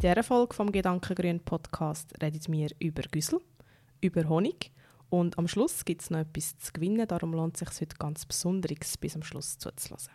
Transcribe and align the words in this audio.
In 0.00 0.02
dieser 0.02 0.22
Folge 0.22 0.54
vom 0.54 0.70
Gedankengrün 0.70 1.40
Podcast 1.40 2.14
reden 2.22 2.52
wir 2.52 2.68
über 2.78 3.02
Güssel, 3.10 3.40
über 4.00 4.28
Honig 4.28 4.70
und 5.10 5.36
am 5.38 5.48
Schluss 5.48 5.84
gibt 5.84 6.02
es 6.02 6.10
noch 6.10 6.20
etwas 6.20 6.56
zu 6.56 6.72
gewinnen, 6.72 7.08
darum 7.08 7.32
lohnt 7.32 7.60
es 7.60 7.68
sich 7.68 7.80
heute 7.80 7.96
ganz 7.96 8.24
besonders 8.24 8.96
bis 8.96 9.16
am 9.16 9.24
Schluss 9.24 9.58
zuzulassen. 9.58 10.12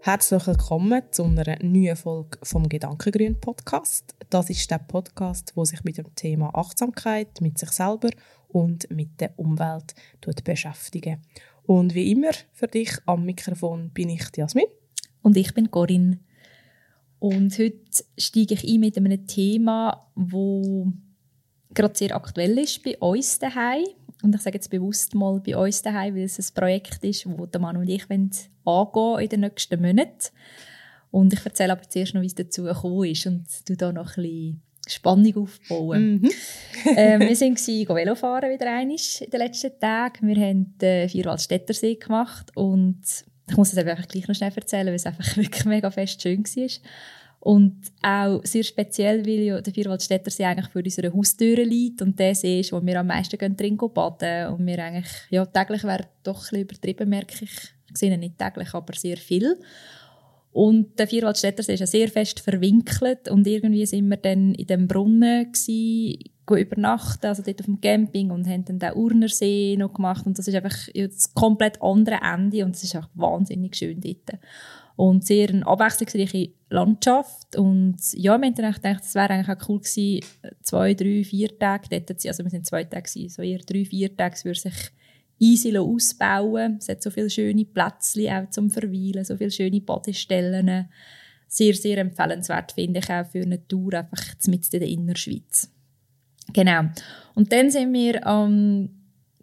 Herzlich 0.00 0.46
willkommen 0.46 1.02
zu 1.10 1.24
einer 1.24 1.58
neuen 1.62 1.96
Folge 1.96 2.38
vom 2.42 2.66
Gedankengrün 2.66 3.40
Podcast. 3.40 4.14
Das 4.30 4.48
ist 4.48 4.70
der 4.70 4.78
Podcast, 4.78 5.52
wo 5.54 5.66
sich 5.66 5.84
mit 5.84 5.98
dem 5.98 6.14
Thema 6.14 6.50
Achtsamkeit 6.54 7.42
mit 7.42 7.58
sich 7.58 7.70
selber 7.70 8.08
und 8.48 8.90
mit 8.90 9.20
der 9.20 9.38
Umwelt 9.38 9.94
beschäftigen. 10.44 11.22
Und 11.66 11.94
wie 11.94 12.12
immer 12.12 12.32
für 12.52 12.68
dich 12.68 12.90
am 13.06 13.24
Mikrofon 13.24 13.90
bin 13.90 14.10
ich 14.10 14.24
Jasmin. 14.36 14.66
Und 15.22 15.36
ich 15.36 15.54
bin 15.54 15.70
Corinne. 15.70 16.18
Und 17.18 17.58
heute 17.58 18.04
steige 18.18 18.54
ich 18.54 18.68
ein 18.68 18.80
mit 18.80 18.98
einem 18.98 19.26
Thema, 19.26 20.06
wo 20.14 20.92
gerade 21.72 21.96
sehr 21.96 22.14
aktuell 22.14 22.58
ist 22.58 22.82
bei 22.82 22.98
uns 22.98 23.38
daheim. 23.38 23.86
Und 24.22 24.34
ich 24.34 24.42
sage 24.42 24.56
jetzt 24.56 24.70
bewusst 24.70 25.14
mal 25.14 25.40
bei 25.40 25.56
uns 25.56 25.82
daheim, 25.82 26.14
weil 26.14 26.24
es 26.24 26.38
ein 26.38 26.54
Projekt 26.54 27.02
ist, 27.04 27.26
das 27.26 27.50
der 27.50 27.60
Mann 27.60 27.76
und 27.76 27.88
ich 27.88 28.04
angehen 28.10 29.20
in 29.20 29.28
den 29.28 29.40
nächsten 29.40 29.80
Monaten. 29.80 30.30
Und 31.10 31.32
ich 31.32 31.44
erzähle 31.44 31.72
aber 31.72 31.88
zuerst 31.88 32.14
noch, 32.14 32.22
wie 32.22 32.26
es 32.26 32.34
dazu 32.34 32.64
gekommen 32.64 33.04
ist 33.04 33.26
und 33.26 33.46
du 33.68 33.76
da 33.76 33.92
noch 33.92 34.16
ein 34.16 34.22
bisschen 34.22 34.62
Spannung 34.88 35.36
aufbauen. 35.36 36.20
Mhm. 36.20 36.30
ähm, 36.96 37.20
wir 37.20 37.36
sind 37.36 37.58
Velofahren 37.66 38.50
wieder 38.50 38.70
einmal 38.70 38.96
in 39.20 39.30
den 39.30 39.40
letzten 39.40 39.78
Tagen. 39.78 40.26
Wir 40.28 40.36
haben 40.36 40.76
den 40.78 41.08
Vierwaldstättersee 41.08 41.96
gemacht 41.96 42.50
und 42.54 43.02
ich 43.48 43.56
muss 43.56 43.72
es 43.72 43.78
einfach 43.78 44.06
gleich 44.08 44.26
noch 44.26 44.34
schnell 44.34 44.52
erzählen, 44.54 44.86
weil 44.86 44.94
es 44.94 45.06
einfach 45.06 45.36
wirklich 45.36 45.64
mega 45.64 45.90
fest 45.90 46.22
schön 46.22 46.44
war. 46.44 46.68
Und 47.40 47.76
auch 48.00 48.40
sehr 48.44 48.62
speziell, 48.62 49.26
weil 49.26 49.40
ja 49.40 49.60
der 49.60 49.74
Vierwaldstättersee 49.74 50.44
eigentlich 50.44 50.68
vor 50.68 50.82
unserer 50.82 51.12
Haustür 51.12 51.62
liegt 51.62 52.00
und 52.00 52.18
der 52.18 52.34
See 52.34 52.60
ist, 52.60 52.72
wo 52.72 52.84
wir 52.84 52.98
am 52.98 53.08
meisten 53.08 53.36
gehen, 53.36 53.54
drin 53.54 53.76
baden 53.76 54.48
und 54.48 54.66
wir 54.66 54.78
eigentlich, 54.82 55.10
ja, 55.28 55.44
täglich 55.44 55.84
wäre 55.84 56.06
doch 56.22 56.36
ein 56.36 56.40
bisschen 56.40 56.60
übertrieben, 56.60 57.08
merke 57.10 57.44
ich. 57.44 57.52
Ich 57.90 57.98
sehe 57.98 58.12
ihn 58.12 58.20
nicht 58.20 58.38
täglich, 58.38 58.72
aber 58.72 58.94
sehr 58.94 59.18
viel. 59.18 59.58
Und 60.54 61.00
der 61.00 61.08
Vierwaldstättersee 61.08 61.74
ist 61.74 61.80
ja 61.80 61.86
sehr 61.86 62.08
fest 62.08 62.38
verwinkelt 62.38 63.28
und 63.28 63.44
irgendwie 63.44 63.84
sind 63.86 64.08
wir 64.08 64.18
dann 64.18 64.54
in 64.54 64.68
dem 64.68 64.86
Brunnen 64.86 65.50
gewesen, 65.50 66.30
übernachten, 66.48 67.26
also 67.26 67.42
dort 67.42 67.58
auf 67.58 67.66
dem 67.66 67.80
Camping 67.80 68.30
und 68.30 68.46
haben 68.46 68.64
dann 68.64 68.78
den 68.78 68.92
Urnersee 68.92 69.74
noch 69.76 69.92
gemacht. 69.92 70.24
Und 70.26 70.38
das 70.38 70.46
ist 70.46 70.54
einfach 70.54 70.76
das 70.94 71.34
komplett 71.34 71.82
andere 71.82 72.20
Ende 72.22 72.64
und 72.64 72.76
es 72.76 72.84
ist 72.84 72.94
auch 72.94 73.08
wahnsinnig 73.14 73.74
schön 73.74 74.00
dort. 74.00 74.38
Und 74.94 75.26
sehr 75.26 75.48
eine 75.48 75.66
abwechslungsreiche 75.66 76.52
Landschaft. 76.70 77.56
Und 77.56 77.96
ja, 78.12 78.38
wir 78.38 78.46
haben 78.46 78.54
dann 78.54 78.72
gedacht, 78.74 79.02
es 79.02 79.16
wäre 79.16 79.30
eigentlich 79.30 79.58
auch 79.58 79.68
cool 79.68 79.80
gewesen, 79.80 80.24
zwei, 80.62 80.94
drei, 80.94 81.24
vier 81.24 81.58
Tage 81.58 81.88
dort 81.90 82.20
zu 82.20 82.28
also 82.28 82.44
wir 82.44 82.50
sind 82.50 82.64
zwei 82.64 82.84
Tage 82.84 83.10
gewesen, 83.10 83.28
so 83.28 83.42
eher 83.42 83.58
drei, 83.58 83.84
vier 83.84 84.16
Tage 84.16 84.36
würde 84.44 84.60
sich 84.60 84.92
easy 85.44 85.76
ausbauen. 85.76 86.76
Es 86.78 86.88
hat 86.88 87.02
so 87.02 87.10
viele 87.10 87.30
schöne 87.30 87.64
Plätzchen 87.64 88.32
auch 88.32 88.50
zum 88.50 88.70
Verweilen, 88.70 89.24
so 89.24 89.36
viele 89.36 89.50
schöne 89.50 89.80
Badestellen. 89.80 90.88
Sehr, 91.46 91.74
sehr 91.74 91.98
empfehlenswert 91.98 92.72
finde 92.72 93.00
ich 93.00 93.10
auch 93.10 93.26
für 93.26 93.42
eine 93.42 93.66
Tour 93.66 93.94
einfach 93.94 94.22
mit 94.46 94.72
in 94.72 94.80
der 94.80 94.88
Innerschweiz. 94.88 95.70
Genau. 96.52 96.82
Und 97.34 97.52
dann 97.52 97.70
sind 97.70 97.92
wir 97.92 98.26
am 98.26 98.88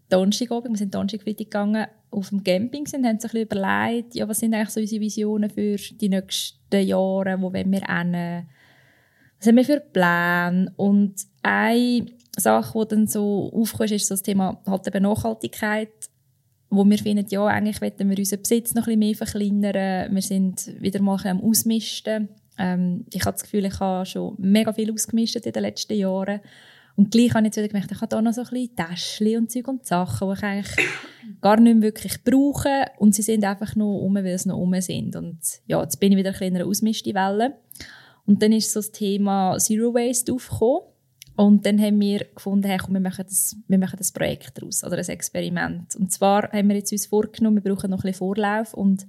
Donnerstag 0.10 0.52
oben, 0.52 0.72
wir 0.72 0.78
sind 0.78 0.94
Donnerstag 0.94 1.26
gegangen, 1.26 1.86
auf 2.10 2.30
dem 2.30 2.44
Camping 2.44 2.86
sind, 2.86 3.06
haben 3.06 3.20
sich 3.20 3.34
ein 3.34 3.48
bisschen 3.48 3.60
überlegt, 3.60 4.16
ja, 4.16 4.28
was 4.28 4.40
sind 4.40 4.54
eigentlich 4.54 4.70
so 4.70 4.82
unsere 4.82 5.02
Visionen 5.02 5.50
für 5.50 5.78
die 5.78 6.10
nächsten 6.10 6.82
Jahre, 6.82 7.38
wo 7.40 7.54
wollen 7.54 7.72
wir 7.72 7.88
hin, 7.88 8.45
was 9.40 9.48
haben 9.48 9.56
wir 9.56 9.66
für 9.66 9.80
Pläne 9.80 10.73
und 10.76 11.16
eine 11.42 12.06
Sache, 12.37 12.80
die 12.80 12.87
dann 12.95 13.08
so 13.08 13.52
aufkommt, 13.53 13.92
ist 13.92 14.08
so 14.08 14.14
das 14.14 14.23
Thema 14.23 14.61
halt 14.65 14.87
eben 14.87 15.03
Nachhaltigkeit, 15.03 15.89
wo 16.69 16.86
wir 16.86 16.97
finden, 16.97 17.25
ja, 17.30 17.45
eigentlich 17.45 17.81
wollen 17.81 18.09
wir 18.09 18.17
unseren 18.17 18.42
Besitz 18.42 18.73
noch 18.73 18.87
ein 18.87 18.99
bisschen 18.99 18.99
mehr 18.99 19.15
verkleinern. 19.15 20.15
Wir 20.15 20.21
sind 20.21 20.81
wieder 20.81 21.02
mal 21.02 21.19
am 21.27 21.42
Ausmisten. 21.42 22.30
Ähm, 22.58 23.05
ich 23.11 23.21
habe 23.21 23.33
das 23.33 23.43
Gefühl, 23.43 23.65
ich 23.65 23.80
habe 23.80 24.05
schon 24.05 24.36
mega 24.37 24.71
viel 24.71 24.92
ausgemistet 24.93 25.45
in 25.45 25.52
den 25.52 25.64
letzten 25.64 25.95
Jahren. 25.95 26.39
Und 26.95 27.11
gleich 27.11 27.33
habe 27.33 27.42
ich 27.42 27.45
jetzt 27.47 27.58
wieder 27.58 27.67
gemerkt, 27.67 27.92
ich 27.92 28.02
habe 28.02 28.09
da 28.09 28.21
noch 28.21 28.33
so 28.33 28.42
ein 28.42 28.48
bisschen 28.48 28.75
Täschchen 28.75 29.37
und 29.37 29.52
Zeug 29.52 29.67
und 29.67 29.86
Sachen, 29.86 30.27
die 30.30 30.33
ich 30.33 30.43
eigentlich 30.43 30.87
gar 31.42 31.59
nicht 31.59 31.73
mehr 31.73 31.83
wirklich 31.83 32.23
brauche. 32.23 32.86
Und 32.99 33.15
sie 33.15 33.21
sind 33.21 33.43
einfach 33.43 33.75
nur 33.75 34.02
um, 34.02 34.15
weil 34.15 34.37
sie 34.37 34.49
noch 34.49 34.58
um 34.58 34.80
sind. 34.81 35.15
Und 35.15 35.39
ja, 35.67 35.81
jetzt 35.81 35.99
bin 35.99 36.11
ich 36.11 36.17
wieder 36.17 36.30
ein 36.30 36.33
bisschen 36.33 36.48
in 36.48 36.55
einer 36.58 36.67
Ausmistewelle. 36.67 37.58
Und 38.25 38.42
dann 38.42 38.52
ist 38.52 38.71
so 38.71 38.80
das 38.80 38.92
Thema 38.92 39.58
Zero 39.58 39.93
Waste 39.93 40.33
aufgekommen. 40.33 40.91
Und 41.36 41.65
dann 41.65 41.81
haben 41.81 41.99
wir 41.99 42.25
gefunden, 42.36 42.67
hey, 42.67 42.77
komm, 42.77 42.93
wir, 42.93 43.02
machen 43.02 43.25
das, 43.27 43.55
wir 43.67 43.77
machen 43.77 43.97
das 43.97 44.11
Projekt 44.11 44.58
daraus 44.58 44.83
oder 44.83 44.97
ein 44.97 45.08
Experiment. 45.08 45.95
Und 45.95 46.11
zwar 46.11 46.52
haben 46.52 46.67
wir 46.67 46.75
jetzt 46.75 46.92
uns 46.92 47.05
vorgenommen, 47.05 47.64
wir 47.64 47.73
brauchen 47.73 47.89
noch 47.89 47.99
ein 47.99 48.11
bisschen 48.11 48.19
Vorlauf 48.19 48.73
und 48.73 49.08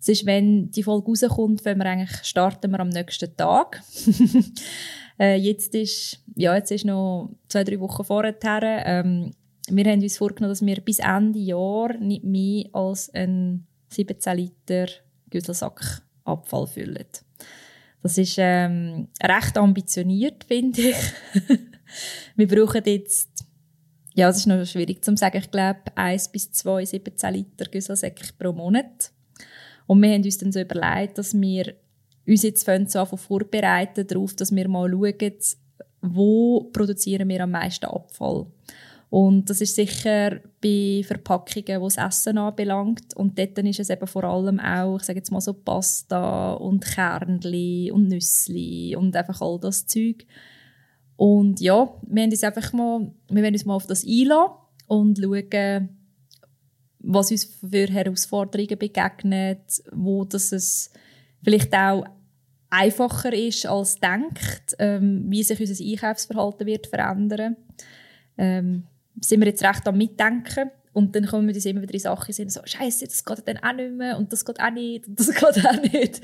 es 0.00 0.08
ist, 0.08 0.26
wenn 0.26 0.70
die 0.70 0.82
Folge 0.82 1.08
rauskommt, 1.08 1.64
wenn 1.66 1.78
wir 1.78 1.86
eigentlich 1.86 2.24
starten 2.24 2.70
wir 2.70 2.80
am 2.80 2.88
nächsten 2.88 3.36
Tag. 3.36 3.82
äh, 5.18 5.36
jetzt 5.36 5.74
ist, 5.74 6.24
ja, 6.36 6.54
jetzt 6.54 6.70
ist 6.70 6.86
noch 6.86 7.30
zwei, 7.48 7.64
drei 7.64 7.78
Wochen 7.80 8.04
vorher. 8.04 8.34
Ähm, 8.42 9.32
wir 9.68 9.84
haben 9.84 10.02
uns 10.02 10.16
vorgenommen, 10.16 10.52
dass 10.52 10.64
wir 10.64 10.80
bis 10.80 11.00
Ende 11.00 11.38
Jahr 11.38 11.92
nicht 11.98 12.24
mehr 12.24 12.64
als 12.72 13.10
einen 13.10 13.66
17 13.88 14.36
Liter 14.36 14.86
Güsselsack 15.28 16.02
Abfall 16.24 16.66
füllen. 16.66 17.04
Das 18.02 18.16
ist 18.16 18.36
ähm, 18.38 19.08
recht 19.22 19.58
ambitioniert, 19.58 20.44
finde 20.48 20.80
ich. 20.80 20.96
wir 22.36 22.48
brauchen 22.48 22.82
jetzt, 22.84 23.44
ja, 24.14 24.28
es 24.28 24.38
ist 24.38 24.46
noch 24.46 24.64
schwierig 24.64 25.04
zu 25.04 25.16
sagen, 25.16 25.38
ich 25.38 25.50
glaube, 25.50 25.80
1 25.94 26.30
bis 26.30 26.50
2, 26.52 26.84
17 26.84 27.34
Liter 27.34 27.66
Güsselsäcke 27.66 28.32
pro 28.38 28.52
Monat. 28.52 29.12
Und 29.86 30.02
wir 30.02 30.12
haben 30.12 30.22
uns 30.22 30.38
dann 30.38 30.52
so 30.52 30.60
überlegt, 30.60 31.18
dass 31.18 31.38
wir 31.38 31.74
uns 32.26 32.42
jetzt 32.42 32.64
so 32.64 33.04
vorbereiten 33.04 34.06
darauf, 34.06 34.34
dass 34.34 34.54
wir 34.54 34.68
mal 34.68 34.90
schauen, 34.90 35.38
wo 36.02 36.70
produzieren 36.72 37.28
wir 37.28 37.42
am 37.42 37.50
meisten 37.50 37.86
Abfall. 37.86 38.46
Und 39.10 39.50
das 39.50 39.60
ist 39.60 39.74
sicher 39.74 40.40
bei 40.62 41.02
Verpackungen, 41.04 41.82
was 41.82 41.96
Essen 41.96 42.38
anbelangt. 42.38 43.16
Und 43.16 43.36
dort 43.36 43.58
ist 43.58 43.80
es 43.80 43.90
eben 43.90 44.06
vor 44.06 44.22
allem 44.22 44.60
auch, 44.60 44.98
ich 44.98 45.02
sage 45.02 45.18
jetzt 45.18 45.32
mal 45.32 45.40
so 45.40 45.52
Pasta 45.52 46.52
und 46.52 46.84
Kernli 46.84 47.90
und 47.90 48.06
Nüssli 48.06 48.94
und 48.96 49.16
einfach 49.16 49.40
all 49.40 49.58
das 49.58 49.86
Zeug. 49.86 50.24
Und 51.16 51.60
ja, 51.60 51.92
wir 52.06 52.22
haben 52.22 52.30
uns 52.30 52.44
einfach 52.44 52.72
mal, 52.72 53.10
wir 53.28 53.46
uns 53.48 53.64
mal 53.64 53.74
auf 53.74 53.86
das 53.86 54.06
einladen 54.06 54.54
und 54.86 55.18
schauen, 55.18 55.88
was 57.00 57.30
uns 57.32 57.44
für 57.44 57.88
Herausforderungen 57.88 58.78
begegnet, 58.78 59.82
wo 59.92 60.24
das 60.24 60.52
es 60.52 60.92
vielleicht 61.42 61.74
auch 61.74 62.04
einfacher 62.68 63.32
ist 63.32 63.66
als 63.66 63.98
denkt, 63.98 64.76
ähm, 64.78 65.24
wie 65.28 65.42
sich 65.42 65.58
unser 65.58 65.84
Einkaufsverhalten 65.84 66.66
wird 66.66 66.86
verändern. 66.86 67.56
Ähm, 68.38 68.84
sind 69.20 69.40
wir 69.40 69.48
jetzt 69.48 69.62
recht 69.62 69.86
am 69.86 69.98
Mitdenken. 69.98 70.70
Und 70.92 71.14
dann 71.14 71.24
kommen 71.24 71.46
wir 71.46 71.54
uns 71.54 71.64
immer 71.66 71.82
wieder 71.82 71.94
in 71.94 72.00
Sachen 72.00 72.32
sind 72.32 72.50
so, 72.50 72.62
Scheiße, 72.64 73.04
das 73.04 73.24
geht 73.24 73.46
dann 73.46 73.58
auch 73.58 73.72
nicht 73.72 73.92
mehr 73.92 74.18
und 74.18 74.32
das 74.32 74.44
geht 74.44 74.58
auch 74.60 74.72
nicht 74.72 75.06
und 75.06 75.20
das 75.20 75.30
geht 75.34 75.64
auch 75.64 75.82
nicht. 75.82 76.20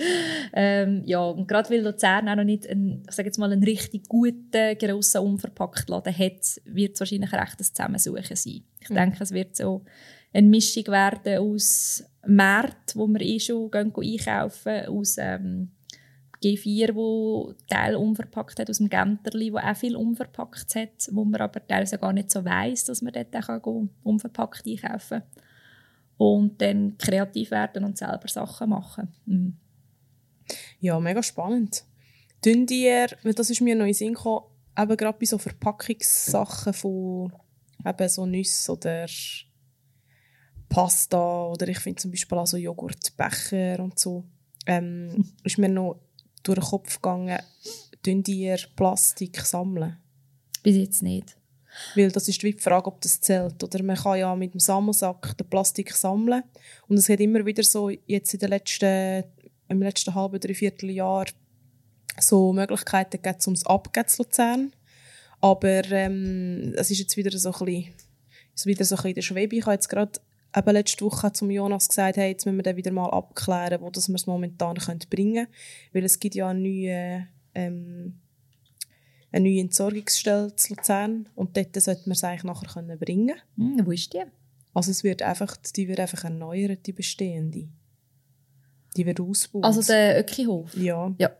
Ähm, 0.52 1.02
ja, 1.04 1.24
und 1.24 1.46
gerade 1.46 1.70
weil 1.70 1.82
Luzern 1.82 2.28
auch 2.28 2.34
noch 2.34 2.42
nicht 2.42 2.68
einen, 2.68 3.04
ich 3.08 3.14
sage 3.14 3.28
jetzt 3.28 3.38
mal, 3.38 3.52
einen 3.52 3.62
richtig 3.62 4.08
guten, 4.08 4.76
grossen, 4.76 5.20
unverpackten 5.20 5.94
Laden 5.94 6.18
hat, 6.18 6.60
wird 6.64 6.94
es 6.94 7.00
wahrscheinlich 7.00 7.32
recht 7.32 7.60
ein 7.60 7.64
Zusammensuchen 7.64 8.34
sein. 8.34 8.64
Ich 8.80 8.90
mhm. 8.90 8.94
denke, 8.94 9.22
es 9.22 9.30
wird 9.30 9.54
so 9.54 9.84
eine 10.32 10.48
Mischung 10.48 10.86
werden 10.88 11.38
aus 11.38 12.04
Märkten, 12.26 13.00
wo 13.00 13.06
wir 13.06 13.20
eh 13.20 13.38
schon 13.38 13.70
gehen, 13.70 13.92
einkaufen, 13.94 14.86
aus 14.86 15.16
ähm, 15.18 15.70
G4, 16.42 16.94
wo 16.94 17.54
Teil 17.68 17.96
unverpackt 17.96 18.58
hat, 18.58 18.70
aus 18.70 18.78
dem 18.78 18.88
Genterli, 18.88 19.52
wo 19.52 19.58
auch 19.58 19.76
viel 19.76 19.96
unverpackt 19.96 20.74
hat, 20.74 21.08
wo 21.10 21.24
man 21.24 21.40
aber 21.40 21.66
teilweise 21.66 21.98
gar 21.98 22.12
nicht 22.12 22.30
so 22.30 22.44
weiß, 22.44 22.84
dass 22.84 23.02
man 23.02 23.12
dort 23.12 23.34
auch 23.36 23.88
unverpackt 24.02 24.66
einkaufen 24.66 25.20
kann. 25.20 25.42
Und 26.18 26.62
dann 26.62 26.96
kreativ 26.98 27.50
werden 27.50 27.84
und 27.84 27.98
selber 27.98 28.28
Sachen 28.28 28.70
machen. 28.70 29.08
Mhm. 29.26 29.56
Ja, 30.80 30.98
mega 31.00 31.22
spannend. 31.22 31.84
Tun 32.42 32.66
dir, 32.66 33.08
das 33.22 33.50
ist 33.50 33.60
mir 33.60 33.74
noch 33.74 33.82
in 33.82 33.88
den 33.88 33.94
Sinn 33.94 34.14
gekommen, 34.14 34.46
eben 34.78 34.96
gerade 34.96 35.18
bei 35.18 35.26
so 35.26 35.38
Verpackungssachen 35.38 36.72
von 36.72 37.32
eben 37.84 38.08
so 38.08 38.26
Nüsse 38.26 38.72
oder 38.72 39.06
Pasta 40.68 41.46
oder 41.46 41.68
ich 41.68 41.78
finde 41.78 42.00
zum 42.02 42.10
Beispiel 42.10 42.38
auch 42.38 42.46
so 42.46 42.56
Joghurtbecher 42.56 43.80
und 43.80 43.98
so, 43.98 44.24
ähm, 44.66 45.32
ist 45.44 45.58
mir 45.58 45.68
noch 45.68 46.00
durch 46.46 46.58
den 46.58 46.68
Kopf 46.68 46.96
gegangen, 46.96 47.38
tun 48.02 48.22
ihr 48.26 48.58
Plastik 48.76 49.40
sammeln? 49.40 49.96
Bis 50.62 50.76
jetzt 50.76 51.02
nicht. 51.02 51.36
Weil 51.94 52.10
das 52.10 52.28
ist 52.28 52.42
wie 52.42 52.52
die 52.52 52.60
Frage, 52.60 52.86
ob 52.86 53.00
das 53.00 53.20
zählt. 53.20 53.62
Oder 53.62 53.82
man 53.82 53.96
kann 53.96 54.18
ja 54.18 54.34
mit 54.34 54.54
dem 54.54 54.60
Sammelsack 54.60 55.36
den 55.36 55.48
Plastik 55.48 55.92
sammeln. 55.92 56.42
Und 56.88 56.98
es 56.98 57.08
hat 57.08 57.20
immer 57.20 57.44
wieder 57.44 57.62
so, 57.62 57.90
jetzt 57.90 58.32
in 58.32 58.40
den 58.40 58.50
letzten, 58.50 59.24
im 59.68 59.82
letzten 59.82 60.14
halben, 60.14 60.40
dreiviertel 60.40 60.90
Jahr, 60.90 61.26
so 62.18 62.52
Möglichkeiten 62.52 63.22
gegeben, 63.22 63.38
um 63.46 63.52
es 63.52 63.66
abzugeben 63.66 64.08
zu 64.08 64.22
Luzern. 64.22 64.72
Aber 65.40 65.84
ähm, 65.90 66.74
es 66.76 66.90
ist 66.90 66.98
jetzt 66.98 67.16
wieder 67.16 67.36
so 67.36 67.52
ein 67.52 67.64
bisschen, 67.64 67.94
ist 68.54 68.66
wieder 68.66 68.84
so 68.84 68.94
ein 68.94 68.96
bisschen 68.96 69.08
in 69.10 69.14
der 69.14 69.22
Schwebe. 69.22 69.56
Ich 69.56 69.62
habe 69.62 69.74
jetzt 69.74 69.88
gerade 69.88 70.18
eben 70.56 70.72
letzte 70.72 71.04
Woche 71.04 71.32
zum 71.32 71.50
Jonas 71.50 71.88
gesagt, 71.88 72.16
hey, 72.16 72.30
jetzt 72.30 72.46
müssen 72.46 72.56
wir 72.56 72.62
dann 72.62 72.76
wieder 72.76 72.90
mal 72.90 73.10
abklären, 73.10 73.80
wo 73.80 73.90
das 73.90 74.08
wir 74.08 74.14
es 74.14 74.26
momentan 74.26 74.76
bringen 75.10 75.34
können. 75.34 75.48
Weil 75.92 76.04
es 76.04 76.18
gibt 76.18 76.34
ja 76.34 76.48
eine 76.48 76.60
neue, 76.60 77.28
ähm, 77.54 78.20
eine 79.32 79.48
neue 79.48 79.60
Entsorgungsstelle 79.60 80.54
zu 80.56 80.74
Luzern 80.74 81.28
und 81.34 81.56
dort 81.56 81.80
sollte 81.80 82.02
man 82.06 82.12
es 82.12 82.24
eigentlich 82.24 82.44
nachher 82.44 82.68
können 82.68 82.98
bringen 82.98 83.36
hm, 83.56 83.82
Wo 83.84 83.90
ist 83.90 84.12
die? 84.12 84.22
Also 84.72 84.90
es 84.90 85.04
wird 85.04 85.22
einfach, 85.22 85.56
die 85.56 85.88
wird 85.88 86.00
einfach 86.00 86.24
erneuert, 86.24 86.86
die 86.86 86.92
bestehende. 86.92 87.68
Die 88.96 89.06
wird 89.06 89.20
ausgebaut. 89.20 89.64
Also 89.64 89.82
der 89.82 90.20
Ökihof? 90.20 90.76
Ja. 90.76 91.14
ja. 91.18 91.30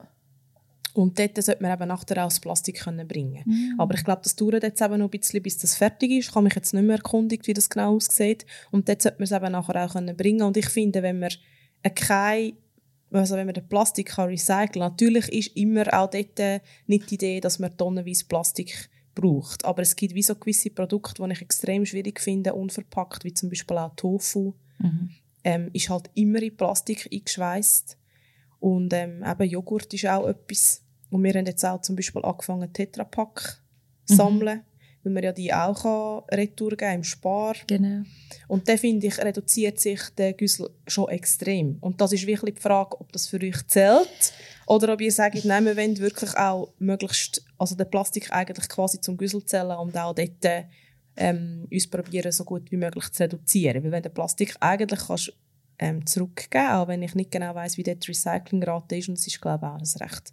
Und 0.97 1.19
dort 1.19 1.43
sollte 1.43 1.63
man 1.63 1.73
eben 1.73 1.89
nachher 1.89 2.25
auch 2.25 2.29
das 2.29 2.41
Plastik 2.41 2.81
können 2.81 3.07
bringen 3.07 3.43
mhm. 3.45 3.75
Aber 3.79 3.95
ich 3.95 4.05
glaube, 4.05 4.23
das 4.23 4.37
dauert 4.37 4.63
jetzt 4.63 4.81
eben 4.81 4.99
noch 4.99 5.07
ein 5.07 5.19
bisschen, 5.19 5.43
bis 5.43 5.59
das 5.59 5.75
fertig 5.75 6.11
ist. 6.11 6.29
Ich 6.29 6.35
habe 6.35 6.45
mich 6.45 6.55
jetzt 6.55 6.73
nicht 6.73 6.85
mehr 6.85 6.97
erkundigt, 6.97 7.47
wie 7.47 7.55
das 7.55 7.69
genau 7.69 7.97
aussieht. 7.97 8.47
Und 8.71 8.89
dort 8.89 9.03
sollte 9.03 9.19
man 9.19 9.25
es 9.25 9.33
eben 9.33 9.53
nachher 9.53 9.85
auch 9.85 9.93
können 9.93 10.17
bringen 10.17 10.43
Und 10.43 10.57
ich 10.57 10.69
finde, 10.69 11.03
wenn 11.03 11.19
man 11.19 11.31
kein 11.95 12.55
also 13.13 13.37
wenn 13.37 13.47
man 13.47 13.55
den 13.55 13.69
Plastik 13.69 14.09
kann 14.09 14.29
recyceln 14.29 14.73
kann, 14.73 14.81
natürlich 14.81 15.29
ist 15.29 15.57
immer 15.57 15.87
auch 15.95 16.11
dort 16.11 16.63
nicht 16.87 17.11
die 17.11 17.15
Idee, 17.15 17.41
dass 17.41 17.59
man 17.59 17.77
tonnenweise 17.77 18.25
Plastik 18.25 18.91
braucht. 19.15 19.65
Aber 19.65 19.83
es 19.83 19.97
gibt 19.97 20.15
wie 20.15 20.23
so 20.23 20.35
gewisse 20.35 20.71
Produkte, 20.71 21.23
die 21.23 21.33
ich 21.33 21.43
extrem 21.43 21.87
schwierig 21.87 22.21
finde, 22.21 22.55
unverpackt, 22.55 23.25
wie 23.25 23.33
zum 23.33 23.49
Beispiel 23.49 23.79
auch 23.79 23.95
Tofu. 23.95 24.55
Mhm. 24.79 25.11
Ähm, 25.45 25.71
ist 25.73 25.89
halt 25.89 26.11
immer 26.15 26.43
in 26.43 26.57
Plastik 26.57 27.09
eingeschweißt. 27.13 27.97
Und 28.59 28.93
ähm, 28.93 29.25
eben 29.25 29.49
Joghurt 29.49 29.93
ist 29.95 30.07
auch 30.07 30.27
etwas, 30.27 30.83
und 31.11 31.23
wir 31.23 31.33
haben 31.35 31.47
jetzt 31.47 31.65
auch 31.65 31.81
zum 31.81 31.97
Beispiel 31.97 32.25
angefangen, 32.25 32.73
Tetrapack 32.73 33.61
zu 34.05 34.15
mhm. 34.15 34.17
sammeln, 34.17 34.63
weil 35.03 35.13
man 35.13 35.23
ja 35.23 35.33
die 35.33 35.53
auch 35.53 35.83
kann 35.83 36.39
retour 36.39 36.77
geben 36.77 36.97
im 36.97 37.05
Spar. 37.05 37.55
Genau. 37.67 38.03
Und 38.49 38.69
da 38.69 38.77
finde 38.77 39.07
ich, 39.07 39.19
reduziert 39.19 39.79
sich 39.79 40.01
der 40.17 40.33
Güssel 40.33 40.71
schon 40.87 41.09
extrem. 41.09 41.77
Und 41.81 42.01
das 42.01 42.13
ist 42.13 42.27
wirklich 42.27 42.57
die 42.57 42.61
Frage, 42.61 43.01
ob 43.01 43.13
das 43.13 43.29
für 43.29 43.41
euch 43.41 43.67
zählt 43.69 44.33
oder 44.67 44.93
ob 44.93 45.01
ihr 45.01 45.13
sagt, 45.13 45.45
nein, 45.45 45.65
wir 45.65 45.77
wollen 45.77 45.99
wirklich 45.99 46.37
auch 46.37 46.73
möglichst, 46.79 47.45
also 47.59 47.77
den 47.77 47.89
Plastik 47.89 48.33
eigentlich 48.33 48.69
quasi 48.69 49.01
zum 49.01 49.17
Güssel 49.17 49.45
zählen 49.45 49.79
und 49.79 49.97
auch 49.97 50.15
dort 50.15 50.67
ähm, 51.17 51.67
uns 51.71 51.89
probieren, 51.89 52.33
so 52.33 52.45
gut 52.45 52.71
wie 52.71 52.77
möglich 52.77 53.11
zu 53.13 53.23
reduzieren. 53.23 53.85
Weil 53.85 53.93
wenn 53.93 54.03
der 54.03 54.11
Plastik 54.11 54.57
eigentlich 54.61 55.01
kannst, 55.07 55.33
ähm, 55.79 56.07
zurückgeben, 56.07 56.69
auch 56.69 56.89
wenn 56.89 57.03
ich 57.03 57.15
nicht 57.15 57.31
genau 57.31 57.55
weiß, 57.55 57.77
wie 57.77 57.83
die 57.83 57.91
Recyclingrate 57.93 58.97
ist 58.97 59.09
und 59.09 59.19
es 59.19 59.27
ist 59.27 59.41
glaube 59.41 59.67
ich 59.67 59.71
auch 59.71 59.79
ein 59.79 60.03
recht 60.03 60.33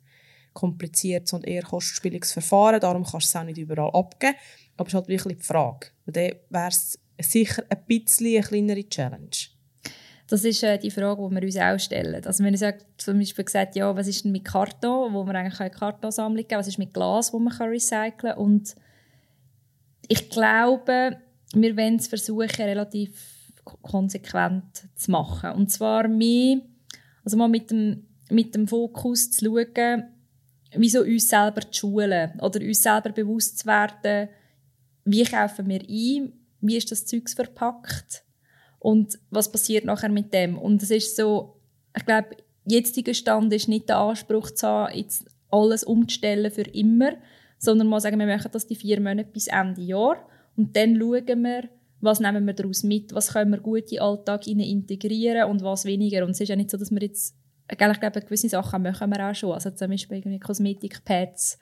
kompliziertes 0.54 1.34
und 1.34 1.48
eher 1.48 1.64
kostspieliges 1.64 2.34
Verfahren, 2.34 2.80
darum 2.80 3.04
kannst 3.04 3.34
du 3.34 3.38
es 3.38 3.42
auch 3.42 3.46
nicht 3.46 3.58
überall 3.58 3.92
abgeben. 3.94 4.36
Aber 4.78 4.88
es 4.88 4.94
ist 4.94 4.96
halt 4.96 5.08
wirklich 5.08 5.38
die 5.38 5.44
Frage. 5.44 5.88
Und 6.06 6.16
dann 6.16 6.32
wäre 6.50 6.70
es 6.70 7.00
sicher 7.20 7.64
ein 7.70 7.84
bisschen 7.88 8.36
eine 8.36 8.42
kleinere 8.42 8.88
Challenge. 8.88 9.30
Das 10.28 10.44
ist 10.44 10.64
äh, 10.64 10.78
die 10.78 10.90
Frage, 10.90 11.22
die 11.30 11.36
wir 11.36 11.44
uns 11.44 11.58
auch 11.58 11.80
stellen. 11.80 12.26
Also 12.26 12.44
wenn 12.44 12.54
ich 12.54 12.64
zum 12.98 13.20
Beispiel 13.20 13.46
gesagt, 13.46 13.76
ja, 13.76 13.96
was 13.96 14.08
ist 14.08 14.24
denn 14.24 14.32
mit 14.32 14.46
Karton, 14.46 15.14
wo 15.14 15.24
man 15.24 15.36
eigentlich 15.36 15.60
eine 15.60 15.70
Kartonsammlung 15.70 16.48
geben 16.48 16.60
was 16.60 16.68
ist 16.68 16.80
mit 16.80 16.94
Glas, 16.94 17.34
wo 17.34 17.40
man 17.40 17.54
recyceln 17.54 18.14
kann. 18.18 18.38
Und 18.38 18.76
ich 20.08 20.30
glaube, 20.30 21.18
wir 21.54 21.78
wollen 21.78 21.98
es 21.98 22.08
versuchen, 22.08 22.50
relativ 22.50 23.52
konsequent 23.64 24.88
zu 24.96 25.12
machen. 25.12 25.52
Und 25.52 25.72
zwar 25.72 26.08
mehr, 26.08 26.62
also 27.24 27.38
mal 27.38 27.48
mit 27.48 27.70
dem, 27.70 28.08
mit 28.30 28.56
dem 28.56 28.68
Fokus 28.68 29.32
zu 29.32 29.46
schauen, 29.46 30.04
wieso 30.76 31.02
uns 31.02 31.28
selber 31.28 31.62
zu 31.72 31.80
schulen 31.80 32.40
oder 32.40 32.60
uns 32.62 32.84
selber 32.84 33.10
bewusst 33.10 33.60
zu 33.60 33.66
werden, 33.66 34.30
wie 35.06 35.24
kaufen 35.24 35.68
wir 35.68 35.82
ein, 35.82 36.34
wie 36.62 36.78
ist 36.78 36.92
das 36.92 37.06
Zeug 37.06 37.30
verpackt 37.30 38.24
und 38.80 39.18
was 39.30 39.52
passiert 39.52 39.86
nachher 39.86 40.10
mit 40.10 40.34
dem. 40.34 40.58
Und 40.58 40.82
es 40.84 40.92
ist 40.92 41.16
so, 41.16 41.58
ich 41.96 42.06
glaube, 42.06 42.38
jetziger 42.66 43.14
Stand 43.14 43.54
ist 43.54 43.68
nicht 43.68 43.90
der 43.90 43.98
Anspruch 43.98 44.52
zu 44.52 44.68
haben, 44.68 44.96
jetzt 44.96 45.26
alles 45.50 45.84
umzustellen 45.84 46.52
für 46.52 46.64
immer, 46.64 47.14
sondern 47.58 47.88
mal 47.88 48.02
sagen, 48.02 48.20
wir 48.20 48.28
machen 48.28 48.52
das 48.52 48.68
die 48.68 48.76
vier 48.76 49.00
Monate 49.00 49.30
bis 49.32 49.48
Ende 49.48 49.82
Jahr 49.82 50.18
und 50.56 50.76
dann 50.76 50.98
schauen 50.98 51.44
wir, 51.44 51.70
was 52.02 52.20
nehmen 52.20 52.46
wir 52.46 52.54
daraus 52.54 52.84
mit, 52.84 53.14
was 53.14 53.32
können 53.32 53.52
wir 53.52 53.60
gut 53.60 53.84
in 53.84 53.98
den 53.98 54.00
Alltag 54.00 54.46
integrieren 54.46 55.50
und 55.50 55.64
was 55.64 55.86
weniger. 55.86 56.26
Und 56.26 56.32
es 56.32 56.42
ist 56.42 56.50
ja 56.50 56.56
nicht 56.58 56.70
so, 56.70 56.78
dass 56.78 56.92
wir 56.92 57.02
jetzt 57.02 57.34
ich 57.70 57.78
glaube, 57.78 58.22
gewisse 58.22 58.50
Sachen 58.50 58.84
machen 58.84 59.10
wir 59.10 59.30
auch 59.30 59.36
schon. 59.36 59.54
Also 59.54 59.72
zum 59.72 59.90
Beispiel 59.90 60.18
irgendwie 60.18 60.40
Kosmetikpads, 60.40 61.58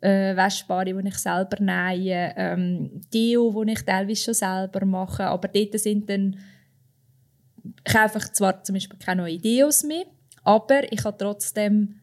äh, 0.00 0.36
Waschbare, 0.36 0.94
die 0.94 1.08
ich 1.08 1.18
selber 1.18 1.60
nähe, 1.60 2.32
ähm, 2.36 3.00
Deo, 3.12 3.64
die 3.64 3.72
ich 3.72 3.82
teilweise 3.82 4.22
schon 4.22 4.34
selber 4.34 4.84
mache. 4.84 5.24
Aber 5.24 5.48
dort 5.48 5.78
sind 5.78 6.08
dann, 6.08 6.38
ich 7.64 7.92
kaufe 7.92 8.18
zwar 8.32 8.62
zum 8.62 8.74
Beispiel 8.74 8.98
keine 8.98 9.22
neuen 9.22 9.40
Deos 9.40 9.82
mehr, 9.84 10.04
aber 10.44 10.92
ich 10.92 11.04
habe 11.04 11.16
trotzdem 11.18 12.00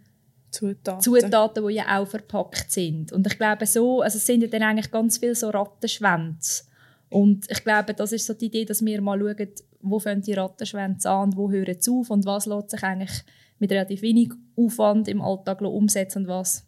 Zutaten. 0.52 1.02
Zutaten, 1.02 1.68
die 1.68 1.76
ja 1.76 2.00
auch 2.00 2.08
verpackt 2.08 2.72
sind. 2.72 3.12
Und 3.12 3.28
ich 3.28 3.38
glaube 3.38 3.66
so, 3.66 4.02
also 4.02 4.18
es 4.18 4.26
sind 4.26 4.42
ja 4.42 4.48
dann 4.48 4.64
eigentlich 4.64 4.92
ganz 4.92 5.18
viele 5.18 5.36
so 5.36 5.50
Rattenschwänze. 5.50 6.64
Und 7.10 7.50
ich 7.50 7.64
glaube, 7.64 7.94
das 7.94 8.12
ist 8.12 8.26
so 8.26 8.34
die 8.34 8.48
Idee, 8.48 8.66
dass 8.66 8.84
wir 8.84 9.02
mal 9.02 9.20
schauen, 9.20 9.50
wo 9.82 10.00
fangen 10.00 10.22
die 10.22 10.34
Rattenschwänze 10.34 11.10
an 11.10 11.30
und 11.30 11.38
wo 11.38 11.50
hören 11.52 11.78
sie 11.80 11.92
auf 11.92 12.10
und 12.10 12.26
was 12.26 12.46
lässt 12.46 12.72
sich 12.72 12.84
eigentlich 12.84 13.24
mit 13.60 13.72
relativ 13.72 14.02
wenig 14.02 14.32
Aufwand 14.56 15.08
im 15.08 15.22
Alltag 15.22 15.62
umsetzen 15.62 16.24
und 16.24 16.28
was 16.28 16.66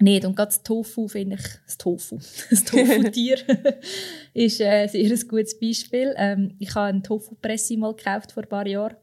nicht. 0.00 0.24
Und 0.24 0.36
gerade 0.36 0.50
das 0.50 0.62
Tofu 0.62 1.08
finde 1.08 1.36
ich, 1.36 1.46
das 1.64 1.78
Tofu, 1.78 2.18
das 2.50 2.64
Tofu-Tier 2.64 3.38
ist 4.34 4.60
äh, 4.60 4.86
sehr 4.86 5.10
ein 5.10 5.28
gutes 5.28 5.58
Beispiel. 5.58 6.14
Ähm, 6.16 6.54
ich 6.58 6.74
habe 6.74 6.86
einen 6.86 7.02
Tofu-Presse 7.02 7.76
mal 7.76 7.94
gekauft 7.94 8.32
vor 8.32 8.42
ein 8.42 8.48
paar 8.48 8.66
Jahren 8.66 8.96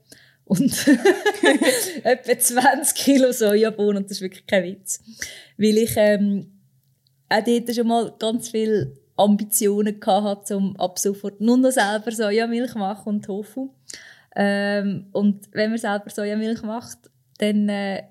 und 0.45 0.63
etwa 2.03 2.39
20 2.39 2.95
Kilo 2.95 3.31
Sojabohnen 3.31 3.97
und 3.97 4.05
das 4.05 4.17
ist 4.17 4.21
wirklich 4.21 4.47
kein 4.47 4.63
Witz. 4.63 5.01
Weil 5.57 5.77
ich 5.77 5.91
ähm, 5.95 6.59
auch 7.29 7.43
dort 7.43 7.75
schon 7.75 7.87
mal 7.87 8.13
ganz 8.17 8.49
viel 8.49 8.98
Ambitionen 9.19 9.99
hatte, 10.05 10.57
um 10.57 10.75
ab 10.77 10.97
sofort 10.97 11.41
nur 11.41 11.57
noch 11.57 11.71
selber 11.71 12.11
Sojamilch 12.11 12.75
machen 12.75 13.15
und 13.15 13.25
Tofu. 13.25 13.69
Ähm, 14.35 15.07
und 15.11 15.49
wenn 15.51 15.71
man 15.71 15.79
selber 15.79 16.09
Sojamilch 16.09 16.61
macht, 16.63 16.99
dann 17.37 17.69
äh, 17.69 18.03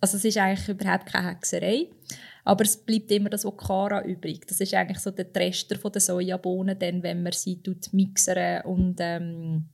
also 0.00 0.16
es 0.16 0.24
ist 0.24 0.38
eigentlich 0.38 0.68
überhaupt 0.68 1.06
keine 1.06 1.28
Hexerei, 1.28 1.88
aber 2.44 2.64
es 2.64 2.76
bleibt 2.76 3.10
immer 3.12 3.28
das 3.28 3.44
Okara 3.44 4.02
übrig. 4.04 4.46
Das 4.46 4.60
ist 4.60 4.74
eigentlich 4.74 4.98
so 4.98 5.10
der 5.10 5.32
Trester 5.32 5.76
von 5.78 5.92
der 5.92 6.00
Sojabohnen, 6.00 6.78
dann, 6.78 7.02
wenn 7.02 7.22
man 7.22 7.32
sie 7.32 7.60
mixern 7.92 8.62
und 8.64 8.96
ähm, 9.00 9.68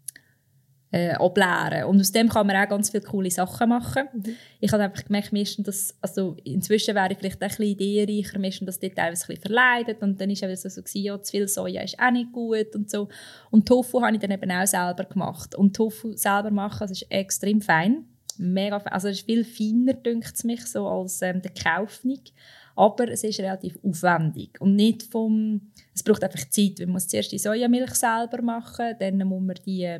äh, 0.92 1.12
ableeren. 1.12 1.84
Und 1.84 2.00
aus 2.00 2.12
dem 2.12 2.28
kann 2.28 2.46
man 2.46 2.56
auch 2.56 2.68
ganz 2.68 2.90
viele 2.90 3.02
coole 3.02 3.30
Sachen 3.30 3.68
machen. 3.68 4.04
Mhm. 4.12 4.36
Ich 4.60 4.72
habe 4.72 4.84
einfach 4.84 5.04
gemerkt, 5.04 5.32
dass, 5.66 5.94
also 6.00 6.36
inzwischen 6.44 6.94
wäre 6.94 7.12
ich 7.12 7.18
vielleicht 7.18 7.42
ein 7.42 7.48
bisschen 7.48 7.64
ideenreicher, 7.64 8.38
mir 8.38 8.50
das 8.50 8.78
dort 8.78 8.94
teilweise 8.94 9.24
ein 9.24 9.34
bisschen 9.34 9.42
verleidet 9.42 10.02
und 10.02 10.20
dann 10.20 10.30
war 10.30 10.48
es 10.48 10.62
so, 10.62 10.68
so 10.68 10.82
gewesen, 10.82 11.02
ja, 11.02 11.20
zu 11.20 11.30
viel 11.30 11.48
Soja 11.48 11.82
ist 11.82 11.98
auch 11.98 12.10
nicht 12.10 12.32
gut 12.32 12.74
und 12.74 12.90
so. 12.90 13.08
Und 13.50 13.66
Tofu 13.66 14.00
habe 14.00 14.14
ich 14.14 14.20
dann 14.20 14.30
eben 14.30 14.50
auch 14.50 14.66
selber 14.66 15.04
gemacht. 15.04 15.54
Und 15.54 15.74
Tofu 15.74 16.12
selber 16.12 16.50
machen, 16.50 16.80
das 16.80 16.92
ist 16.92 17.10
extrem 17.10 17.60
fein. 17.60 18.04
Mega 18.38 18.78
fein. 18.78 18.92
Also 18.92 19.08
es 19.08 19.18
ist 19.18 19.26
viel 19.26 19.44
feiner, 19.44 19.94
dünkt 19.94 20.34
es 20.34 20.44
mich, 20.44 20.64
so 20.66 20.86
als 20.86 21.20
ähm, 21.22 21.42
der 21.42 21.52
Kaufnik. 21.52 22.32
Aber 22.76 23.08
es 23.08 23.24
ist 23.24 23.40
relativ 23.40 23.78
aufwendig. 23.82 24.60
Und 24.60 24.76
nicht 24.76 25.02
vom, 25.02 25.72
es 25.94 26.02
braucht 26.02 26.22
einfach 26.22 26.46
Zeit. 26.50 26.78
Man 26.80 26.90
muss 26.90 27.08
zuerst 27.08 27.32
die 27.32 27.38
Sojamilch 27.38 27.94
selber 27.94 28.42
machen, 28.42 28.94
dann 29.00 29.16
muss 29.26 29.42
man 29.42 29.56
die 29.64 29.98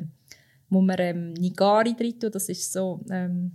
muss 0.69 0.85
man 0.85 0.95
ähm, 0.99 1.33
Nigari 1.33 1.95
drin 1.95 2.19
tun. 2.19 2.31
Das 2.31 2.49
ist 2.49 2.71
so 2.71 2.99
ähm, 3.09 3.51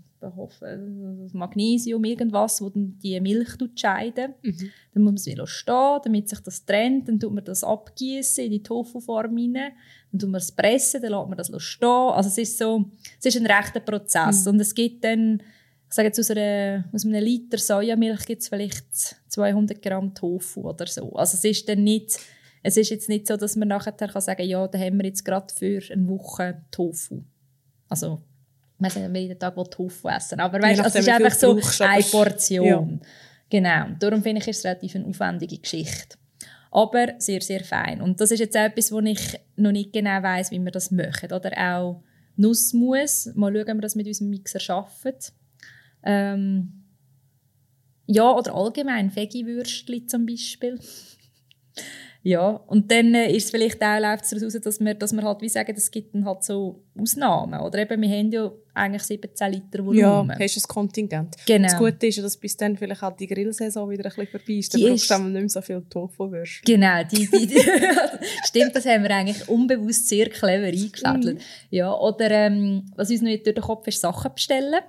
Magnesium, 1.33 2.05
irgendwas, 2.05 2.63
wo 2.63 2.71
dann 2.71 2.99
die 3.03 3.21
Milch 3.21 3.57
scheiden. 3.75 4.35
Mhm. 4.43 4.71
Dann 4.95 5.03
muss 5.03 5.11
man 5.11 5.15
es 5.15 5.27
wieder 5.27 5.47
stehen, 5.47 6.01
damit 6.05 6.29
sich 6.29 6.41
das 6.41 6.65
trennt. 6.65 7.09
Dann 7.09 7.19
tut 7.19 7.33
man 7.33 7.45
das 7.45 7.65
abgießen 7.65 8.45
in 8.45 8.51
die 8.53 8.63
Tofu-Form 8.63 9.37
rein. 9.37 9.73
Dann 10.13 10.19
tut 10.19 10.31
man 10.31 10.41
es 10.41 10.53
pressen, 10.53 11.03
dann 11.03 11.13
lässt 11.13 11.29
man 11.29 11.37
das 11.37 11.63
stehen. 11.63 11.89
Also 11.89 12.29
es 12.29 12.39
ist 12.39 12.59
so, 12.59 12.85
es 13.19 13.27
ist 13.27 13.37
ein 13.37 13.47
rechter 13.47 13.81
Prozess. 13.81 14.45
Mhm. 14.45 14.53
Und 14.53 14.61
es 14.61 14.75
gibt 14.75 15.05
dann, 15.05 15.43
ich 15.89 15.95
sage 15.95 16.09
jetzt 16.09 16.21
aus, 16.21 16.31
einer, 16.31 16.85
aus 16.93 17.05
einem 17.05 17.23
Liter 17.23 17.59
Sojamilch 17.59 18.25
gibt 18.25 18.43
es 18.43 18.49
vielleicht 18.49 18.87
200 19.29 19.83
Gramm 19.83 20.15
Tofu 20.15 20.69
oder 20.69 20.87
so. 20.87 21.13
Also 21.15 21.37
es 21.37 21.45
ist 21.45 21.69
dann 21.69 21.83
nicht 21.83 22.19
es 22.63 22.77
ist 22.77 22.91
jetzt 22.91 23.09
nicht 23.09 23.27
so, 23.27 23.37
dass 23.37 23.57
man 23.57 23.69
nachher 23.69 23.93
kann 23.93 24.21
sagen 24.21 24.39
kann, 24.39 24.49
ja, 24.49 24.67
da 24.69 24.79
haben 24.79 24.99
wir 24.99 25.07
jetzt 25.07 25.25
gerade 25.25 25.53
für 25.53 25.81
eine 25.91 26.09
Woche 26.09 26.63
Tofu. 26.71 27.25
Also, 27.89 28.23
wir 28.79 28.91
sagen 28.91 29.15
jeden 29.15 29.39
Tag 29.39 29.55
Tofu 29.71 30.09
essen. 30.09 30.41
Aber 30.41 30.61
weißt, 30.61 30.81
also 30.81 30.99
es 30.99 31.07
ist 31.07 31.13
einfach 31.13 31.35
so 31.35 31.59
eine 31.85 32.03
Portion. 32.03 32.67
Ja. 32.67 33.07
Genau. 33.51 33.97
Darum 33.99 34.23
finde 34.23 34.41
ich, 34.41 34.49
ist 34.49 34.59
es 34.59 34.65
relativ 34.65 34.95
eine 34.95 35.07
aufwendige 35.07 35.59
Geschichte. 35.59 36.17
aber 36.73 37.15
sehr, 37.19 37.43
sehr 37.43 37.63
fein. 37.63 38.01
Und 38.01 38.21
das 38.21 38.31
ist 38.31 38.41
jetzt 38.41 38.57
etwas, 38.57 38.91
wo 38.91 39.01
ich 39.01 39.39
noch 39.57 39.73
nicht 39.73 39.93
genau 39.93 40.23
weiß, 40.23 40.51
wie 40.51 40.59
wir 40.59 40.71
das 40.71 40.91
machen. 40.91 41.31
Oder 41.33 41.53
auch 41.59 42.03
Nussmus, 42.37 43.31
mal 43.35 43.53
schauen, 43.53 43.71
ob 43.71 43.77
wir 43.77 43.81
das 43.83 43.95
mit 43.95 44.07
unserem 44.07 44.31
Mixer 44.31 44.59
schaffen. 44.59 45.15
Ähm, 46.03 46.85
ja, 48.07 48.31
oder 48.35 48.55
allgemein 48.55 49.15
Veggie-Würstchen 49.15 50.09
zum 50.09 50.27
Beispiel. 50.27 50.81
Ja, 52.25 52.51
und 52.69 52.91
dann 52.91 53.15
äh, 53.15 53.33
ist 53.33 53.47
es 53.47 53.51
vielleicht 53.51 53.83
auch, 53.83 53.99
läuft 53.99 54.25
es 54.25 54.31
daraus, 54.31 54.53
dass 54.53 54.81
wir, 54.81 54.95
dass 54.95 55.13
wir 55.13 55.23
halt 55.25 55.41
wie 55.41 55.49
sagen, 55.49 55.75
es 55.77 55.91
gibt 55.91 56.15
dann 56.15 56.25
halt 56.25 56.45
so 56.45 56.85
Ausnahmen. 56.97 57.61
Oder 57.61 57.81
eben, 57.81 58.01
wir 58.01 58.09
haben 58.09 58.31
ja 58.31 58.53
eigentlich 58.75 59.03
17 59.03 59.53
Liter 59.53 59.85
Volumen. 59.85 60.31
Ja, 60.31 60.39
hast 60.39 60.57
ein 60.57 60.63
Kontingent. 60.69 61.37
Genau. 61.47 61.69
Das 61.69 61.79
Gute 61.79 62.07
ist 62.07 62.17
ja, 62.17 62.23
dass 62.23 62.37
bis 62.37 62.57
dann 62.57 62.77
vielleicht 62.77 63.03
halt 63.03 63.19
die 63.19 63.27
Grillsaison 63.27 63.91
wieder 63.91 64.05
ein 64.05 64.11
bisschen 64.11 64.27
vorbei 64.29 64.53
ist. 64.55 64.73
Dann 64.73 64.81
Die 64.81 64.89
brauchst 64.89 65.11
du 65.11 65.19
nicht 65.19 65.33
mehr 65.33 65.49
so 65.49 65.61
viel 65.61 65.83
Tofu-Würstchen. 65.91 66.65
Genau, 66.65 67.03
die, 67.05 67.29
die, 67.29 67.47
die 67.47 67.61
stimmt, 68.45 68.77
das 68.77 68.87
haben 68.87 69.03
wir 69.03 69.11
eigentlich 69.11 69.49
unbewusst 69.49 70.09
sehr 70.09 70.29
clever 70.29 70.67
eingefädelt. 70.67 71.43
Ja, 71.71 71.93
oder 71.93 72.31
ähm, 72.31 72.85
was 72.95 73.11
uns 73.11 73.23
noch 73.23 73.31
durch 73.31 73.43
den 73.43 73.63
Kopf 73.63 73.89
ist, 73.89 74.01
Sachen 74.01 74.33
bestellen. 74.33 74.81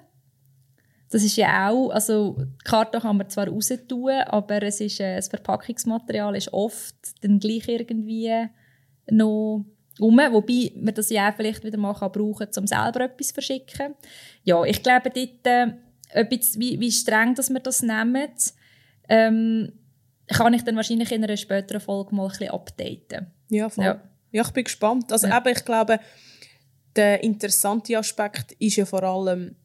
Das 1.14 1.24
ist 1.24 1.36
ja 1.36 1.70
auch, 1.70 1.92
also 1.92 2.36
die 2.40 2.64
Karte 2.64 3.00
kann 3.00 3.18
man 3.18 3.30
zwar 3.30 3.48
raus 3.48 3.72
tun, 3.88 4.10
aber 4.10 4.64
es 4.64 4.82
ist, 4.82 5.00
äh, 5.00 5.16
das 5.16 5.28
Verpackungsmaterial 5.28 6.36
ist 6.36 6.52
oft 6.52 6.96
dann 7.22 7.38
gleich 7.38 7.68
irgendwie 7.68 8.48
noch 9.12 9.64
rum, 10.00 10.18
wobei 10.18 10.72
man 10.76 10.96
das 10.96 11.12
ja 11.12 11.30
auch 11.30 11.36
vielleicht 11.36 11.64
wieder 11.64 11.78
mal 11.78 11.94
kann 11.94 12.12
brauchen 12.12 12.48
kann, 12.48 12.64
um 12.64 12.66
selber 12.66 13.02
etwas 13.02 13.28
zu 13.28 13.34
verschicken. 13.36 13.94
Ja, 14.44 14.64
ich 14.64 14.82
glaube 14.82 15.12
dort, 15.12 15.46
äh, 15.46 15.74
etwas, 16.10 16.58
wie, 16.58 16.80
wie 16.80 16.92
streng 16.92 17.36
dass 17.36 17.52
wir 17.52 17.60
das 17.60 17.84
nehmen, 17.84 18.30
ähm, 19.08 19.72
kann 20.30 20.56
ich 20.56 20.64
dann 20.64 20.78
wahrscheinlich 20.78 21.12
in 21.12 21.24
einer 21.24 21.38
späteren 21.38 21.80
Folge 21.80 22.16
mal 22.16 22.24
ein 22.24 22.30
bisschen 22.30 22.50
updaten. 22.50 23.28
Ja, 23.50 23.70
voll. 23.70 23.86
Ja. 23.86 24.02
Ja. 24.32 24.42
ich 24.42 24.52
bin 24.52 24.64
gespannt. 24.64 25.12
Also 25.12 25.28
Ja. 25.28 25.38
eben, 25.38 25.50
ich 25.56 25.64
glaube, 25.64 26.00
der 26.96 27.24
interessante 27.24 27.96
Aspekt 28.00 28.54
ist 28.54 28.78
ja 28.78 28.86
vor 28.86 29.04
allem, 29.04 29.56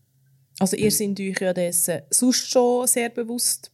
also 0.59 0.77
ihr 0.77 0.91
seid 0.91 1.21
euch 1.21 1.41
ja 1.41 1.53
dessen 1.53 2.03
sonst 2.11 2.51
schon 2.51 2.87
sehr 2.87 3.11
bewusst 3.11 3.73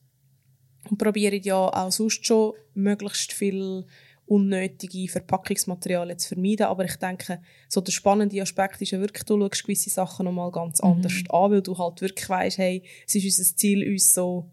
und 0.90 0.98
probiert 0.98 1.44
ja 1.44 1.56
auch 1.56 1.90
sonst 1.90 2.26
schon 2.26 2.54
möglichst 2.74 3.32
viel 3.32 3.86
unnötige 4.26 5.08
Verpackungsmaterialien 5.08 6.18
zu 6.18 6.28
vermeiden. 6.28 6.66
Aber 6.66 6.84
ich 6.84 6.96
denke, 6.96 7.40
so 7.68 7.80
der 7.80 7.92
spannende 7.92 8.40
Aspekt 8.40 8.80
ist 8.80 8.90
ja 8.90 9.00
wirklich, 9.00 9.24
du 9.24 9.38
schaust 9.38 9.64
gewisse 9.64 9.90
Sachen 9.90 10.24
nochmal 10.24 10.50
ganz 10.50 10.80
anders 10.80 11.12
an, 11.28 11.50
weil 11.50 11.62
du 11.62 11.76
halt 11.76 12.00
wirklich 12.00 12.28
weißt, 12.28 12.58
hey, 12.58 12.82
es 13.06 13.14
ist 13.14 13.24
unser 13.24 13.56
Ziel, 13.56 13.90
uns 13.90 14.14
so, 14.14 14.50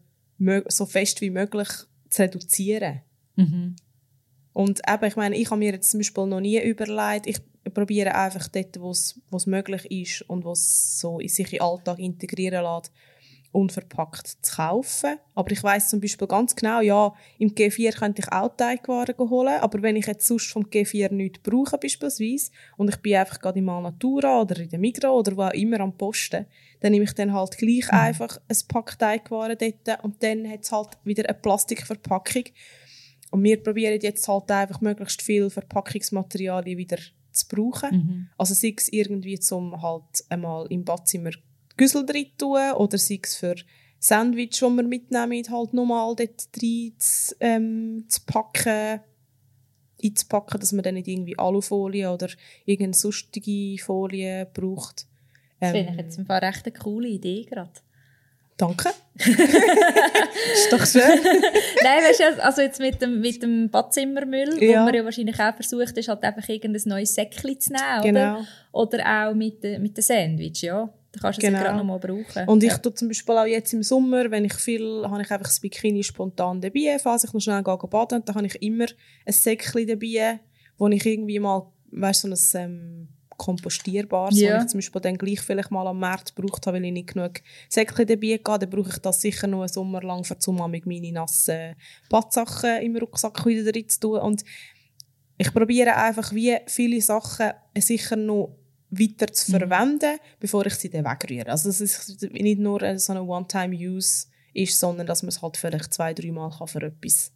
so 0.67 0.85
fest 0.85 1.21
wie 1.21 1.29
möglich 1.29 1.69
zu 2.09 2.21
reduzieren. 2.21 3.01
Und 4.53 4.81
eben, 4.87 5.05
ich 5.05 5.15
meine, 5.15 5.37
ich 5.37 5.49
habe 5.49 5.59
mir 5.59 5.71
jetzt 5.71 5.91
zum 5.91 5.99
Beispiel 5.99 6.25
noch 6.25 6.41
nie 6.41 6.61
überlegt, 6.61 7.27
ich 7.27 7.37
probiere 7.69 8.15
einfach 8.15 8.47
dort, 8.47 8.79
wo 8.79 8.89
es 8.89 9.45
möglich 9.45 9.85
ist 9.91 10.29
und 10.29 10.43
wo 10.45 10.53
es 10.53 10.99
so 10.99 11.19
in 11.19 11.29
sich 11.29 11.53
in 11.53 11.59
den 11.59 11.61
Alltag 11.61 11.99
integrieren 11.99 12.63
lässt, 12.63 12.91
unverpackt 13.51 14.27
zu 14.27 14.55
kaufen. 14.55 15.17
Aber 15.35 15.51
ich 15.51 15.61
weiß 15.61 15.89
zum 15.89 15.99
Beispiel 15.99 16.27
ganz 16.27 16.55
genau, 16.55 16.81
ja, 16.81 17.13
im 17.37 17.53
G4 17.53 17.97
könnte 17.97 18.21
ich 18.21 18.31
auch 18.31 18.55
Teigwaren 18.55 19.17
holen, 19.17 19.59
aber 19.59 19.81
wenn 19.81 19.95
ich 19.95 20.07
jetzt 20.07 20.25
sonst 20.25 20.51
vom 20.51 20.63
G4 20.63 21.11
nichts 21.11 21.39
brauche 21.39 21.77
beispielsweise 21.77 22.51
und 22.77 22.89
ich 22.89 22.97
bin 22.97 23.15
einfach 23.15 23.39
gerade 23.39 23.59
in 23.59 23.65
Malnatura 23.65 24.41
oder 24.41 24.57
in 24.57 24.69
der 24.69 24.79
Migros 24.79 25.19
oder 25.19 25.37
wo 25.37 25.43
auch 25.43 25.53
immer 25.53 25.81
am 25.81 25.97
Posten, 25.97 26.45
dann 26.79 26.91
nehme 26.91 27.05
ich 27.05 27.13
dann 27.13 27.33
halt 27.33 27.57
gleich 27.57 27.91
einfach 27.91 28.39
ein 28.47 28.57
Pack 28.67 28.97
Teigwaren 28.97 29.57
dort 29.57 30.03
und 30.03 30.23
dann 30.23 30.49
hat 30.49 30.63
es 30.63 30.71
halt 30.71 30.97
wieder 31.03 31.27
eine 31.27 31.37
Plastikverpackung 31.37 32.45
und 33.31 33.43
wir 33.43 33.61
probieren 33.61 33.99
jetzt 34.01 34.27
halt 34.27 34.49
einfach 34.51 34.81
möglichst 34.81 35.21
viel 35.21 35.49
Verpackungsmaterialien 35.49 36.77
wieder 36.77 36.97
zu 37.31 37.47
brauchen. 37.47 38.29
Also 38.37 38.53
sei 38.53 38.73
es 38.77 38.91
irgendwie 38.91 39.39
zum 39.39 39.81
halt 39.81 40.23
einmal 40.29 40.67
im 40.69 40.83
Badzimmer 40.83 41.31
Güssel 41.77 42.05
drin 42.05 42.27
tun 42.37 42.71
oder 42.77 42.97
sei 42.97 43.19
es 43.23 43.35
für 43.35 43.55
Sandwich, 43.99 44.59
die 44.59 44.65
wir 44.65 44.83
mitnehmen, 44.83 45.43
halt 45.49 45.73
nochmal 45.73 46.15
dort 46.15 46.49
rein 46.61 46.93
zu, 46.97 47.35
ähm, 47.39 48.05
zu 48.09 48.21
packen, 48.25 49.01
einzupacken, 50.03 50.59
dass 50.59 50.71
man 50.71 50.83
dann 50.83 50.95
nicht 50.95 51.07
irgendwie 51.07 51.37
Alufolie 51.37 52.11
oder 52.11 52.27
irgendeine 52.65 52.95
sonstige 52.95 53.81
Folie 53.81 54.47
braucht. 54.51 55.07
Das 55.59 55.69
Ähm, 55.69 55.75
finde 55.75 55.91
ich 55.91 55.97
jetzt 55.99 56.17
im 56.17 56.25
Fall 56.25 56.43
recht 56.43 56.65
eine 56.65 56.73
coole 56.73 57.07
Idee 57.09 57.43
gerade. 57.43 57.71
Danke. 58.57 58.89
ist 59.15 60.71
doch 60.71 60.85
schön. 60.85 61.01
Nein, 61.83 62.03
weißt 62.03 62.19
du, 62.19 62.43
also 62.43 62.61
jetzt 62.61 62.79
mit 62.79 63.01
dem, 63.01 63.19
mit 63.19 63.41
dem 63.41 63.69
Badzimmermüll, 63.69 64.61
Ja. 64.63 64.81
wo 64.81 64.85
man 64.85 64.93
ja 64.93 65.03
wahrscheinlich 65.03 65.39
auch 65.39 65.55
versucht, 65.55 65.97
ist 65.97 66.07
halt 66.07 66.23
einfach 66.23 66.47
irgendein 66.47 66.81
neues 66.85 67.13
Säckchen 67.15 67.59
zu 67.59 67.73
nehmen, 67.73 68.01
Genau. 68.03 68.33
oder? 68.39 68.47
Oder 68.71 69.29
auch 69.29 69.33
mit, 69.35 69.63
de, 69.63 69.79
mit 69.79 69.97
dem 69.97 70.01
Sandwich, 70.03 70.61
ja. 70.61 70.89
Da 71.11 71.19
kannst 71.19 71.41
du 71.41 71.41
es 71.41 71.47
Genau. 71.47 71.57
ja 71.59 71.63
gerade 71.65 71.77
nochmal 71.77 71.99
brauchen. 71.99 72.47
Und 72.47 72.63
ich 72.63 72.71
ja. 72.71 72.77
tue 72.77 72.93
zum 72.93 73.07
Beispiel 73.09 73.35
auch 73.37 73.45
jetzt 73.45 73.73
im 73.73 73.83
Sommer, 73.83 74.29
wenn 74.31 74.45
ich 74.45 74.53
viel, 74.53 75.03
habe 75.05 75.21
ich 75.21 75.31
einfach 75.31 75.47
das 75.47 75.59
Bikini 75.59 76.03
spontan 76.03 76.61
dabei, 76.61 76.97
falls 77.01 77.23
ich 77.23 77.33
noch 77.33 77.41
schnell 77.41 77.63
gehe 77.63 77.77
baden, 77.89 78.21
dann 78.25 78.35
habe 78.35 78.47
ich 78.47 78.61
immer 78.61 78.85
ein 79.25 79.33
Säckchen 79.33 79.87
dabei, 79.87 80.39
wo 80.77 80.87
ich 80.87 81.05
irgendwie 81.05 81.39
mal, 81.39 81.67
weißt 81.91 82.25
du, 82.25 82.35
so 82.35 82.57
ein 82.57 82.63
ähm, 82.63 83.07
kompostierbares, 83.45 84.39
Ja. 84.39 84.57
wo 84.57 84.61
ich 84.63 84.67
zum 84.69 84.77
Beispiel 84.79 85.01
dann 85.01 85.17
gleich 85.17 85.41
vielleicht 85.41 85.71
mal 85.71 85.87
am 85.87 85.99
Markt 85.99 86.35
gebraucht 86.35 86.65
habe, 86.67 86.77
weil 86.77 86.85
ich 86.85 86.91
nicht 86.93 87.13
genug 87.13 87.41
Säckchen 87.69 88.05
dabei 88.07 88.39
hatte, 88.45 88.65
dann 88.65 88.69
brauche 88.69 88.89
ich 88.89 88.97
das 88.99 89.21
sicher 89.21 89.47
noch 89.47 89.61
einen 89.61 89.67
Sommer 89.69 90.01
lang, 90.01 90.23
für 90.23 90.37
zum 90.37 90.57
mit 90.69 90.85
meine 90.85 91.11
nassen 91.11 91.75
Badsachen 92.09 92.81
im 92.81 92.95
Rucksack 92.97 93.45
wieder 93.45 93.71
drin 93.71 93.89
zu 93.89 93.99
tun. 93.99 94.19
Und 94.19 94.43
ich 95.37 95.51
probiere 95.53 95.95
einfach 95.95 96.33
wie 96.33 96.55
viele 96.67 97.01
Sachen 97.01 97.51
sicher 97.77 98.15
noch 98.15 98.57
weiter 98.91 99.27
zu 99.31 99.51
verwenden, 99.51 100.19
bevor 100.39 100.65
ich 100.65 100.75
sie 100.75 100.89
dann 100.89 101.05
wegrühre. 101.05 101.49
Also 101.49 101.69
dass 101.69 101.79
es 101.81 102.21
nicht 102.31 102.59
nur 102.59 102.79
so 102.99 103.13
eine 103.13 103.23
One-Time-Use 103.23 104.27
ist, 104.53 104.79
sondern 104.79 105.07
dass 105.07 105.23
man 105.23 105.29
es 105.29 105.41
halt 105.41 105.57
vielleicht 105.57 105.93
zwei, 105.93 106.13
dreimal 106.13 106.51
kann 106.51 106.67
für 106.67 106.81
etwas 106.83 107.31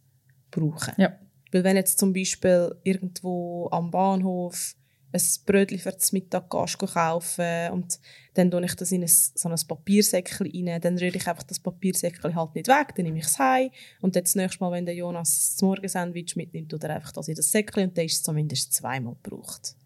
brauchen 0.50 0.94
Ja. 0.98 1.18
Weil 1.52 1.64
wenn 1.64 1.76
jetzt 1.76 1.98
zum 1.98 2.12
Beispiel 2.12 2.74
irgendwo 2.84 3.68
am 3.70 3.90
Bahnhof 3.90 4.74
ein 5.12 5.22
Brötchen 5.46 5.78
für 5.78 5.92
das 5.92 6.12
Mittag 6.12 6.50
gehst, 6.50 6.78
geh 6.78 6.86
kaufen 6.86 7.70
und 7.72 7.98
dann 8.34 8.50
tue 8.50 8.64
ich 8.64 8.74
das 8.74 8.92
in 8.92 9.02
ein, 9.02 9.08
so 9.08 9.48
ein 9.48 9.56
Papiersäckchen 9.66 10.50
rein, 10.52 10.80
dann 10.80 10.98
rühre 10.98 11.16
ich 11.16 11.26
einfach 11.26 11.44
das 11.44 11.60
Papiersäckchen 11.60 12.34
halt 12.34 12.54
nicht 12.54 12.68
weg, 12.68 12.94
dann 12.94 13.04
nehme 13.04 13.18
ich 13.18 13.24
es 13.24 13.38
heim 13.38 13.70
und 14.00 14.16
dann 14.16 14.24
das 14.24 14.34
nächste 14.34 14.62
Mal, 14.62 14.72
wenn 14.72 14.86
der 14.86 14.94
Jonas 14.94 15.52
das 15.54 15.62
Morgensandwich 15.62 16.36
mitnimmt, 16.36 16.70
tut 16.70 16.84
er 16.84 16.96
einfach 16.96 17.12
das 17.12 17.28
in 17.28 17.34
das 17.34 17.50
Säckchen 17.50 17.88
und 17.88 17.96
dann 17.96 18.04
ist 18.04 18.14
es 18.14 18.22
zumindest 18.22 18.72
zweimal 18.72 19.16
gebraucht. 19.22 19.76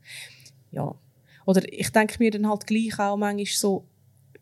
Ja. 0.72 0.94
Oder 1.46 1.62
ich 1.72 1.90
denke 1.90 2.16
mir 2.18 2.30
dann 2.30 2.48
halt 2.48 2.66
gleich 2.66 2.98
auch 2.98 3.16
manchmal 3.16 3.46
so 3.46 3.86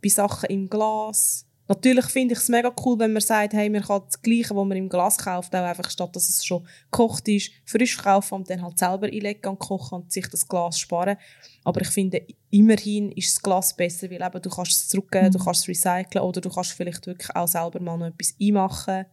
bei 0.03 0.09
Sachen 0.09 0.51
im 0.51 0.69
Glas. 0.69 1.48
Natürlich 1.69 2.07
finde 2.07 2.33
ich 2.33 2.41
es 2.41 2.49
mega 2.49 2.75
cool, 2.83 2.99
wenn 2.99 3.13
man 3.13 3.21
sagt, 3.21 3.53
hey, 3.53 3.69
man 3.69 3.83
kann 3.83 4.01
das 4.07 4.23
Gleiche, 4.23 4.57
was 4.57 4.67
man 4.67 4.79
im 4.79 4.89
Glas 4.89 5.19
kauft, 5.19 5.55
auch 5.55 5.65
einfach 5.65 5.91
statt, 5.91 6.17
dass 6.17 6.31
es 6.31 6.43
schon 6.43 6.67
gekocht 6.91 7.29
ist, 7.29 7.53
frisch 7.67 7.99
kaufen 7.99 8.37
und 8.37 8.49
dann 8.49 8.63
halt 8.63 8.79
selber 8.79 9.07
einlegen 9.07 9.51
und 9.51 9.59
kochen 9.59 10.03
und 10.03 10.11
sich 10.11 10.27
das 10.29 10.49
Glas 10.49 10.79
sparen. 10.79 11.19
Aber 11.65 11.83
ich 11.83 11.89
finde, 11.89 12.27
immerhin 12.49 13.13
ist 13.13 13.37
das 13.37 13.43
Glas 13.43 13.77
besser, 13.77 14.11
weil 14.11 14.23
eben 14.23 14.43
du 14.43 14.49
kannst 14.49 14.73
es 14.73 14.89
zurückgeben, 14.89 15.31
du 15.31 15.39
kannst 15.39 15.61
es 15.61 15.69
recyceln 15.69 16.25
oder 16.25 16.41
du 16.41 16.49
kannst 16.49 16.73
vielleicht 16.73 17.07
wirklich 17.07 17.37
auch 17.37 17.47
selber 17.47 17.81
mal 17.81 17.99
noch 17.99 18.07
etwas 18.07 18.35
einmachen. 18.41 19.05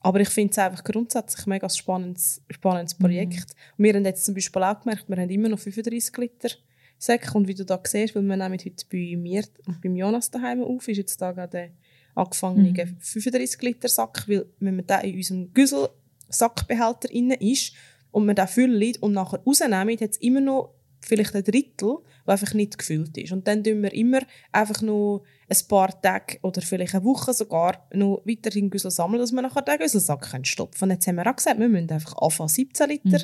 Aber 0.00 0.20
ich 0.20 0.28
finde 0.28 0.52
es 0.52 0.58
einfach 0.58 0.84
grundsätzlich 0.84 1.46
ein 1.46 1.50
mega 1.50 1.68
spannendes, 1.70 2.42
spannendes 2.50 2.94
Projekt. 2.94 3.56
Und 3.78 3.84
wir 3.84 3.94
haben 3.94 4.04
jetzt 4.04 4.26
zum 4.26 4.34
Beispiel 4.34 4.62
auch 4.62 4.80
gemerkt, 4.80 5.08
wir 5.08 5.16
haben 5.16 5.30
immer 5.30 5.48
noch 5.48 5.58
35 5.58 6.16
Liter 6.18 6.50
Säcke. 6.98 7.36
Und 7.36 7.48
wie 7.48 7.54
du 7.54 7.64
da 7.64 7.80
siehst, 7.84 8.14
weil 8.14 8.22
wir 8.22 8.36
nehmen 8.36 8.58
heute 8.58 8.86
bei 8.90 9.16
mir 9.16 9.44
und 9.66 9.80
beim 9.80 9.96
Jonas 9.96 10.30
daheim 10.30 10.62
auf, 10.62 10.88
ist 10.88 10.96
jetzt 10.96 11.20
da 11.20 11.32
gerade 11.32 11.50
der 11.50 11.70
angefangene 12.14 12.96
35 12.98 13.62
Liter 13.62 13.88
Sack, 13.88 14.24
weil 14.28 14.46
wenn 14.58 14.76
man 14.76 14.86
da 14.86 15.00
in 15.00 15.16
unserem 15.16 15.52
Güsselsackbehälter 15.52 17.08
drin 17.08 17.32
ist 17.32 17.72
und 18.10 18.26
man 18.26 18.34
den 18.34 18.48
füllt 18.48 19.02
und 19.02 19.12
nachher 19.12 19.40
rausnehmen, 19.44 20.00
hat 20.00 20.10
es 20.10 20.16
immer 20.18 20.40
noch 20.40 20.74
vielleicht 21.00 21.34
ein 21.34 21.44
Drittel, 21.44 21.98
das 22.24 22.40
einfach 22.40 22.54
nicht 22.54 22.78
gefüllt 22.78 23.16
ist. 23.18 23.32
Und 23.32 23.46
dann 23.46 23.62
tun 23.62 23.82
wir 23.82 23.92
immer 23.92 24.20
einfach 24.50 24.82
noch 24.82 25.22
ein 25.48 25.68
paar 25.68 26.00
Tage 26.00 26.38
oder 26.42 26.62
vielleicht 26.62 26.94
eine 26.94 27.04
Woche 27.04 27.32
sogar 27.32 27.86
noch 27.92 28.22
weiterhin 28.24 28.70
Güssel 28.70 28.90
sammeln, 28.90 29.20
dass 29.20 29.32
wir 29.32 29.42
nachher 29.42 29.62
den 29.62 29.78
Güsselsack 29.78 30.26
stopfen 30.42 30.78
können. 30.78 30.92
Jetzt 30.92 31.06
haben 31.06 31.16
wir 31.16 31.30
auch 31.30 31.36
gesagt, 31.36 31.60
wir 31.60 31.68
müssen 31.68 31.90
einfach 31.90 32.16
anfangen 32.16 32.48
17 32.48 32.88
Liter 32.88 33.18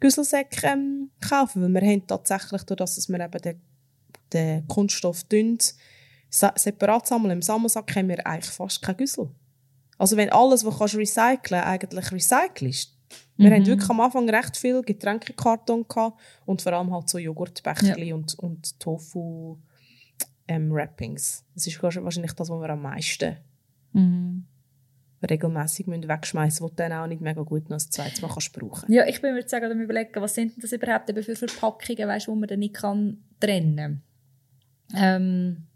Güsselsäcke 0.00 0.66
ähm, 0.66 1.10
kaufen, 1.20 1.62
weil 1.62 1.82
wir 1.82 1.90
haben 1.90 2.06
tatsächlich, 2.06 2.62
dadurch, 2.64 2.94
dass 2.94 3.08
wir 3.08 3.20
eben 3.20 3.40
den, 3.42 3.60
den 4.32 4.68
Kunststoff 4.68 5.24
dünn 5.24 5.58
separat 6.30 7.06
sammeln, 7.06 7.30
im 7.32 7.42
Sammelsack 7.42 7.94
haben 7.94 8.08
wir 8.08 8.26
eigentlich 8.26 8.50
fast 8.52 8.82
kein 8.82 8.96
Güssel. 8.96 9.30
Also 9.98 10.16
wenn 10.16 10.30
alles, 10.30 10.64
was 10.64 10.76
kannst 10.78 10.96
recyceln 10.96 11.62
eigentlich 11.62 12.10
recycelst. 12.10 12.90
Wir 13.36 13.50
Mhm. 13.50 13.54
haben 13.54 13.66
wirklich 13.66 13.90
am 13.90 14.00
Anfang 14.00 14.28
recht 14.28 14.56
viel 14.56 14.82
Getränkekarton 14.82 15.86
gehabt 15.86 16.20
und 16.46 16.60
vor 16.62 16.72
allem 16.72 16.92
halt 16.92 17.08
so 17.08 17.18
Joghurtbecherli 17.18 18.12
und, 18.12 18.34
und 18.40 18.80
Tofu 18.80 19.58
ähm, 20.48 20.72
Wrappings. 20.72 21.44
Das 21.54 21.66
ist 21.68 21.80
wahrscheinlich 21.82 22.32
das, 22.32 22.48
was 22.50 22.60
wir 22.60 22.70
am 22.70 22.82
meisten 22.82 23.36
Mhm. 23.92 24.46
Regelmäßig 25.24 25.86
wegschmeißen 25.86 26.64
müssen, 26.64 26.74
die 26.74 26.82
du 26.82 26.88
dann 26.88 26.92
auch 26.92 27.06
nicht 27.06 27.20
mega 27.20 27.42
gut 27.42 27.68
noch 27.70 27.76
ein 27.76 27.90
zweites 27.90 28.22
Mal 28.22 28.28
kannst 28.28 28.52
brauchen 28.52 28.92
Ja, 28.92 29.06
ich 29.06 29.20
bin 29.20 29.34
mir 29.34 29.46
sagen, 29.48 29.66
oder 29.66 29.74
überlegen, 29.74 30.20
was 30.20 30.34
sind 30.34 30.62
das 30.62 30.72
überhaupt 30.72 31.10
eben 31.10 31.22
für 31.22 31.36
Verpackungen, 31.36 32.08
weißt, 32.08 32.28
wo 32.28 32.34
man 32.34 32.48
dann 32.48 32.58
nicht 32.58 32.74
kann 32.74 33.24
trennen 33.40 34.02
kann. 34.92 35.22
Ähm, 35.22 35.66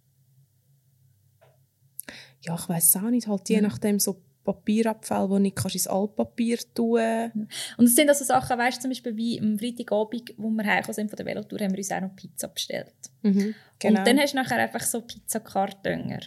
ja, 2.40 2.55
ich 2.55 2.69
weiß 2.69 2.97
auch 2.97 3.11
nicht, 3.11 3.26
halt 3.26 3.49
je 3.49 3.61
nachdem 3.61 3.99
so 3.99 4.23
Papierabfall, 4.45 5.28
wo 5.28 5.38
nicht 5.38 5.57
kannst 5.57 5.75
ins 5.76 5.87
Altpapier 5.87 6.59
tun. 6.75 7.49
Und 7.76 7.85
es 7.85 7.95
sind 7.95 8.09
also 8.09 8.25
Sachen, 8.25 8.57
weißt 8.57 8.78
du, 8.78 8.83
zum 8.83 8.90
Beispiel 8.90 9.14
wie 9.14 9.38
am 9.38 9.59
Freitagabend, 9.59 10.35
wo 10.38 10.49
wir 10.49 10.64
heimgekommen 10.64 10.95
sind 10.95 11.11
von 11.11 11.19
der 11.19 11.26
Velotour, 11.26 11.59
haben 11.59 11.73
wir 11.73 11.78
uns 11.78 11.93
auch 11.93 12.00
noch 12.00 12.17
Pizza 12.17 12.49
bestellt. 12.49 12.95
Mhm, 13.23 13.55
genau. 13.78 13.99
Und 13.99 14.07
dann 14.07 14.19
hast 14.19 14.33
du 14.33 14.38
nachher 14.38 14.57
einfach 14.57 14.81
so 14.81 15.02
Pizzakartönger. 15.02 16.21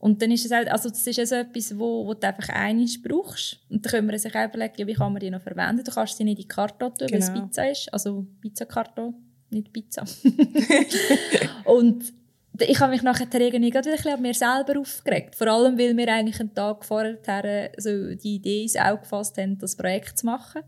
Und 0.00 0.22
dann 0.22 0.30
ist 0.30 0.46
es 0.46 0.50
halt, 0.50 0.68
also 0.72 0.88
das 0.88 1.06
ist 1.06 1.18
also 1.18 1.34
etwas, 1.34 1.78
wo, 1.78 2.06
wo 2.06 2.14
du 2.14 2.26
einfach 2.26 2.48
einiges 2.48 3.00
brauchst. 3.00 3.60
Und 3.68 3.84
dann 3.84 3.90
können 3.90 4.10
wir 4.10 4.18
sich 4.18 4.34
auch 4.34 4.48
überlegen, 4.48 4.86
wie 4.86 4.94
kann 4.94 5.12
man 5.12 5.20
die 5.20 5.30
noch 5.30 5.42
verwenden. 5.42 5.84
Du 5.84 5.92
kannst 5.92 6.16
sie 6.16 6.24
nicht 6.24 6.38
in 6.38 6.42
die 6.44 6.48
Karton 6.48 6.94
tun, 6.94 7.06
genau. 7.06 7.12
weil 7.12 7.18
es 7.18 7.32
genau. 7.32 7.44
Pizza 7.44 7.70
ist. 7.70 7.92
Also 7.92 8.26
Pizzakarton, 8.40 9.14
nicht 9.50 9.70
Pizza. 9.70 10.04
und 11.66 12.14
ich 12.58 12.80
habe 12.80 12.92
mich 12.92 13.02
nachher 13.02 13.28
irgendwie 13.30 13.70
gerade 13.70 13.92
wieder 13.92 14.14
ein 14.14 14.22
mir 14.22 14.32
selber 14.32 14.80
aufgeregt. 14.80 15.36
Vor 15.36 15.48
allem, 15.48 15.78
weil 15.78 15.94
wir 15.94 16.08
eigentlich 16.08 16.40
einen 16.40 16.54
Tag 16.54 16.82
vorher 16.86 17.70
so 17.76 18.14
die 18.14 18.36
Idee 18.36 18.62
ins 18.62 18.76
Auge 18.76 19.02
gefasst 19.02 19.36
haben, 19.36 19.58
das 19.58 19.76
Projekt 19.76 20.16
zu 20.18 20.24
machen. 20.24 20.62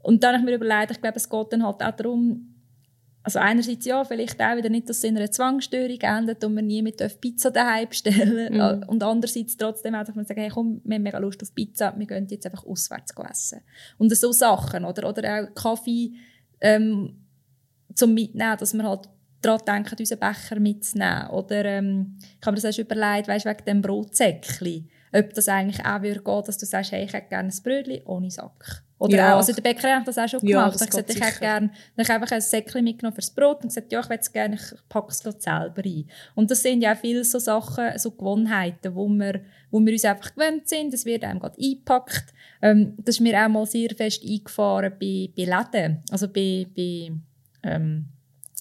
Und 0.00 0.24
dann 0.24 0.34
habe 0.34 0.40
ich 0.40 0.50
mir 0.50 0.56
überlegt, 0.56 0.90
ich 0.90 1.00
glaube, 1.00 1.16
es 1.16 1.30
geht 1.30 1.52
dann 1.52 1.64
halt 1.64 1.80
auch 1.80 1.92
darum, 1.92 2.57
also 3.28 3.40
einerseits 3.40 3.84
ja, 3.84 4.02
vielleicht 4.04 4.40
auch 4.40 4.56
wieder 4.56 4.70
nicht, 4.70 4.88
dass 4.88 4.96
es 4.96 5.04
in 5.04 5.14
einer 5.14 5.30
Zwangsstörung 5.30 6.00
endet 6.00 6.42
und 6.44 6.54
man 6.54 6.66
nie 6.66 6.80
mit 6.80 6.96
Pizza 7.20 7.50
daheim 7.50 7.86
bestellen. 7.86 8.54
Mhm. 8.54 8.88
Und 8.88 9.02
andererseits 9.02 9.58
trotzdem 9.58 9.94
einfach 9.94 10.14
mal 10.14 10.24
sagen, 10.24 10.40
hey, 10.40 10.48
komm, 10.48 10.80
wir 10.82 10.94
haben 10.94 11.02
mega 11.02 11.18
Lust 11.18 11.42
auf 11.42 11.54
Pizza, 11.54 11.92
wir 11.94 12.06
gehen 12.06 12.26
jetzt 12.30 12.46
einfach 12.46 12.64
auswärts 12.64 13.12
essen. 13.30 13.60
Und 13.98 14.16
so 14.16 14.32
Sachen, 14.32 14.86
oder, 14.86 15.06
oder 15.06 15.42
auch 15.42 15.54
Kaffee 15.54 16.12
ähm, 16.62 17.26
zum 17.94 18.14
Mitnehmen, 18.14 18.56
dass 18.56 18.72
man 18.72 18.86
halt 18.86 19.10
daran 19.42 19.60
denken, 19.66 19.96
unseren 19.98 20.20
Becher 20.20 20.58
mitzunehmen. 20.58 21.28
Oder 21.28 21.66
ähm, 21.66 22.16
ich 22.40 22.46
habe 22.46 22.52
mir 22.52 22.62
das 22.62 22.64
erst 22.64 22.78
überlegt, 22.78 23.28
weißt, 23.28 23.44
wegen 23.44 23.64
dem 23.66 23.82
Brotsäckchen, 23.82 24.88
ob 25.12 25.34
das 25.34 25.48
eigentlich 25.48 25.84
auch 25.84 26.00
würde 26.00 26.22
gehen, 26.22 26.42
dass 26.46 26.56
du 26.56 26.64
sagst, 26.64 26.92
hey, 26.92 27.04
ich 27.04 27.12
hätte 27.12 27.28
gerne 27.28 27.50
ein 27.50 27.62
Brötchen 27.62 28.06
ohne 28.06 28.30
Sack. 28.30 28.84
Oder 28.98 29.16
ja. 29.16 29.32
auch, 29.32 29.36
also 29.38 29.52
der 29.52 29.62
Bäcker 29.62 29.96
hat 29.96 30.08
das 30.08 30.18
auch 30.18 30.28
schon 30.28 30.40
gemacht. 30.40 30.74
Ja, 30.74 30.84
ich 30.84 30.90
gesagt, 30.90 31.10
ich 31.10 31.20
hätte 31.20 31.38
gerne, 31.38 31.70
ich 31.96 32.10
einfach 32.10 32.32
ein 32.32 32.40
Säckchen 32.40 32.82
mitgenommen 32.82 33.14
fürs 33.14 33.30
Brot 33.30 33.62
und 33.62 33.68
gesagt, 33.68 33.92
ja, 33.92 34.00
ich 34.00 34.08
will 34.08 34.18
es 34.20 34.32
gerne, 34.32 34.56
ich 34.56 34.88
packe 34.88 35.10
es 35.10 35.18
selber 35.18 35.82
ein. 35.84 36.08
Und 36.34 36.50
das 36.50 36.62
sind 36.62 36.82
ja 36.82 36.94
auch 36.94 36.98
viele 36.98 37.22
so 37.24 37.38
Sachen, 37.38 37.96
so 37.96 38.10
Gewohnheiten, 38.10 38.94
wo 38.94 39.08
wir, 39.08 39.40
wo 39.70 39.78
wir 39.80 39.92
uns 39.92 40.04
einfach 40.04 40.34
gewöhnt 40.34 40.68
sind. 40.68 40.92
Das 40.92 41.04
wird 41.04 41.22
einem 41.22 41.38
gerade 41.38 41.60
eingepackt. 41.62 42.34
Ähm, 42.60 42.94
das 42.98 43.16
ist 43.16 43.20
mir 43.20 43.40
auch 43.40 43.48
mal 43.48 43.66
sehr 43.66 43.90
fest 43.90 44.22
eingefahren 44.28 44.92
bei, 45.00 45.30
bei 45.36 45.44
Läden. 45.44 46.02
Also 46.10 46.26
bei, 46.26 46.66
bei 46.76 47.12
ähm, 47.62 48.06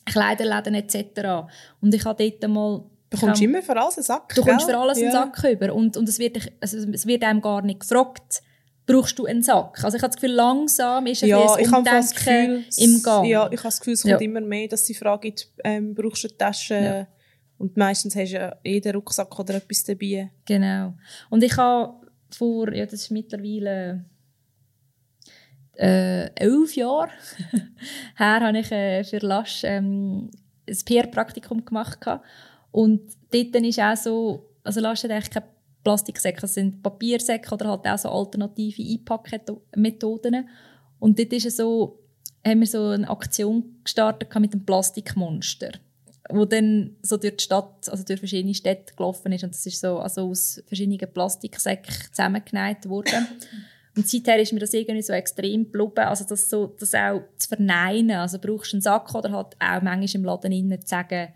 Kleiderläden 0.05 0.75
etc. 0.75 1.49
Und 1.81 1.95
ich 1.95 2.05
habe 2.05 2.23
dort 2.23 2.51
mal 2.51 2.83
Du 3.09 3.17
bekommst 3.17 3.41
immer 3.41 3.61
für 3.61 3.77
alles 3.77 3.97
einen 3.97 4.03
Sack. 4.03 4.35
Du 4.35 4.43
kommst 4.43 4.69
für 4.69 4.77
alles 4.77 4.99
ja. 4.99 5.05
einen 5.05 5.13
Sack 5.13 5.43
über. 5.49 5.73
Und, 5.73 5.95
und 5.95 6.09
es, 6.09 6.19
wird, 6.19 6.51
also 6.59 6.77
es 6.77 7.07
wird 7.07 7.23
einem 7.23 7.39
gar 7.39 7.61
nicht 7.61 7.79
gefragt, 7.79 8.41
brauchst 8.87 9.19
du 9.19 9.25
einen 9.25 9.43
Sack? 9.43 9.83
Also 9.83 9.97
ich 9.97 10.01
habe 10.01 10.11
das 10.11 10.19
Gefühl, 10.19 10.35
langsam 10.35 11.05
ist 11.05 11.21
ein 11.21 11.29
ja, 11.29 11.59
ich 11.59 11.71
Umdenken 11.71 12.09
Gefühl, 12.09 12.65
im 12.77 13.03
Gang. 13.03 13.25
Ja, 13.25 13.45
ich 13.51 13.59
habe 13.59 13.67
das 13.67 13.79
Gefühl, 13.79 13.93
es 13.93 14.01
kommt 14.01 14.13
ja. 14.13 14.19
immer 14.19 14.41
mehr, 14.41 14.67
dass 14.67 14.85
sie 14.87 14.95
fragen, 14.95 15.33
ähm, 15.63 15.93
brauchst 15.93 16.23
du 16.23 16.29
eine 16.29 16.37
Tasche? 16.37 16.75
Ja. 16.75 17.07
Und 17.59 17.75
meistens 17.75 18.15
hast 18.15 18.31
du 18.31 18.37
ja 18.37 18.55
jeden 18.63 18.95
Rucksack 18.95 19.37
oder 19.37 19.55
etwas 19.55 19.83
dabei. 19.83 20.31
Genau. 20.45 20.93
Und 21.29 21.43
ich 21.43 21.55
habe 21.57 21.93
vor, 22.31 22.73
ja, 22.73 22.85
das 22.85 23.01
ist 23.01 23.11
mittlerweile 23.11 24.05
äh, 25.75 26.29
elf 26.35 26.75
Jahre 26.75 27.09
her 28.15 28.39
habe 28.41 28.59
ich 28.59 28.71
äh, 28.71 29.03
für 29.03 29.19
Lasch 29.19 29.63
ähm, 29.63 30.31
ein 30.67 30.77
PR-Praktikum 30.85 31.65
gemacht. 31.65 31.99
Und 32.71 33.01
dort 33.31 33.55
ist 33.55 33.79
auch 33.79 33.97
so, 33.97 34.49
also 34.63 34.79
Lasch 34.79 35.03
hat 35.03 35.11
eigentlich 35.11 35.31
keine 35.31 35.47
Plastiksäcke, 35.87 36.47
sind 36.47 36.83
Papiersäcke 36.83 37.53
oder 37.53 37.69
halt 37.69 37.87
auch 37.87 37.97
so 37.97 38.09
alternative 38.09 38.83
Einpackmethoden. 38.83 40.49
Und 40.99 41.17
dort 41.17 41.31
ist 41.31 41.55
so, 41.55 41.99
haben 42.45 42.59
wir 42.59 42.67
so 42.67 42.89
eine 42.89 43.09
Aktion 43.09 43.77
gestartet 43.85 44.35
mit 44.35 44.53
dem 44.53 44.65
Plastikmonster 44.65 45.71
wo 46.29 46.43
dann 46.43 46.97
so 47.01 47.15
durch 47.15 47.37
die 47.37 47.43
Stadt, 47.45 47.87
also 47.87 48.03
durch 48.03 48.19
verschiedene 48.19 48.53
Städte 48.53 48.93
gelaufen 48.95 49.31
ist 49.31 49.45
und 49.45 49.53
das 49.53 49.65
ist 49.65 49.79
so 49.79 49.99
also 49.99 50.29
aus 50.29 50.61
verschiedenen 50.67 50.99
Plastiksäcken 51.13 51.95
zusammengenäht 52.11 52.89
worden. 52.89 53.25
Und 53.95 54.09
seither 54.09 54.37
ist 54.37 54.51
mir 54.51 54.59
das 54.59 54.73
irgendwie 54.73 55.01
so 55.01 55.13
extrem 55.13 55.63
geblieben, 55.63 55.99
also 55.99 56.25
das, 56.25 56.49
so, 56.49 56.75
das 56.77 56.93
auch 56.93 57.21
zu 57.37 57.47
verneinen. 57.47 58.17
Also 58.17 58.39
brauchst 58.39 58.73
du 58.73 58.75
einen 58.75 58.81
Sack 58.81 59.15
oder 59.15 59.31
halt 59.31 59.55
auch 59.57 59.81
manchmal 59.81 60.15
im 60.15 60.25
Laden 60.25 60.51
innen 60.51 60.81
zu 60.81 60.87
sagen, 60.87 61.29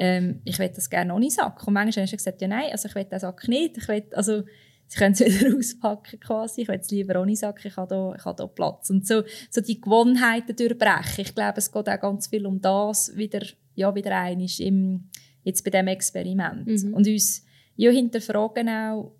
ähm, 0.00 0.40
ich 0.46 0.58
will 0.58 0.70
das 0.74 0.88
gerne 0.88 1.14
ohne 1.14 1.30
Sack. 1.30 1.66
Und 1.66 1.74
manchmal 1.74 2.04
hast 2.04 2.12
du 2.12 2.16
gesagt, 2.16 2.40
ja 2.40 2.48
nein, 2.48 2.72
also 2.72 2.88
ich 2.88 2.94
will 2.94 3.04
den 3.04 3.18
Sack 3.18 3.46
nicht. 3.48 3.76
Ich 3.76 3.86
will, 3.86 4.02
also 4.12 4.44
sie 4.86 4.98
können 4.98 5.12
es 5.12 5.20
wieder 5.20 5.56
auspacken 5.56 6.18
quasi. 6.18 6.62
Ich 6.62 6.68
will 6.68 6.80
es 6.80 6.90
lieber 6.90 7.20
ohne 7.20 7.36
Sack, 7.36 7.62
ich 7.66 7.76
habe 7.76 7.88
da, 7.88 8.14
ich 8.16 8.24
habe 8.24 8.36
da 8.36 8.46
Platz. 8.46 8.88
Und 8.88 9.06
so, 9.06 9.22
so 9.50 9.60
die 9.60 9.78
Gewohnheiten 9.78 10.56
durchbrechen. 10.56 11.24
Ich 11.24 11.34
glaube, 11.34 11.58
es 11.58 11.70
geht 11.70 11.86
auch 11.86 12.00
ganz 12.00 12.28
viel 12.28 12.46
um 12.46 12.62
das, 12.62 13.14
wieder, 13.14 13.42
ja, 13.74 13.94
wieder 13.94 14.16
einig 14.16 14.62
im, 14.62 15.04
jetzt 15.44 15.62
bei 15.64 15.70
diesem 15.70 15.88
Experiment. 15.88 16.66
Mhm. 16.66 16.94
Und 16.94 17.06
uns 17.06 17.44
ja, 17.76 17.90
hinterfragen 17.90 18.70
auch, 18.70 19.12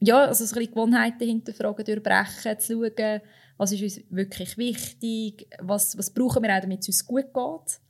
ja, 0.00 0.26
also 0.26 0.44
so 0.44 0.60
ein 0.60 0.66
Gewohnheiten 0.66 1.26
hinterfragen, 1.26 1.82
durchbrechen, 1.82 2.58
zu 2.58 2.74
schauen, 2.74 3.20
was 3.56 3.72
ist 3.72 3.82
uns 3.82 4.00
wirklich 4.10 4.58
wichtig, 4.58 5.48
was, 5.60 5.96
was 5.96 6.10
brauchen 6.10 6.42
wir 6.42 6.54
auch, 6.54 6.60
damit 6.60 6.80
es 6.80 6.88
uns 6.88 7.06
gut 7.06 7.32
geht. 7.32 7.80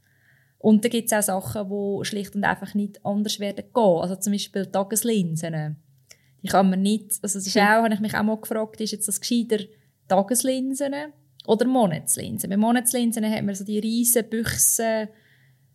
Und 0.65 0.83
da 0.83 0.89
gibt 0.89 1.13
es 1.13 1.29
auch 1.29 1.43
Sachen, 1.43 1.69
die 1.69 2.05
schlicht 2.07 2.35
und 2.35 2.43
einfach 2.43 2.73
nicht 2.73 3.05
anders 3.05 3.39
werden 3.39 3.67
gehen. 3.67 4.01
Also 4.01 4.17
zum 4.17 4.33
Beispiel 4.33 4.65
Tageslinsen. 4.65 5.77
Die 6.43 6.49
kann 6.49 6.71
man 6.71 6.81
nicht, 6.81 7.19
also 7.23 7.39
das 7.39 7.47
ist 7.47 7.57
auch, 7.59 7.83
habe 7.83 7.93
ich 7.93 8.01
mich 8.01 8.15
auch 8.15 8.23
mal 8.23 8.41
gefragt, 8.41 8.81
ist 8.81 8.93
jetzt 8.93 9.07
das 9.07 9.21
gescheiter 9.21 9.63
Tageslinsen 10.09 10.95
oder 11.47 11.67
Monatslinsen? 11.67 12.49
Bei 12.49 12.57
Monatslinsen 12.57 13.31
hat 13.31 13.45
man 13.45 13.55
so 13.55 13.63
die 13.63 13.79
riesen 13.79 14.27
Büchsen, 14.31 15.09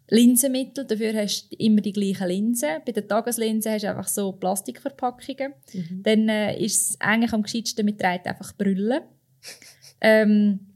Linsenmittel, 0.07 0.85
dafür 0.85 1.13
hast 1.13 1.51
du 1.51 1.55
immer 1.57 1.81
die 1.81 1.93
gleichen 1.93 2.27
Linsen. 2.27 2.81
Bei 2.83 2.91
den 2.91 3.07
Tageslinsen 3.07 3.71
hast 3.71 3.83
du 3.83 3.89
einfach 3.91 4.07
so 4.07 4.31
Plastikverpackungen. 4.31 5.53
Mhm. 5.71 6.01
Dann 6.01 6.29
äh, 6.29 6.59
ist 6.59 6.89
es 6.89 6.97
eigentlich 6.99 7.33
am 7.33 7.43
gescheitsten 7.43 7.85
mit 7.85 8.03
einfach 8.03 8.57
Brüllen. 8.57 9.01
ähm, 10.01 10.68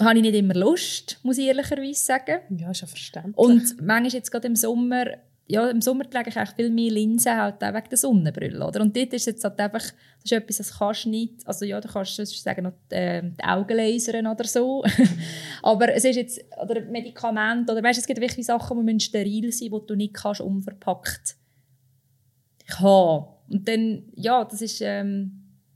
habe 0.00 0.16
ich 0.16 0.22
nicht 0.22 0.34
immer 0.34 0.54
Lust, 0.54 1.18
muss 1.22 1.38
ich 1.38 1.46
ehrlicherweise 1.46 2.00
sagen. 2.00 2.40
Ja, 2.56 2.70
ist 2.70 2.80
ja 2.80 2.86
verständlich. 2.86 3.36
Und 3.36 3.80
manchmal 3.80 4.12
jetzt 4.12 4.30
gerade 4.30 4.46
im 4.46 4.56
Sommer 4.56 5.06
ja, 5.50 5.68
im 5.68 5.80
Sommer 5.80 6.08
trage 6.08 6.30
ich 6.30 6.36
eigentlich 6.36 6.54
viel 6.54 6.70
mehr 6.70 6.92
Linsen 6.92 7.36
halt 7.36 7.62
auch 7.62 7.74
wegen 7.74 7.88
der 7.88 7.98
Sonnenbrille, 7.98 8.64
oder? 8.64 8.80
Und 8.82 8.96
dort 8.96 9.12
ist 9.12 9.26
jetzt 9.26 9.42
halt 9.42 9.58
einfach, 9.58 9.80
das 9.80 9.94
ist 10.24 10.32
etwas, 10.32 10.58
das 10.58 10.78
kannst 10.78 11.06
du 11.06 11.08
nicht, 11.08 11.44
also 11.44 11.64
ja, 11.64 11.80
du 11.80 11.88
kannst 11.88 12.14
sagen, 12.24 12.62
noch 12.62 12.72
die, 12.88 12.94
äh, 12.94 13.22
die 13.22 13.42
Augen 13.42 13.76
lasern 13.76 14.28
oder 14.28 14.44
so. 14.44 14.84
Aber 15.62 15.92
es 15.92 16.04
ist 16.04 16.14
jetzt, 16.14 16.40
oder 16.62 16.82
Medikamente, 16.82 17.72
oder 17.72 17.82
weißt 17.82 17.98
es 17.98 18.06
gibt 18.06 18.20
wirklich 18.20 18.46
Sachen, 18.46 18.86
die 18.86 19.00
steril 19.00 19.50
sein 19.50 19.70
müssen, 19.70 19.80
die 19.80 19.86
du 19.88 19.96
nicht 19.96 20.14
kannst 20.14 20.40
unverpackt 20.40 21.34
haben. 22.78 23.26
Und 23.48 23.66
dann, 23.66 24.04
ja, 24.14 24.44
das 24.44 24.62
ist, 24.62 24.80
ähm, 24.82 25.32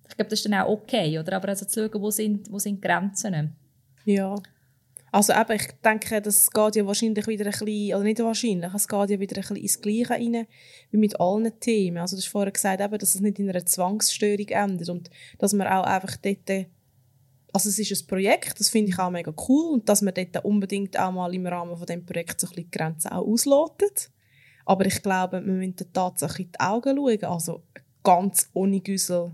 ich 0.09 0.17
glaube, 0.17 0.31
das 0.31 0.39
ist 0.39 0.45
dann 0.45 0.55
auch 0.55 0.69
okay, 0.69 1.19
oder? 1.19 1.35
Aber 1.35 1.49
also 1.49 1.67
zu 1.67 1.91
schauen, 1.91 2.01
wo 2.01 2.13
sind, 2.13 2.49
wo 2.49 2.61
sind 2.61 2.81
Grenzen. 2.81 3.57
Ja. 4.05 4.37
Also 5.15 5.33
eben, 5.33 5.53
ich 5.53 5.69
denke, 5.85 6.21
das 6.21 6.51
geht 6.51 6.75
ja 6.75 6.87
wahrscheinlich 6.87 7.29
wieder 7.29 7.45
ein 7.45 7.53
bisschen, 7.53 7.95
oder 7.95 8.03
nicht 8.03 8.19
wahrscheinlich, 8.19 8.75
es 8.75 8.89
geht 8.89 9.11
ja 9.11 9.21
wieder 9.21 9.37
ein 9.37 9.43
bisschen 9.43 9.57
ins 9.57 9.81
Gleiche 9.81 10.11
rein, 10.11 10.47
wie 10.91 10.97
mit 10.97 11.21
allen 11.21 11.61
Themen. 11.61 11.99
Also 11.99 12.17
du 12.17 12.21
hast 12.21 12.29
vorher 12.29 12.51
gesagt, 12.51 12.81
eben, 12.81 12.99
dass 12.99 13.15
es 13.15 13.21
nicht 13.21 13.39
in 13.39 13.49
einer 13.49 13.65
Zwangsstörung 13.65 14.49
endet 14.49 14.89
und 14.89 15.11
dass 15.39 15.53
man 15.53 15.69
auch 15.69 15.85
einfach 15.85 16.17
dort, 16.17 16.67
also 17.53 17.69
es 17.69 17.79
ist 17.79 17.93
ein 17.93 18.07
Projekt, 18.09 18.59
das 18.59 18.71
finde 18.71 18.91
ich 18.91 18.99
auch 18.99 19.11
mega 19.11 19.33
cool 19.49 19.75
und 19.75 19.89
dass 19.89 20.03
man 20.03 20.15
dort 20.15 20.45
unbedingt 20.45 20.99
auch 20.99 21.13
mal 21.13 21.33
im 21.33 21.47
Rahmen 21.47 21.77
von 21.77 21.87
dem 21.87 22.05
Projekt 22.05 22.41
so 22.41 22.49
ein 22.49 22.51
bisschen 22.51 22.71
die 22.73 22.77
Grenzen 22.77 23.13
auch 23.13 23.25
auslotet. 23.25 24.11
Aber 24.67 24.85
ich 24.85 25.01
glaube, 25.01 25.47
wir 25.47 25.53
müssen 25.53 25.93
Tatsache 25.93 26.43
in 26.43 26.51
die 26.51 26.59
Augen 26.59 26.97
schauen. 26.97 27.25
Also 27.33 27.63
ganz 28.03 28.51
ohne 28.53 28.81
Güssel 28.81 29.33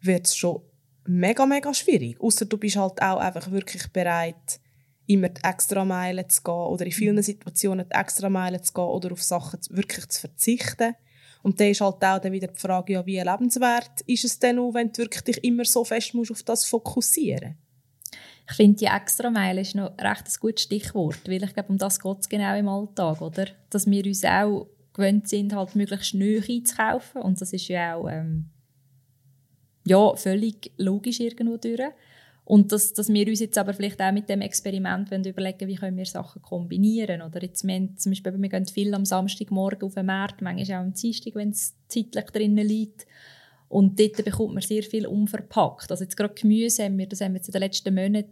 wird 0.00 0.26
es 0.26 0.34
schon 0.34 0.62
mega, 1.06 1.46
mega 1.46 1.72
schwierig. 1.74 2.20
Außer 2.20 2.44
du 2.44 2.56
bist 2.56 2.76
halt 2.76 3.00
auch 3.02 3.18
einfach 3.18 3.50
wirklich 3.50 3.92
bereit, 3.92 4.60
immer 5.06 5.28
die 5.28 5.42
extra 5.44 5.84
Meilen 5.84 6.28
zu 6.28 6.42
gehen 6.42 6.54
oder 6.54 6.86
in 6.86 6.92
vielen 6.92 7.22
Situationen 7.22 7.86
die 7.88 7.94
extra 7.94 8.28
Meilen 8.28 8.62
zu 8.62 8.72
gehen 8.72 8.84
oder 8.84 9.12
auf 9.12 9.22
Sachen 9.22 9.60
wirklich 9.70 10.08
zu 10.08 10.20
verzichten. 10.20 10.94
Und 11.42 11.58
dann 11.58 11.68
ist 11.68 11.80
halt 11.80 12.04
auch 12.04 12.18
dann 12.20 12.32
wieder 12.32 12.46
die 12.46 12.60
Frage, 12.60 12.92
ja, 12.92 13.06
wie 13.06 13.18
lebenswert 13.18 14.00
ist 14.06 14.24
es 14.24 14.38
denn 14.38 14.60
auch, 14.60 14.74
wenn 14.74 14.92
du 14.92 14.98
wirklich 14.98 15.22
dich 15.22 15.44
immer 15.44 15.64
so 15.64 15.84
fest 15.84 16.14
musst 16.14 16.30
auf 16.30 16.44
das 16.44 16.64
fokussieren 16.64 17.56
Ich 18.48 18.54
finde, 18.54 18.78
die 18.78 18.84
extra 18.86 19.28
Meile 19.28 19.62
ist 19.62 19.74
noch 19.74 19.90
recht 19.98 20.26
ein 20.26 20.40
gutes 20.40 20.62
Stichwort, 20.62 21.18
weil 21.26 21.42
ich 21.42 21.52
glaube, 21.52 21.70
um 21.70 21.78
das 21.78 21.98
geht 21.98 22.18
es 22.20 22.28
genau 22.28 22.56
im 22.56 22.68
Alltag, 22.68 23.20
oder? 23.20 23.46
Dass 23.70 23.90
wir 23.90 24.06
uns 24.06 24.24
auch 24.24 24.68
gewöhnt 24.92 25.28
sind, 25.28 25.52
halt 25.52 25.74
möglichst 25.74 26.14
neu 26.14 26.40
einzukaufen 26.48 27.22
und 27.22 27.40
das 27.40 27.52
ist 27.52 27.68
ja 27.68 27.96
auch... 27.96 28.08
Ähm 28.08 28.50
ja, 29.84 30.14
völlig 30.16 30.72
logisch 30.76 31.20
irgendwo 31.20 31.56
durch. 31.56 31.80
Und 32.44 32.72
dass, 32.72 32.92
dass 32.92 33.08
wir 33.08 33.26
uns 33.28 33.40
jetzt 33.40 33.56
aber 33.56 33.72
vielleicht 33.72 34.00
auch 34.02 34.12
mit 34.12 34.28
dem 34.28 34.40
Experiment 34.40 35.10
überlegen 35.12 35.68
wie 35.68 35.76
können 35.76 35.96
wir 35.96 36.06
Sachen 36.06 36.42
kombinieren. 36.42 37.22
Oder 37.22 37.42
jetzt, 37.42 37.64
wir 37.64 37.74
haben, 37.74 37.96
zum 37.96 38.12
Beispiel, 38.12 38.34
wir 38.36 38.48
gehen 38.48 38.66
viel 38.66 38.92
am 38.94 39.04
Samstagmorgen 39.04 39.86
auf 39.86 39.94
den 39.94 40.06
Markt, 40.06 40.42
manchmal 40.42 40.78
auch 40.78 40.82
am 40.82 40.92
Dienstag, 40.92 41.34
wenn 41.36 41.50
es 41.50 41.74
zeitlich 41.88 42.24
drinnen 42.26 42.66
liegt. 42.66 43.06
Und 43.68 43.98
dort 43.98 44.22
bekommt 44.24 44.54
man 44.54 44.62
sehr 44.62 44.82
viel 44.82 45.06
unverpackt. 45.06 45.90
Also 45.90 46.04
jetzt 46.04 46.16
gerade 46.16 46.34
Gemüse 46.34 46.84
haben 46.84 46.98
wir, 46.98 47.06
das 47.06 47.20
haben 47.20 47.32
wir 47.32 47.38
jetzt 47.38 47.48
in 47.48 47.52
den 47.52 47.62
letzten 47.62 47.94
Monaten, 47.94 48.28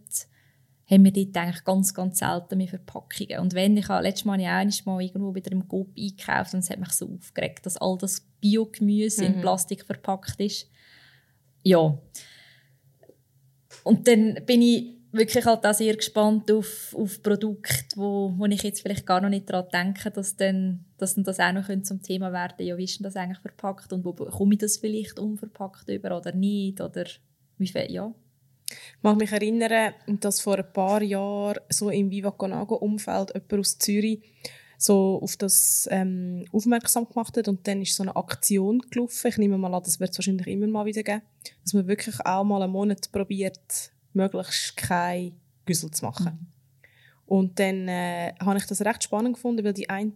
haben 0.90 1.04
wir 1.04 1.12
dort 1.12 1.36
eigentlich 1.36 1.64
ganz, 1.64 1.94
ganz 1.94 2.18
selten 2.18 2.58
mehr 2.58 2.68
Verpackungen. 2.68 3.38
Und 3.38 3.54
wenn, 3.54 3.76
ich 3.76 3.88
habe 3.88 4.02
letztes 4.02 4.24
Mal 4.24 4.40
ja 4.40 4.62
mal 4.84 5.00
irgendwo 5.00 5.34
wieder 5.34 5.52
im 5.52 5.66
Coop 5.68 5.88
einkauft 5.96 6.52
und 6.52 6.60
es 6.60 6.68
hat 6.68 6.80
mich 6.80 6.90
so 6.90 7.08
aufgeregt, 7.08 7.64
dass 7.64 7.76
all 7.76 7.96
das 7.96 8.20
Biogemüse 8.40 9.22
mhm. 9.22 9.34
in 9.34 9.40
Plastik 9.40 9.86
verpackt 9.86 10.40
ist. 10.40 10.68
Ja. 11.62 11.98
Und 13.84 14.06
dann 14.08 14.38
bin 14.46 14.62
ich 14.62 15.00
wirklich 15.12 15.44
halt 15.44 15.66
auch 15.66 15.74
sehr 15.74 15.96
gespannt 15.96 16.50
auf, 16.50 16.94
auf 16.96 17.22
Produkte, 17.22 17.96
wo, 17.96 18.32
wo 18.36 18.46
ich 18.46 18.62
jetzt 18.62 18.82
vielleicht 18.82 19.06
gar 19.06 19.20
noch 19.20 19.28
nicht 19.28 19.50
daran 19.50 19.68
denke, 19.72 20.10
dass 20.10 20.36
dann, 20.36 20.84
dass 20.98 21.14
dann 21.14 21.24
das 21.24 21.40
auch 21.40 21.52
noch 21.52 21.68
zum 21.82 22.02
Thema 22.02 22.32
werden 22.32 22.66
Ja, 22.66 22.76
wie 22.76 22.84
ist 22.84 22.98
denn 22.98 23.04
das 23.04 23.16
eigentlich 23.16 23.40
verpackt 23.40 23.92
und 23.92 24.04
wo 24.04 24.12
komme 24.12 24.54
ich 24.54 24.60
das 24.60 24.76
vielleicht 24.76 25.18
unverpackt 25.18 25.88
über 25.88 26.16
oder 26.16 26.32
nicht? 26.32 26.80
Oder 26.80 27.06
wie 27.58 27.66
viel, 27.66 27.90
ja. 27.90 28.12
Ich 28.70 29.02
mag 29.02 29.16
mich 29.16 29.32
erinnern, 29.32 29.94
dass 30.20 30.40
vor 30.40 30.58
ein 30.58 30.72
paar 30.72 31.02
Jahren 31.02 31.58
so 31.70 31.90
im 31.90 32.10
Viva 32.10 32.30
Conago 32.30 32.76
Umfeld 32.76 33.32
jemand 33.34 33.52
aus 33.54 33.78
Zürich 33.78 34.22
so 34.82 35.20
auf 35.22 35.36
das 35.36 35.86
ähm, 35.90 36.46
aufmerksam 36.52 37.06
gemacht 37.06 37.36
hat 37.36 37.48
und 37.48 37.68
dann 37.68 37.82
ist 37.82 37.94
so 37.94 38.02
eine 38.02 38.16
Aktion 38.16 38.80
gelaufen. 38.90 39.28
Ich 39.28 39.36
nehme 39.36 39.58
mal 39.58 39.74
an, 39.74 39.82
das 39.82 40.00
wird 40.00 40.12
es 40.12 40.18
wahrscheinlich 40.18 40.46
immer 40.46 40.66
mal 40.66 40.86
wieder 40.86 41.02
geben, 41.02 41.22
dass 41.62 41.74
man 41.74 41.86
wirklich 41.86 42.18
auch 42.24 42.44
mal 42.44 42.62
einen 42.62 42.72
Monat 42.72 43.12
probiert, 43.12 43.92
möglichst 44.14 44.76
kein 44.78 45.32
Güssel 45.66 45.90
zu 45.90 46.06
machen. 46.06 46.38
Mhm. 46.40 46.46
Und 47.26 47.60
dann 47.60 47.86
äh, 47.88 48.32
habe 48.40 48.56
ich 48.56 48.66
das 48.66 48.80
recht 48.80 49.04
spannend 49.04 49.34
gefunden, 49.34 49.64
weil 49.64 49.74
die 49.74 49.88
eine 49.88 50.12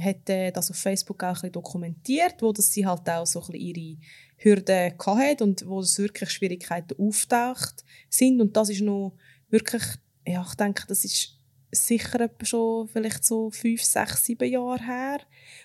hat 0.00 0.30
äh, 0.30 0.52
das 0.52 0.70
auf 0.70 0.76
Facebook 0.76 1.22
auch 1.24 1.28
ein 1.28 1.32
bisschen 1.34 1.52
dokumentiert, 1.52 2.36
wo 2.40 2.52
dass 2.52 2.72
sie 2.72 2.86
halt 2.86 3.10
auch 3.10 3.26
so 3.26 3.40
ein 3.40 3.48
bisschen 3.48 3.76
ihre 3.76 3.98
Hürden 4.36 4.94
hatte 4.98 5.44
und 5.44 5.66
wo 5.66 5.80
es 5.80 5.98
wirklich 5.98 6.30
Schwierigkeiten 6.30 6.98
auftaucht 6.98 7.84
sind. 8.08 8.40
Und 8.40 8.56
das 8.56 8.70
ist 8.70 8.80
noch 8.80 9.12
wirklich, 9.50 9.82
ja, 10.26 10.42
ich 10.48 10.54
denke, 10.54 10.84
das 10.86 11.04
ist 11.04 11.36
sicher 11.72 12.30
schon 12.42 12.86
vielleicht 12.88 13.24
so 13.24 13.50
fünf, 13.50 13.82
sechs, 13.82 14.24
sieben 14.24 14.50
Jahre 14.50 14.84
her, 14.84 15.20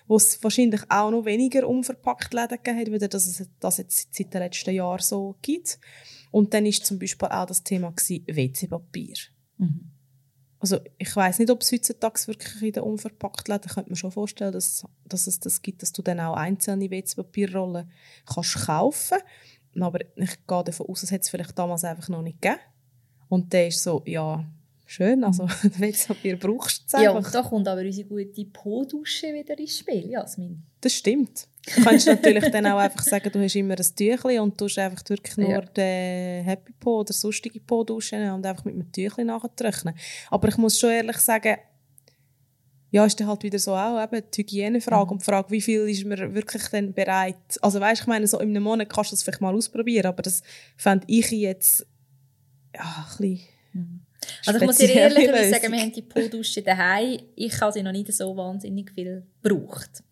wo 0.06 0.16
es 0.16 0.42
wahrscheinlich 0.42 0.82
auch 0.88 1.10
noch 1.10 1.26
weniger 1.26 1.68
unverpackt 1.68 2.32
Läden 2.32 2.58
gegeben 2.62 2.78
hat, 2.78 2.90
weil 2.90 3.08
es 3.14 3.48
das 3.60 3.76
jetzt 3.78 4.14
seit 4.14 4.34
den 4.34 4.40
letzten 4.40 4.74
Jahren 4.74 5.02
so 5.02 5.36
gibt. 5.42 5.78
Und 6.30 6.54
dann 6.54 6.66
ist 6.66 6.86
zum 6.86 6.98
Beispiel 6.98 7.28
auch 7.28 7.46
das 7.46 7.62
Thema 7.62 7.92
WC-Papier. 7.94 9.16
Mhm. 9.58 9.90
Also 10.60 10.80
ich 10.96 11.14
weiß 11.14 11.38
nicht, 11.38 11.50
ob 11.50 11.60
es 11.60 11.70
heutzutage 11.70 12.26
wirklich 12.26 12.62
in 12.62 12.72
den 12.72 12.82
unverpackten 12.82 13.54
Läden, 13.54 13.68
könnte 13.68 13.90
man 13.90 13.96
schon 13.96 14.10
vorstellen, 14.10 14.52
dass, 14.52 14.84
dass 15.04 15.26
es 15.26 15.38
das 15.38 15.62
gibt, 15.62 15.82
dass 15.82 15.92
du 15.92 16.02
dann 16.02 16.20
auch 16.20 16.34
einzelne 16.34 16.90
WC-Papierrollen 16.90 17.90
kannst 18.26 18.66
kaufen. 18.66 19.18
Aber 19.78 20.00
ich 20.00 20.46
gehe 20.46 20.64
davon 20.64 20.86
aus, 20.88 21.02
es 21.02 21.12
hat 21.12 21.20
es 21.20 21.28
vielleicht 21.28 21.56
damals 21.56 21.84
einfach 21.84 22.08
noch 22.08 22.22
nicht 22.22 22.42
gegeben. 22.42 22.60
Und 23.28 23.52
dann 23.54 23.68
ist 23.68 23.82
so, 23.82 24.02
ja, 24.06 24.44
Schön, 24.90 25.22
also 25.22 25.46
WC-Papier 25.62 26.38
brauchst 26.38 26.90
du 26.90 27.02
Ja, 27.02 27.10
und 27.10 27.34
da 27.34 27.42
kommt 27.42 27.68
aber 27.68 27.82
unsere 27.82 28.08
gute 28.08 28.46
Po-Dusche 28.46 29.34
wieder 29.34 29.58
ins 29.58 29.76
Spiel, 29.80 30.08
Jasmin. 30.08 30.62
Das 30.80 30.94
stimmt. 30.94 31.46
Du 31.76 31.82
kannst 31.82 32.06
natürlich 32.06 32.50
dann 32.50 32.66
auch 32.68 32.78
einfach 32.78 33.02
sagen, 33.02 33.30
du 33.30 33.38
hast 33.38 33.54
immer 33.54 33.76
ein 33.76 33.86
Tüchlein 33.94 34.40
und 34.40 34.58
du 34.58 34.64
hast 34.64 34.78
einfach 34.78 35.02
wirklich 35.06 35.36
nur 35.36 35.50
ja. 35.50 35.60
den 35.60 36.42
Happy 36.42 36.72
Po 36.80 37.00
oder 37.00 37.12
sonstige 37.12 37.60
Po 37.60 37.84
duschen 37.84 38.30
und 38.30 38.46
einfach 38.46 38.64
mit 38.64 38.76
einem 38.76 38.90
Tüchlein 38.90 39.26
nachtrocknen. 39.26 39.94
Aber 40.30 40.48
ich 40.48 40.56
muss 40.56 40.78
schon 40.78 40.88
ehrlich 40.88 41.18
sagen, 41.18 41.58
ja, 42.90 43.04
ist 43.04 43.20
dann 43.20 43.28
halt 43.28 43.42
wieder 43.42 43.58
so 43.58 43.74
auch 43.74 44.02
eben 44.02 44.22
die 44.32 44.40
Hygienefrage 44.40 45.04
mhm. 45.04 45.12
und 45.12 45.20
die 45.20 45.24
Frage, 45.26 45.50
wie 45.50 45.60
viel 45.60 45.86
ist 45.86 46.06
man 46.06 46.34
wirklich 46.34 46.62
dann 46.68 46.94
bereit, 46.94 47.36
also 47.60 47.78
weißt, 47.78 48.00
ich 48.00 48.06
meine, 48.06 48.26
so 48.26 48.40
in 48.40 48.48
einem 48.48 48.62
Monat 48.62 48.88
kannst 48.88 49.12
du 49.12 49.16
das 49.16 49.22
vielleicht 49.22 49.42
mal 49.42 49.54
ausprobieren, 49.54 50.06
aber 50.06 50.22
das 50.22 50.42
fände 50.78 51.04
ich 51.08 51.30
jetzt 51.30 51.86
ja, 52.74 53.06
ein 53.10 53.18
bisschen 53.18 53.48
mhm. 53.74 54.00
Also 54.46 54.60
ich 54.60 54.66
muss 54.66 54.76
dir 54.76 54.90
ehrlich 54.90 55.26
sagen, 55.50 55.72
wir 55.72 55.80
haben 55.80 55.92
die 55.92 56.02
Po-Dusche 56.02 56.62
daheim. 56.62 57.20
Ich 57.34 57.60
habe 57.60 57.72
sie 57.72 57.82
noch 57.82 57.92
nicht 57.92 58.12
so 58.12 58.36
wahnsinnig 58.36 58.90
viel 58.92 59.24
gebraucht. 59.42 60.02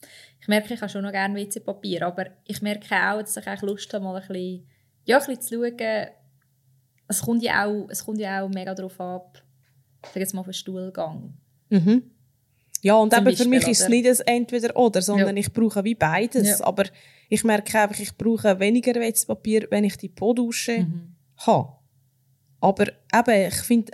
Ich 0.41 0.49
merke, 0.49 0.75
ich 0.75 0.81
habe 0.81 0.91
schon 0.91 1.03
noch 1.03 1.13
gerne 1.13 1.35
WC-Papier, 1.35 2.07
aber 2.07 2.27
ich 2.47 2.63
merke 2.63 2.95
auch, 2.95 3.21
dass 3.21 3.37
ich 3.37 3.63
Lust 3.63 3.93
habe, 3.93 4.05
mal 4.05 4.15
ein 4.15 4.27
bisschen, 4.27 4.67
ja, 5.05 5.19
ein 5.19 5.27
bisschen 5.27 5.43
zu 5.43 5.55
schauen. 5.55 6.07
Es 7.09 7.21
kommt 7.21 7.43
ja 7.43 7.67
auch, 7.67 7.89
es 7.91 8.05
kommt 8.05 8.21
ja 8.21 8.43
auch 8.43 8.49
mega 8.49 8.75
darauf 8.75 9.01
ab, 9.01 9.43
sag 10.03 10.17
jetzt 10.17 10.35
mal, 10.35 10.41
auf 10.41 10.47
den 10.47 10.55
Stuhlgang. 10.55 11.35
Mhm. 11.69 12.11
Ja, 12.83 12.95
und 12.95 13.11
Zum 13.11 13.19
eben 13.19 13.25
Beispiel, 13.25 13.45
für 13.45 13.51
mich 13.51 13.67
ist 13.67 13.81
es 13.81 13.89
nicht 13.89 14.07
ein 14.07 14.37
Entweder-Oder, 14.37 15.03
sondern 15.03 15.37
ja. 15.37 15.41
ich 15.41 15.53
brauche 15.53 15.83
wie 15.83 15.97
beides. 15.97 16.61
Ja. 16.61 16.65
Aber 16.65 16.85
ich 17.29 17.43
merke 17.43 17.81
einfach, 17.81 17.99
ich 17.99 18.17
brauche 18.17 18.61
weniger 18.61 18.95
WC-Papier, 18.95 19.67
wenn 19.71 19.83
ich 19.83 19.97
die 19.97 20.09
Po-Dusche 20.09 20.81
mhm. 20.81 21.17
habe. 21.39 21.73
Aber 22.67 22.89
eben, 23.15 23.47
ich 23.47 23.55
finde, 23.63 23.93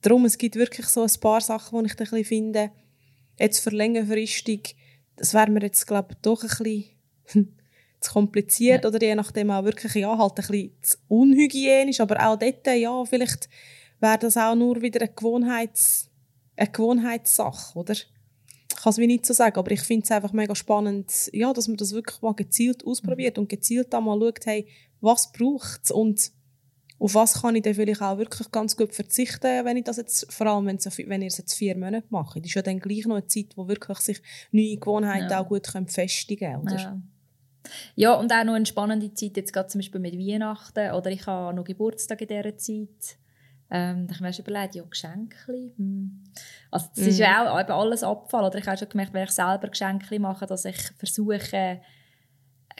darum, 0.00 0.24
es 0.24 0.38
gibt 0.38 0.56
wirklich 0.56 0.88
so 0.88 1.02
ein 1.02 1.20
paar 1.20 1.40
Sachen, 1.40 1.78
die 1.78 1.86
ich 1.86 1.92
ein 1.92 1.98
bisschen 1.98 2.24
finde, 2.24 2.72
jetzt 3.38 3.60
für 3.60 3.70
längerfristig, 3.70 4.74
das 5.14 5.34
wäre 5.34 5.52
mir 5.52 5.62
jetzt, 5.62 5.86
glaube 5.86 6.08
ich, 6.10 6.18
doch 6.22 6.42
ein 6.42 6.48
bisschen 6.48 7.54
zu 8.00 8.12
kompliziert 8.12 8.82
ja. 8.82 8.90
oder 8.90 9.00
je 9.00 9.14
nachdem 9.14 9.52
auch 9.52 9.62
wirklich, 9.62 9.94
ja, 9.94 10.18
halt 10.18 10.32
ein 10.32 10.34
bisschen 10.34 10.72
zu 10.82 10.96
unhygienisch, 11.06 12.00
aber 12.00 12.26
auch 12.26 12.36
dort, 12.36 12.66
ja, 12.66 13.04
vielleicht 13.04 13.48
wäre 14.00 14.18
das 14.18 14.36
auch 14.36 14.56
nur 14.56 14.82
wieder 14.82 15.00
eine, 15.00 15.12
Gewohnheits, 15.12 16.10
eine 16.56 16.72
Gewohnheitssache, 16.72 17.78
oder? 17.78 17.94
Ich 17.94 18.82
kann 18.82 18.90
es 18.90 18.98
wie 18.98 19.06
nicht 19.06 19.26
so 19.26 19.32
sagen, 19.32 19.56
aber 19.56 19.70
ich 19.70 19.82
finde 19.82 20.02
es 20.02 20.10
einfach 20.10 20.32
mega 20.32 20.56
spannend, 20.56 21.30
ja, 21.32 21.52
dass 21.52 21.68
man 21.68 21.76
das 21.76 21.92
wirklich 21.92 22.20
mal 22.20 22.34
gezielt 22.34 22.84
ausprobiert 22.84 23.36
mhm. 23.36 23.42
und 23.42 23.48
gezielt 23.48 23.92
da 23.92 24.00
mal 24.00 24.18
schaut, 24.18 24.44
hey, 24.44 24.66
was 25.00 25.30
braucht 25.30 25.82
es 25.84 25.92
und 25.92 26.32
auf 27.00 27.14
was 27.14 27.42
kann 27.42 27.54
ich 27.54 27.62
dann 27.62 27.74
vielleicht 27.74 28.02
auch 28.02 28.18
wirklich 28.18 28.50
ganz 28.50 28.76
gut 28.76 28.92
verzichten, 28.92 29.64
wenn 29.64 29.76
ich 29.76 29.84
das 29.84 29.98
jetzt, 29.98 30.32
vor 30.32 30.48
allem 30.48 30.66
wenn, 30.66 30.78
wenn 30.78 31.22
ihr 31.22 31.28
es 31.28 31.38
jetzt 31.38 31.54
vier 31.54 31.76
Monate 31.76 32.06
macht. 32.10 32.36
Das 32.36 32.46
ist 32.46 32.54
ja 32.54 32.62
dann 32.62 32.80
gleich 32.80 33.06
noch 33.06 33.16
eine 33.16 33.26
Zeit, 33.26 33.56
wo 33.56 33.68
wirklich 33.68 33.98
sich 33.98 34.20
neue 34.50 34.76
Gewohnheiten 34.76 35.30
ja. 35.30 35.40
auch 35.40 35.48
gut 35.48 35.68
können 35.68 35.86
festigen 35.86 36.64
können. 36.64 36.78
Ja. 36.78 37.00
ja, 37.94 38.14
und 38.14 38.32
auch 38.32 38.44
noch 38.44 38.54
eine 38.54 38.66
spannende 38.66 39.14
Zeit, 39.14 39.36
jetzt 39.36 39.52
gerade 39.52 39.68
zum 39.68 39.78
Beispiel 39.78 40.00
mit 40.00 40.18
Weihnachten 40.18 40.90
oder 40.92 41.10
ich 41.10 41.24
habe 41.26 41.54
noch 41.54 41.64
Geburtstag 41.64 42.20
in 42.20 42.28
dieser 42.28 42.56
Zeit. 42.56 43.18
Ähm, 43.70 44.06
da 44.06 44.14
habe 44.14 44.14
ich 44.14 44.20
mir 44.20 44.32
schon 44.32 44.44
überlegt, 44.46 44.74
ja, 44.74 44.82
Geschenke. 44.82 45.72
Hm. 45.76 46.24
Also 46.70 46.86
das 46.96 47.04
mm. 47.04 47.08
ist 47.08 47.18
ja 47.18 47.52
auch 47.52 47.60
eben 47.60 47.70
alles 47.70 48.02
Abfall. 48.02 48.46
Oder 48.46 48.58
ich 48.58 48.66
habe 48.66 48.78
schon 48.78 48.88
gemerkt, 48.88 49.12
wenn 49.12 49.24
ich 49.24 49.30
selber 49.30 49.68
Geschenke 49.68 50.18
mache, 50.18 50.46
dass 50.46 50.64
ich 50.64 50.80
versuche, 50.96 51.80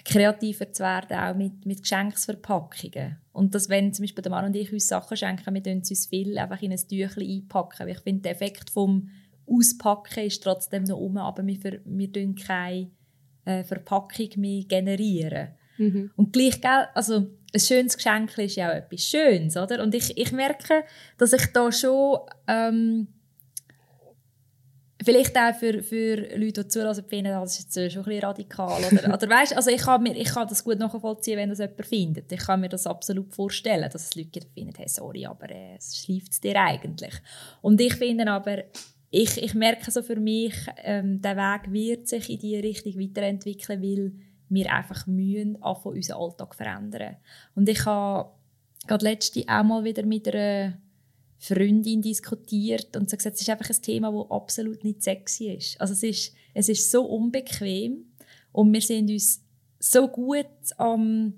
kreativer 0.04 0.72
zu 0.72 0.82
werden, 0.82 1.16
auch 1.16 1.34
mit, 1.34 1.66
mit 1.66 1.82
Geschenksverpackungen. 1.82 3.18
Und 3.32 3.54
dass, 3.54 3.68
wenn 3.68 3.92
zum 3.92 4.04
Beispiel 4.04 4.22
der 4.22 4.30
Mann 4.30 4.44
und 4.44 4.56
ich 4.56 4.72
uns 4.72 4.88
Sachen 4.88 5.16
schenken, 5.16 5.54
wir 5.54 5.72
uns 5.72 6.06
viel 6.06 6.36
einfach 6.38 6.60
in 6.62 6.72
ein 6.72 6.78
Tüchlein 6.78 7.28
einpacken. 7.28 7.86
Weil 7.86 7.94
ich 7.94 8.00
finde, 8.00 8.22
der 8.22 8.32
Effekt 8.32 8.70
vom 8.70 9.08
Auspacken 9.46 10.24
ist 10.24 10.42
trotzdem 10.42 10.84
noch 10.84 10.98
um, 10.98 11.16
aber 11.16 11.46
wir, 11.46 11.56
ver, 11.56 11.78
wir 11.84 12.08
generieren 12.08 12.34
keine 12.34 12.90
äh, 13.44 13.64
Verpackung 13.64 14.28
mehr. 14.36 14.64
Generieren. 14.64 15.48
Mhm. 15.78 16.10
Und 16.16 16.32
gleich, 16.32 16.60
also 16.94 17.28
ein 17.54 17.60
schönes 17.60 17.96
Geschenk 17.96 18.36
ist 18.38 18.56
ja 18.56 18.70
auch 18.70 18.74
etwas 18.74 19.02
Schönes, 19.02 19.56
oder? 19.56 19.82
Und 19.82 19.94
ich, 19.94 20.16
ich 20.18 20.32
merke, 20.32 20.84
dass 21.16 21.32
ich 21.32 21.46
da 21.52 21.72
schon 21.72 22.18
ähm, 22.46 23.08
Vielleicht 25.04 25.36
auch 25.36 25.54
für, 25.54 25.82
für 25.82 26.16
Leute, 26.36 26.64
die 26.64 26.68
zuhören, 26.68 27.04
finden, 27.08 27.30
das 27.30 27.58
ist 27.58 27.76
jetzt 27.76 27.92
schon 27.92 28.02
ein 28.02 28.06
bisschen 28.06 28.24
radikal. 28.24 28.82
Oder, 28.84 29.14
oder 29.14 29.28
weißt, 29.28 29.56
also 29.56 29.70
ich 29.70 29.80
kann, 29.80 30.02
mir, 30.02 30.16
ich 30.16 30.28
kann 30.28 30.48
das 30.48 30.64
gut 30.64 30.78
nachvollziehen, 30.78 31.36
wenn 31.36 31.50
das 31.50 31.60
jemand 31.60 31.86
findet. 31.86 32.32
Ich 32.32 32.40
kann 32.40 32.60
mir 32.60 32.68
das 32.68 32.86
absolut 32.86 33.32
vorstellen, 33.32 33.88
dass 33.90 34.06
es 34.06 34.16
Leute 34.16 34.40
finden, 34.54 34.74
hey, 34.76 34.88
sorry, 34.88 35.24
aber 35.24 35.50
äh, 35.50 35.76
es 35.76 35.98
schleift 35.98 36.42
dir 36.42 36.60
eigentlich. 36.60 37.14
Und 37.60 37.80
ich 37.80 37.94
finde 37.94 38.28
aber, 38.28 38.64
ich, 39.10 39.40
ich 39.40 39.54
merke 39.54 39.90
so 39.90 40.02
für 40.02 40.16
mich, 40.16 40.54
ähm, 40.82 41.22
der 41.22 41.36
Weg 41.36 41.72
wird 41.72 42.08
sich 42.08 42.28
in 42.28 42.40
diese 42.40 42.62
Richtung 42.62 43.00
weiterentwickeln, 43.00 43.80
weil 43.80 44.12
wir 44.48 44.72
einfach 44.72 45.06
mühen 45.06 45.58
von 45.60 45.94
unseren 45.94 46.20
Alltag 46.20 46.54
verändern. 46.56 47.16
Und 47.54 47.68
ich 47.68 47.84
habe 47.86 48.30
gerade 48.86 49.04
letzte 49.04 49.44
auch 49.46 49.62
mal 49.62 49.84
wieder 49.84 50.04
mit 50.04 50.28
einer 50.28 50.76
Freundin 51.38 52.02
diskutiert 52.02 52.96
und 52.96 53.10
hat 53.12 53.18
gesagt, 53.18 53.36
es 53.36 53.42
ist 53.42 53.50
einfach 53.50 53.70
ein 53.70 53.82
Thema, 53.82 54.10
das 54.10 54.30
absolut 54.30 54.82
nicht 54.84 55.02
sexy 55.02 55.52
ist. 55.52 55.80
Also 55.80 55.92
es 55.92 56.02
ist, 56.02 56.34
es 56.54 56.68
ist 56.68 56.90
so 56.90 57.04
unbequem 57.04 58.04
und 58.52 58.72
wir 58.72 58.80
sind 58.80 59.08
uns 59.10 59.40
so 59.78 60.08
gut 60.08 60.46
am, 60.76 61.34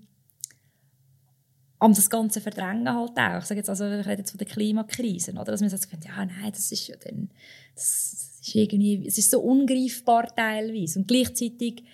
am 1.78 1.94
das 1.94 2.08
Ganze 2.08 2.40
verdrängen 2.40 2.88
halt 2.88 3.18
auch. 3.18 3.38
Ich 3.40 3.44
sage 3.44 3.60
jetzt 3.60 3.68
also, 3.68 3.84
ich 3.84 4.06
rede 4.06 4.22
jetzt 4.22 4.30
von 4.30 4.38
der 4.38 4.46
Klimakrise, 4.46 5.32
oder? 5.32 5.44
Dass 5.44 5.60
man 5.60 5.68
sagt, 5.68 6.04
ja, 6.04 6.24
nein, 6.24 6.50
das 6.52 6.72
ist 6.72 6.88
ja 6.88 6.96
dann, 6.96 7.30
das 7.74 8.38
ist 8.40 8.54
irgendwie, 8.54 9.06
es 9.06 9.18
ist 9.18 9.30
so 9.30 9.40
ungreifbar 9.40 10.34
teilweise 10.34 10.98
und 10.98 11.08
gleichzeitig 11.08 11.84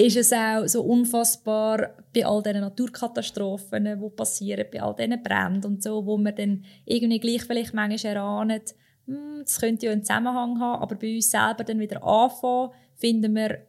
ist 0.00 0.16
es 0.16 0.32
auch 0.32 0.66
so 0.66 0.82
unfassbar 0.82 1.94
bei 2.14 2.24
all 2.24 2.42
diesen 2.42 2.60
Naturkatastrophen, 2.60 3.84
die 3.84 4.10
passieren, 4.10 4.66
bei 4.72 4.82
all 4.82 4.94
diesen 4.94 5.22
Bränden 5.22 5.64
und 5.64 5.82
so, 5.82 6.04
wo 6.04 6.16
man 6.16 6.34
dann 6.34 6.64
irgendwie 6.84 7.20
gleich 7.20 7.44
vielleicht 7.44 7.74
manchmal 7.74 8.14
erahnt, 8.14 8.74
hm, 9.06 9.40
das 9.42 9.60
könnte 9.60 9.86
ja 9.86 9.92
einen 9.92 10.04
Zusammenhang 10.04 10.60
haben, 10.60 10.82
aber 10.82 10.96
bei 10.96 11.14
uns 11.16 11.30
selber 11.30 11.64
dann 11.64 11.80
wieder 11.80 12.02
anfangen, 12.02 12.70
finden 12.96 13.34
wir 13.34 13.66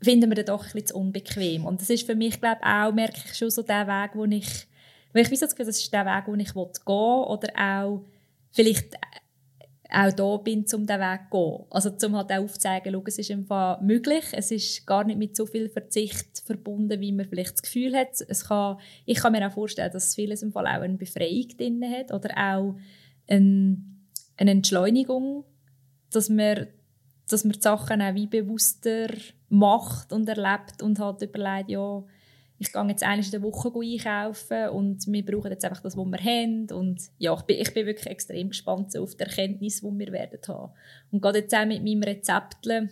finden 0.00 0.30
wir 0.30 0.36
dann 0.36 0.56
doch 0.56 0.64
zu 0.68 0.96
unbequem. 0.96 1.64
Und 1.64 1.80
das 1.80 1.90
ist 1.90 2.06
für 2.06 2.14
mich, 2.14 2.40
glaube 2.40 2.60
auch, 2.62 2.92
merke 2.92 3.20
ich 3.24 3.34
schon 3.34 3.50
so 3.50 3.62
der 3.62 3.86
Weg, 3.88 4.12
wo 4.14 4.24
ich, 4.24 4.68
weil 5.12 5.22
ich 5.22 5.30
weiß 5.32 5.40
das 5.40 5.50
Gefühl, 5.50 5.66
das 5.66 5.80
ist 5.80 5.92
der 5.92 6.06
Weg, 6.06 6.24
wo 6.26 6.34
ich 6.34 6.54
gehen 6.54 6.54
will, 6.54 7.24
oder 7.26 7.48
auch 7.56 8.04
vielleicht 8.52 8.94
auch 9.90 10.12
da 10.12 10.36
bin, 10.36 10.60
um 10.74 10.86
diesen 10.86 11.00
Weg 11.00 11.20
zu 11.30 11.30
gehen. 11.30 11.64
Also 11.70 11.90
um 12.06 12.16
halt 12.16 12.30
auch 12.30 12.44
aufzuzeigen, 12.44 12.92
schau, 12.92 13.02
es 13.06 13.18
ist 13.18 13.30
einfach 13.30 13.80
möglich, 13.80 14.24
es 14.32 14.50
ist 14.50 14.86
gar 14.86 15.04
nicht 15.04 15.18
mit 15.18 15.34
so 15.34 15.46
viel 15.46 15.68
Verzicht 15.68 16.42
verbunden, 16.44 17.00
wie 17.00 17.12
man 17.12 17.26
vielleicht 17.26 17.54
das 17.54 17.62
Gefühl 17.62 17.96
hat. 17.96 18.20
Es 18.28 18.44
kann, 18.46 18.76
ich 19.06 19.18
kann 19.18 19.32
mir 19.32 19.46
auch 19.46 19.52
vorstellen, 19.52 19.90
dass 19.92 20.14
vieles 20.14 20.42
im 20.42 20.52
Fall 20.52 20.66
auch 20.66 20.82
eine 20.82 20.98
Befreiung 20.98 21.48
drin 21.56 21.84
hat 21.90 22.12
oder 22.12 22.30
auch 22.36 22.74
eine, 23.28 23.78
eine 24.36 24.50
Entschleunigung, 24.50 25.44
dass 26.12 26.28
man, 26.28 26.66
dass 27.28 27.44
man 27.44 27.52
die 27.52 27.62
Sachen 27.62 28.02
auch 28.02 28.14
wie 28.14 28.26
bewusster 28.26 29.08
macht 29.48 30.12
und 30.12 30.28
erlebt 30.28 30.82
und 30.82 30.98
halt 30.98 31.22
überlegt, 31.22 31.70
ja, 31.70 32.04
ich 32.60 32.72
gehe 32.72 32.88
jetzt 32.88 33.04
einmal 33.04 33.24
in 33.24 33.30
der 33.30 33.42
Woche 33.42 33.72
einkaufen 33.74 34.68
und 34.70 35.06
wir 35.06 35.24
brauchen 35.24 35.50
jetzt 35.50 35.64
einfach 35.64 35.80
das, 35.80 35.96
was 35.96 36.04
wir 36.04 36.18
haben. 36.18 36.66
Und 36.72 37.00
ja, 37.18 37.32
ich 37.34 37.42
bin, 37.42 37.60
ich 37.60 37.72
bin 37.72 37.86
wirklich 37.86 38.06
extrem 38.06 38.48
gespannt 38.48 38.96
auf 38.96 39.14
die 39.14 39.22
Erkenntnis, 39.22 39.80
die 39.80 39.98
wir 39.98 40.12
werden 40.12 40.40
haben. 40.48 40.72
Und 41.12 41.20
gerade 41.20 41.38
jetzt 41.38 41.54
auch 41.54 41.66
mit 41.66 41.84
meinem 41.84 42.02
Rezept, 42.02 42.66
das 42.66 42.84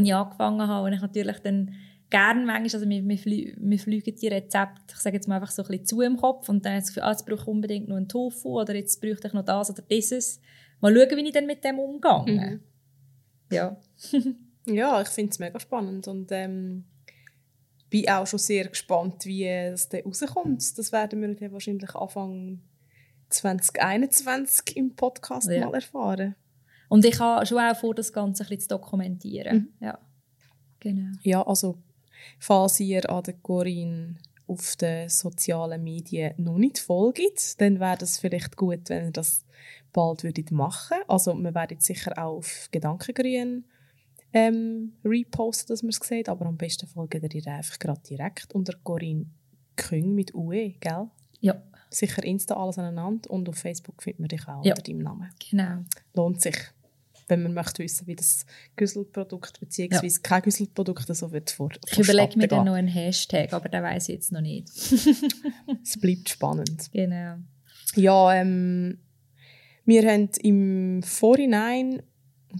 ich 0.00 0.14
angefangen 0.14 0.66
habe, 0.68 0.86
und 0.86 0.92
ich 0.92 1.00
natürlich 1.00 1.38
dann 1.40 1.74
gerne 2.10 2.46
manchmal, 2.46 2.82
also 2.82 2.88
wir, 2.88 3.08
wir, 3.08 3.54
wir 3.56 3.78
fliegen 3.78 4.14
die 4.14 4.28
Rezepte, 4.28 4.94
ich 4.94 4.98
sage 4.98 5.16
jetzt 5.16 5.26
mal 5.26 5.36
einfach 5.36 5.50
so 5.50 5.62
ein 5.62 5.68
bisschen 5.68 5.86
zu 5.86 6.00
im 6.02 6.16
Kopf 6.16 6.48
und 6.48 6.64
dann 6.64 6.74
habe 6.74 6.78
ich 6.78 6.84
das 6.84 6.94
Gefühl, 6.94 7.08
ah, 7.08 7.10
jetzt 7.10 7.26
brauche 7.26 7.40
ich 7.40 7.46
unbedingt 7.48 7.88
noch 7.88 7.96
einen 7.96 8.08
Tofu 8.08 8.60
oder 8.60 8.76
jetzt 8.76 9.00
bräuchte 9.00 9.26
ich 9.26 9.34
noch 9.34 9.44
das 9.44 9.70
oder 9.70 9.82
dieses. 9.82 10.40
Mal 10.80 10.94
schauen, 10.94 11.16
wie 11.16 11.26
ich 11.26 11.32
dann 11.32 11.46
mit 11.46 11.64
dem 11.64 11.80
umgehe. 11.80 12.22
Mhm. 12.26 12.60
Ja. 13.50 13.76
ja, 14.66 15.02
ich 15.02 15.08
finde 15.08 15.30
es 15.30 15.38
mega 15.40 15.58
spannend 15.58 16.06
und 16.06 16.30
ähm 16.30 16.84
bin 18.02 18.08
auch 18.10 18.26
schon 18.26 18.38
sehr 18.38 18.68
gespannt, 18.68 19.24
wie 19.24 19.46
es 19.46 19.88
dann 19.88 20.02
rauskommt. 20.02 20.78
Das 20.78 20.92
werden 20.92 21.20
wir 21.20 21.34
dann 21.34 21.52
wahrscheinlich 21.52 21.94
Anfang 21.94 22.60
2021 23.30 24.76
im 24.76 24.94
Podcast 24.94 25.50
ja. 25.50 25.66
mal 25.66 25.74
erfahren. 25.74 26.34
Und 26.88 27.04
ich 27.04 27.18
habe 27.18 27.44
schon 27.46 27.58
auch 27.58 27.76
vor, 27.76 27.94
das 27.94 28.12
Ganze 28.12 28.44
ein 28.44 28.48
bisschen 28.48 28.60
zu 28.60 28.68
dokumentieren. 28.68 29.56
Mhm. 29.80 29.86
Ja. 29.86 29.98
Genau. 30.80 31.16
Ja, 31.22 31.42
also 31.42 31.78
falls 32.38 32.80
ihr 32.80 33.08
an 33.10 33.24
der 33.24 33.34
Corinne 33.34 34.16
auf 34.46 34.76
den 34.76 35.08
sozialen 35.08 35.82
Medien 35.82 36.34
noch 36.36 36.58
nicht 36.58 36.78
folgt, 36.78 37.60
dann 37.60 37.80
wäre 37.80 37.98
es 38.02 38.18
vielleicht 38.18 38.56
gut, 38.56 38.88
wenn 38.88 39.06
ihr 39.06 39.10
das 39.10 39.44
bald 39.92 40.22
würdet 40.22 40.52
machen. 40.52 40.98
Also 41.08 41.34
wir 41.34 41.54
werden 41.54 41.80
sicher 41.80 42.12
auch 42.16 42.36
auf 42.36 42.68
Gedankengrün 42.70 43.64
ähm, 44.36 44.92
reposten, 45.02 45.68
dass 45.68 45.82
man 45.82 45.90
es 45.90 46.00
sieht. 46.02 46.28
Aber 46.28 46.44
am 46.46 46.58
besten 46.58 46.86
folgen 46.86 47.26
ihr 47.32 47.46
einfach 47.46 47.78
gerade 47.78 48.02
direkt 48.02 48.54
unter 48.54 48.74
Corinne 48.84 49.26
Küng 49.76 50.14
mit 50.14 50.34
UE, 50.34 50.74
gell? 50.80 51.08
Ja. 51.40 51.62
Sicher 51.88 52.22
Insta 52.24 52.54
alles 52.54 52.78
aneinander 52.78 53.30
und 53.30 53.48
auf 53.48 53.56
Facebook 53.56 54.02
findet 54.02 54.20
man 54.20 54.28
dich 54.28 54.46
auch 54.46 54.64
ja. 54.64 54.72
unter 54.72 54.82
deinem 54.82 54.98
Namen. 54.98 55.30
Genau. 55.50 55.84
Lohnt 56.14 56.42
sich, 56.42 56.56
wenn 57.28 57.42
man 57.42 57.54
möchte 57.54 57.82
wissen, 57.82 58.06
wie 58.06 58.16
das 58.16 58.44
Güsselprodukt 58.74 59.60
bzw. 59.60 60.06
Ja. 60.06 60.12
kein 60.22 60.42
Güsselprodukt 60.42 61.14
so 61.14 61.32
wird 61.32 61.50
vor. 61.50 61.70
Ich 61.90 61.98
überlege 61.98 62.36
mir 62.36 62.48
dann 62.48 62.66
noch 62.66 62.74
einen 62.74 62.88
Hashtag, 62.88 63.52
aber 63.52 63.68
den 63.68 63.82
weiß 63.82 64.08
ich 64.08 64.16
jetzt 64.16 64.32
noch 64.32 64.40
nicht. 64.42 64.68
es 65.82 65.98
bleibt 65.98 66.28
spannend. 66.28 66.90
Genau. 66.92 67.36
Ja, 67.94 68.34
ähm, 68.34 68.98
wir 69.86 70.10
haben 70.10 70.28
im 70.42 71.02
Vorhinein 71.02 72.02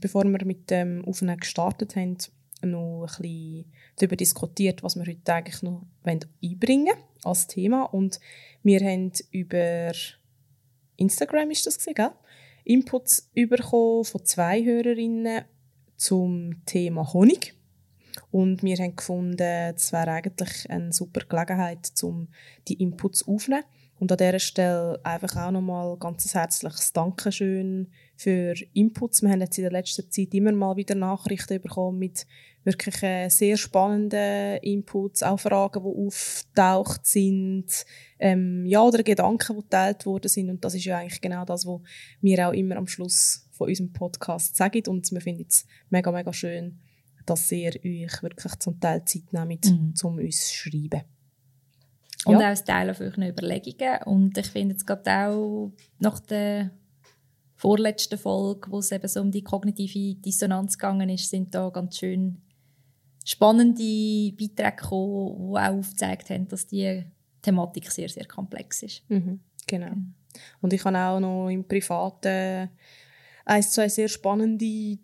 bevor 0.01 0.25
wir 0.25 0.45
mit 0.45 0.71
dem 0.71 1.05
Aufnehmen 1.05 1.39
gestartet 1.39 1.97
haben, 1.97 2.19
noch 2.63 3.07
ein 3.19 3.23
bisschen 3.23 3.73
darüber 3.97 4.17
diskutiert, 4.17 4.83
was 4.83 4.97
wir 4.97 5.07
heute 5.07 5.35
eigentlich 5.35 5.63
noch 5.63 5.87
einbringen 6.05 6.87
wollen 6.87 7.05
als 7.25 7.47
Thema. 7.47 7.83
Und 7.85 8.21
wir 8.63 8.81
haben 8.81 9.13
über 9.31 9.93
Instagram 10.97 11.51
ist 11.51 11.67
das 11.67 11.79
gesehen, 11.79 12.11
Inputs 12.65 13.31
bekommen 13.35 14.05
von 14.05 14.25
zwei 14.25 14.65
Hörerinnen 14.65 15.45
zum 15.97 16.65
Thema 16.67 17.13
Honig. 17.13 17.55
Und 18.31 18.63
wir 18.63 18.77
haben 18.79 18.97
gefunden, 18.97 19.75
es 19.75 19.93
wäre 19.93 20.11
eigentlich 20.11 20.69
eine 20.69 20.93
super 20.93 21.21
Gelegenheit, 21.29 21.93
um 22.03 22.29
die 22.67 22.75
Inputs 22.83 23.27
aufzunehmen. 23.27 23.65
Und 23.99 24.13
an 24.13 24.19
dieser 24.19 24.39
Stelle 24.39 25.01
einfach 25.05 25.37
auch 25.37 25.51
nochmal 25.51 25.97
ganz 25.97 26.33
herzliches 26.35 26.93
Dankeschön 26.93 27.89
für 28.15 28.55
Inputs. 28.75 29.23
Wir 29.23 29.31
haben 29.31 29.41
jetzt 29.41 29.57
in 29.57 29.65
der 29.65 29.73
letzten 29.73 30.11
Zeit 30.11 30.35
immer 30.35 30.53
mal 30.53 30.77
wieder 30.77 30.95
Nachrichten 30.95 31.61
bekommen 31.63 31.99
mit 31.99 32.27
wirklich 32.65 33.03
äh, 33.03 33.29
sehr 33.29 33.57
spannenden 33.57 34.59
Inputs, 34.59 35.23
auch 35.23 35.41
Fragen, 35.41 35.83
die 35.83 36.07
auftaucht 36.07 37.07
sind, 37.07 37.87
ähm, 38.19 38.67
ja, 38.67 38.83
oder 38.83 39.03
Gedanken, 39.03 39.57
die 39.57 39.63
geteilt 39.63 40.05
worden 40.05 40.29
sind. 40.29 40.51
Und 40.51 40.65
das 40.65 40.75
ist 40.75 40.85
ja 40.85 40.99
eigentlich 40.99 41.21
genau 41.21 41.45
das, 41.45 41.65
was 41.65 41.81
wir 42.21 42.49
auch 42.49 42.53
immer 42.53 42.77
am 42.77 42.89
Schluss 42.89 43.49
von 43.53 43.69
unserem 43.69 43.93
Podcast 43.93 44.57
sagen. 44.57 44.83
Und 44.89 45.11
wir 45.11 45.21
finden 45.21 45.47
es 45.49 45.65
mega, 45.89 46.11
mega 46.11 46.33
schön, 46.33 46.81
dass 47.25 47.51
ihr 47.53 47.73
euch 47.77 48.23
wirklich 48.23 48.57
zum 48.59 48.79
Teil 48.79 49.05
Zeit 49.05 49.33
nehmt, 49.33 49.65
mhm. 49.67 49.95
um 50.03 50.19
uns 50.19 50.49
zu 50.49 50.55
schreiben. 50.55 51.03
Und 52.27 52.41
ja. 52.41 52.53
auch 52.53 52.59
ein 52.59 52.65
Teil 52.65 52.91
auf 52.91 53.01
euren 53.01 53.23
Überlegungen. 53.23 54.03
Und 54.05 54.37
ich 54.37 54.49
finde 54.49 54.75
jetzt 54.75 54.87
gerade 54.87 55.29
auch 55.29 55.73
nach 55.99 56.21
der 56.21 56.71
vorletzten 57.55 58.19
Folge, 58.19 58.71
wo 58.71 58.81
es 58.81 58.93
eben 58.93 59.09
so 59.09 59.21
um 59.21 59.31
die 59.31 59.43
kognitive 59.43 60.21
Dissonanz 60.21 60.77
gegangen 60.77 61.09
ist, 61.09 61.31
sind 61.31 61.55
da 61.55 61.71
ganz 61.71 61.99
schön 61.99 62.43
spannende 63.25 64.33
Beiträge 64.33 64.77
gekommen, 64.77 65.53
die 65.53 65.59
auch 65.59 65.79
aufgezeigt 65.79 66.31
haben, 66.31 66.49
dass 66.49 66.67
die 66.67 67.05
Thematik 67.43 67.91
sehr, 67.91 68.09
sehr 68.09 68.27
komplex 68.27 68.83
ist. 68.83 69.09
Mhm, 69.09 69.41
genau. 69.67 69.93
Und 70.61 70.73
ich 70.73 70.85
habe 70.85 70.99
auch 70.99 71.21
noch 71.21 71.49
im 71.49 71.67
Privaten 71.67 72.71
ein, 73.45 73.63
zwei 73.63 73.89
sehr 73.89 74.09
spannende 74.09 74.99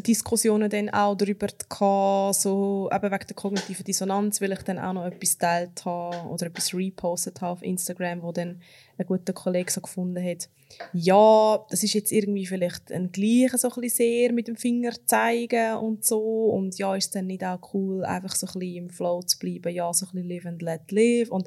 Diskussionen 0.00 0.70
dann 0.70 0.90
auch 0.90 1.16
darüber 1.16 1.48
gehabt, 1.68 2.36
so 2.36 2.88
eben 2.92 3.10
wegen 3.12 3.26
der 3.26 3.36
kognitiven 3.36 3.84
Dissonanz, 3.84 4.40
weil 4.40 4.52
ich 4.52 4.62
dann 4.62 4.78
auch 4.78 4.92
noch 4.92 5.04
etwas 5.04 5.36
teilt 5.36 5.84
habe 5.84 6.28
oder 6.28 6.46
etwas 6.46 6.72
repostet 6.72 7.40
habe 7.40 7.52
auf 7.52 7.62
Instagram, 7.62 8.22
wo 8.22 8.32
dann 8.32 8.60
ein 8.98 9.06
guter 9.06 9.32
Kollege 9.32 9.70
so 9.70 9.80
gefunden 9.80 10.24
hat, 10.24 10.48
ja, 10.92 11.64
das 11.68 11.82
ist 11.82 11.92
jetzt 11.94 12.12
irgendwie 12.12 12.46
vielleicht 12.46 12.90
ein 12.92 13.12
Gleiche 13.12 13.58
so 13.58 13.68
ein 13.68 13.80
bisschen 13.80 13.96
sehr 13.96 14.32
mit 14.32 14.48
dem 14.48 14.56
Finger 14.56 14.92
zeigen 15.04 15.76
und 15.76 16.04
so 16.04 16.46
und 16.46 16.78
ja, 16.78 16.94
ist 16.96 17.14
dann 17.14 17.26
nicht 17.26 17.44
auch 17.44 17.74
cool, 17.74 18.04
einfach 18.04 18.34
so 18.34 18.46
ein 18.46 18.58
bisschen 18.58 18.84
im 18.84 18.90
Flow 18.90 19.22
zu 19.22 19.38
bleiben, 19.38 19.74
ja, 19.74 19.92
so 19.92 20.06
ein 20.06 20.12
bisschen 20.12 20.28
live 20.28 20.46
and 20.46 20.62
let 20.62 20.90
live 20.90 21.30
und 21.30 21.46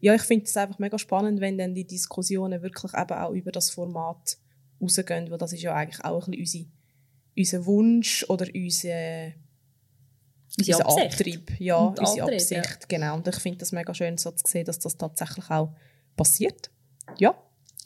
ja, 0.00 0.14
ich 0.14 0.22
finde 0.22 0.44
es 0.44 0.56
einfach 0.56 0.78
mega 0.78 0.98
spannend, 0.98 1.40
wenn 1.40 1.58
dann 1.58 1.74
die 1.74 1.86
Diskussionen 1.86 2.62
wirklich 2.62 2.92
eben 2.94 3.18
auch 3.18 3.32
über 3.32 3.52
das 3.52 3.70
Format 3.70 4.36
rausgehen, 4.80 5.30
weil 5.30 5.38
das 5.38 5.52
ist 5.52 5.62
ja 5.62 5.74
eigentlich 5.74 6.04
auch 6.04 6.26
ein 6.26 6.32
bisschen 6.32 6.64
unsere 6.64 6.75
unser 7.36 7.66
Wunsch 7.66 8.24
oder 8.28 8.46
unser, 8.54 9.32
unser 10.58 10.86
Antrieb, 10.88 11.52
ja, 11.58 11.76
Und 11.76 11.98
unsere 11.98 12.22
Antrieb, 12.22 12.40
Absicht, 12.40 12.80
ja. 12.80 12.86
genau. 12.88 13.16
Und 13.16 13.28
ich 13.28 13.36
finde 13.36 13.58
das 13.58 13.72
mega 13.72 13.92
schön, 13.94 14.18
so 14.18 14.30
zu 14.30 14.44
sehen, 14.46 14.64
dass 14.64 14.78
das 14.78 14.96
tatsächlich 14.96 15.50
auch 15.50 15.74
passiert. 16.16 16.70
Ja. 17.18 17.34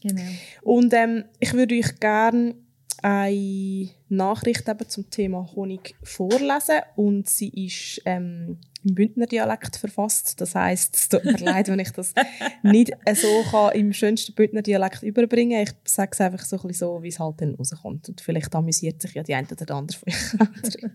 Genau. 0.02 0.22
Und 0.62 0.94
ähm, 0.94 1.24
ich 1.40 1.52
würde 1.52 1.74
euch 1.76 2.00
gerne 2.00 2.54
eine 3.02 3.90
Nachricht 4.08 4.68
eben 4.68 4.88
zum 4.88 5.10
Thema 5.10 5.50
Honig 5.54 5.94
vorlesen 6.02 6.80
und 6.96 7.28
sie 7.28 7.48
ist 7.48 8.02
ähm, 8.04 8.58
im 8.84 8.94
Bündner 8.94 9.26
Dialekt 9.26 9.76
verfasst. 9.76 10.40
Das 10.40 10.54
heißt, 10.54 10.94
es 10.94 11.08
tut 11.08 11.24
mir 11.24 11.36
leid, 11.38 11.68
wenn 11.68 11.78
ich 11.78 11.90
das 11.90 12.14
nicht 12.62 12.92
so 13.14 13.42
kann, 13.50 13.74
im 13.74 13.92
schönsten 13.92 14.34
Bündner 14.34 14.62
Dialekt 14.62 15.02
überbringen. 15.02 15.62
Ich 15.62 15.72
sage 15.84 16.10
es 16.12 16.20
einfach 16.20 16.44
so 16.44 16.60
ein 16.62 16.72
so, 16.72 17.02
wie 17.02 17.08
es 17.08 17.18
halt 17.18 17.40
dann 17.40 17.54
rauskommt. 17.54 18.08
Und 18.08 18.20
vielleicht 18.20 18.54
amüsiert 18.54 19.02
sich 19.02 19.14
ja 19.14 19.22
die 19.22 19.34
eine 19.34 19.48
oder 19.48 19.74
andere 19.74 19.98
von 19.98 20.12
euch. 20.12 20.76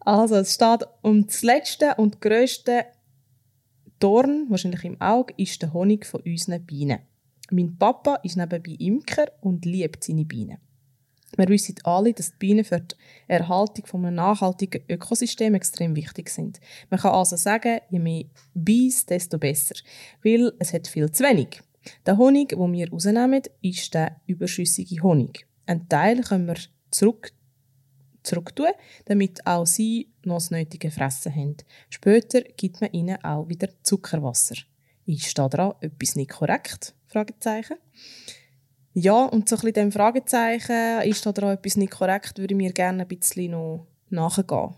also, 0.00 0.36
es 0.36 0.54
steht 0.54 0.84
um 1.02 1.26
das 1.26 1.42
letzte 1.42 1.94
und 1.96 2.20
grösste 2.20 2.86
Dorn, 3.98 4.46
wahrscheinlich 4.50 4.84
im 4.84 5.00
Auge, 5.00 5.34
ist 5.36 5.62
der 5.62 5.72
Honig 5.72 6.04
von 6.06 6.20
unseren 6.22 6.64
Bienen. 6.64 6.98
Mein 7.50 7.76
Papa 7.78 8.16
ist 8.22 8.36
nebenbei 8.36 8.72
Imker 8.78 9.26
und 9.40 9.64
liebt 9.64 10.02
seine 10.04 10.24
Bienen. 10.24 10.58
Wir 11.36 11.48
wissen 11.48 11.74
alle, 11.84 12.12
dass 12.12 12.30
die 12.30 12.36
Bienen 12.38 12.64
für 12.64 12.80
die 12.80 12.94
Erhaltung 13.28 13.86
von 13.86 14.04
einem 14.04 14.16
nachhaltigen 14.16 14.82
Ökosystem 14.88 15.54
extrem 15.54 15.96
wichtig 15.96 16.28
sind. 16.30 16.60
Man 16.90 17.00
kann 17.00 17.12
also 17.12 17.36
sagen, 17.36 17.80
je 17.90 17.98
mehr 17.98 18.24
Bees, 18.54 19.06
desto 19.06 19.38
besser, 19.38 19.74
weil 20.22 20.52
es 20.58 20.72
hat 20.72 20.86
viel 20.86 21.10
zu 21.10 21.24
wenig. 21.24 21.60
Der 22.06 22.16
Honig, 22.16 22.50
den 22.50 22.72
wir 22.72 22.90
rausnehmen, 22.90 23.42
ist 23.60 23.94
der 23.94 24.20
überschüssige 24.26 25.02
Honig. 25.02 25.46
Ein 25.66 25.88
Teil 25.88 26.22
können 26.22 26.46
wir 26.46 26.56
zurück 26.90 27.32
zurücktun, 28.22 28.68
damit 29.04 29.46
auch 29.46 29.66
sie 29.66 30.10
noch 30.24 30.36
das 30.36 30.50
nötige 30.50 30.90
Fressen 30.90 31.34
haben. 31.34 31.56
Später 31.90 32.40
gibt 32.40 32.80
man 32.80 32.90
ihnen 32.92 33.22
auch 33.22 33.48
wieder 33.48 33.68
Zuckerwasser. 33.82 34.56
Ist 35.06 35.38
da 35.38 35.48
dran 35.48 35.74
etwas 35.80 36.16
nicht 36.16 36.30
korrekt? 36.30 36.94
Fragezeichen. 37.06 37.76
Ja, 38.94 39.24
und 39.24 39.48
so 39.48 39.56
ein 39.56 39.60
bisschen 39.60 39.72
dem 39.74 39.92
Fragezeichen, 39.92 41.02
ist 41.02 41.26
da 41.26 41.32
dran 41.32 41.54
etwas 41.54 41.76
nicht 41.76 41.92
korrekt, 41.92 42.38
würde 42.38 42.54
ich 42.54 42.58
mir 42.58 42.72
gerne 42.72 43.02
ein 43.02 43.08
bisschen 43.08 43.50
noch 43.50 43.88
nachgehen. 44.08 44.74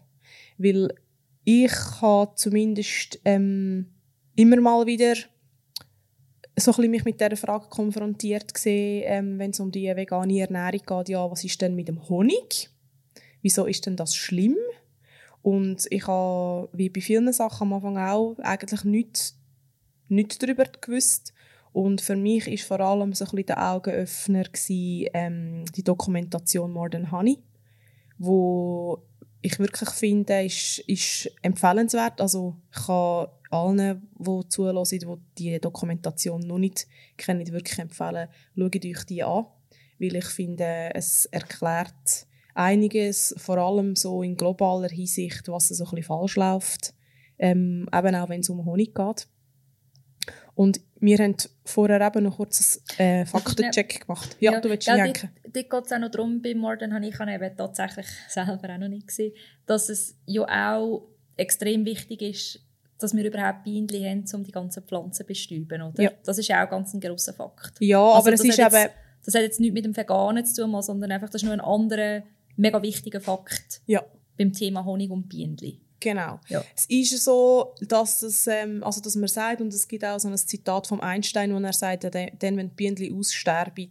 Weil 0.57 0.89
ich 1.45 1.73
habe 2.01 2.35
zumindest 2.35 3.21
ähm, 3.27 3.87
immer 4.35 4.61
mal 4.61 4.87
wieder 4.87 5.15
so 6.59 6.73
ein 6.73 6.91
mich 6.91 7.05
mit 7.05 7.21
dieser 7.21 7.37
Frage 7.37 7.69
konfrontiert 7.69 8.55
gesehen, 8.55 9.05
ähm, 9.07 9.39
wenn 9.39 9.51
es 9.51 9.61
um 9.61 9.71
die 9.71 9.95
vegane 9.95 10.41
Ernährung 10.41 10.81
geht, 10.87 11.09
ja, 11.11 11.31
was 11.31 11.45
ist 11.45 11.61
denn 11.61 11.77
mit 11.77 11.89
dem 11.89 12.09
Honig? 12.09 12.71
Wieso 13.43 13.67
ist 13.67 13.85
denn 13.85 13.97
das 13.97 14.17
schlimm? 14.17 14.57
Und 15.43 15.87
ich 15.91 16.07
habe, 16.07 16.71
wie 16.73 16.89
bei 16.89 17.03
vielen 17.03 17.31
Sachen 17.33 17.69
am 17.69 17.75
Anfang 17.75 17.99
auch, 17.99 18.37
eigentlich 18.39 18.83
nichts, 18.85 19.39
nichts 20.09 20.39
darüber 20.39 20.65
gewusst. 20.65 21.35
Und 21.77 22.01
für 22.01 22.17
mich 22.17 22.47
war 22.47 22.79
vor 22.79 22.87
allem 22.87 23.13
so 23.13 23.27
ein 23.27 23.45
der 23.45 23.63
Augenöffner 23.63 24.45
gewesen, 24.45 25.11
ähm, 25.13 25.65
die 25.75 25.85
Dokumentation 25.85 26.73
More 26.73 26.89
Than 26.89 27.13
Honey, 27.13 27.43
wo 28.17 29.03
ich 29.43 29.59
wirklich 29.59 29.91
finde, 29.91 30.43
ist, 30.43 30.79
ist 30.87 31.31
empfehlenswert. 31.43 32.19
Also 32.23 32.57
ich 32.73 32.87
kann 32.87 33.27
allen, 33.51 34.09
die 34.19 34.49
zuhören, 34.49 34.85
die 34.91 35.07
diese 35.37 35.61
Dokumentation 35.61 36.41
noch 36.47 36.57
nicht 36.57 36.87
kennen, 37.19 37.47
wirklich 37.53 37.79
empfehlen, 37.79 38.29
schaut 38.57 38.75
euch 38.75 39.05
die 39.05 39.23
an, 39.23 39.45
weil 39.99 40.17
ich 40.17 40.29
finde, 40.29 40.93
es 40.95 41.27
erklärt 41.27 42.27
einiges, 42.55 43.35
vor 43.37 43.59
allem 43.59 43.97
so 43.97 44.23
in 44.23 44.39
globaler 44.39 44.89
Hinsicht, 44.89 45.47
was 45.49 45.69
so 45.69 45.85
ein 45.85 45.91
bisschen 45.91 46.05
falsch 46.05 46.37
läuft, 46.37 46.95
ähm, 47.39 47.87
eben 47.95 48.15
auch 48.15 48.31
wenn 48.31 48.41
es 48.41 48.49
um 48.49 48.65
Honig 48.65 48.95
geht. 48.95 49.29
Und 50.57 50.81
wir 51.01 51.19
haben 51.19 51.37
vorher 51.67 52.01
eben 52.01 52.25
noch 52.25 52.39
kurz 52.39 52.83
einen 52.99 53.23
äh, 53.23 53.27
Faktencheck 53.27 54.07
gemacht. 54.07 54.37
Ja, 54.41 54.53
ja, 54.53 54.61
du 54.61 54.71
willst 54.71 54.89
ja, 54.89 54.97
denken. 54.97 55.31
Dort, 55.45 55.71
geht 55.71 55.85
es 55.85 55.93
auch 55.93 55.99
noch 55.99 56.11
darum, 56.11 56.41
bei 56.41 56.55
Morden 56.55 56.95
habe 56.95 57.07
ich 57.07 57.21
eben 57.21 57.57
tatsächlich 57.57 58.07
selber 58.29 58.75
auch 58.75 58.79
noch 58.79 58.89
nicht 58.89 59.07
gesehen, 59.07 59.35
dass 59.67 59.91
es 59.91 60.17
ja 60.25 60.75
auch 60.75 61.07
extrem 61.37 61.85
wichtig 61.85 62.23
ist, 62.23 62.61
dass 62.99 63.15
wir 63.15 63.27
überhaupt 63.27 63.65
Bienen 63.65 63.87
haben, 63.89 64.25
um 64.33 64.45
die 64.45 64.53
ganzen 64.53 64.83
Pflanzen 64.85 65.13
zu 65.13 65.25
bestäuben, 65.25 65.83
oder? 65.83 66.03
Ja. 66.03 66.11
Das 66.25 66.39
ist 66.39 66.51
auch 66.51 66.71
ganz 66.71 66.95
ein 66.95 67.01
grosser 67.01 67.35
Fakt. 67.35 67.75
Ja, 67.81 68.03
also 68.03 68.19
aber 68.19 68.33
es 68.33 68.41
ist 68.43 68.57
jetzt, 68.57 68.75
eben... 68.75 68.91
Das 69.27 69.35
hat 69.35 69.43
jetzt 69.43 69.61
nichts 69.61 69.75
mit 69.75 69.85
dem 69.85 69.95
Veganen 69.95 70.47
zu 70.47 70.63
tun, 70.63 70.81
sondern 70.81 71.13
einfach, 71.13 71.29
das 71.29 71.43
ist 71.43 71.47
nur 71.47 71.53
ein 71.53 71.61
anderer, 71.61 72.23
mega 72.57 72.81
wichtiger 72.81 73.21
Fakt 73.21 73.83
ja. 73.85 74.03
beim 74.39 74.55
Thema 74.55 74.87
Honig 74.87 75.11
und 75.11 75.29
Bienen. 75.29 75.86
Genau. 76.01 76.41
Ja. 76.49 76.63
Es 76.75 76.87
ist 76.87 77.25
so, 77.25 77.75
dass, 77.81 78.23
es, 78.23 78.47
ähm, 78.47 78.83
also 78.85 79.01
dass 79.01 79.17
man 79.17 79.29
sagt, 79.29 79.61
und 79.61 79.73
es 79.73 79.89
gibt 79.89 80.05
auch 80.05 80.19
so 80.19 80.29
ein 80.29 80.37
Zitat 80.37 80.87
von 80.87 81.01
Einstein, 81.01 81.55
wo 81.55 81.59
er 81.59 81.73
sagt, 81.73 82.05
dann, 82.05 82.33
wenn 82.41 82.69
die 82.69 82.75
Bienen 82.75 83.19
aussterben, 83.19 83.89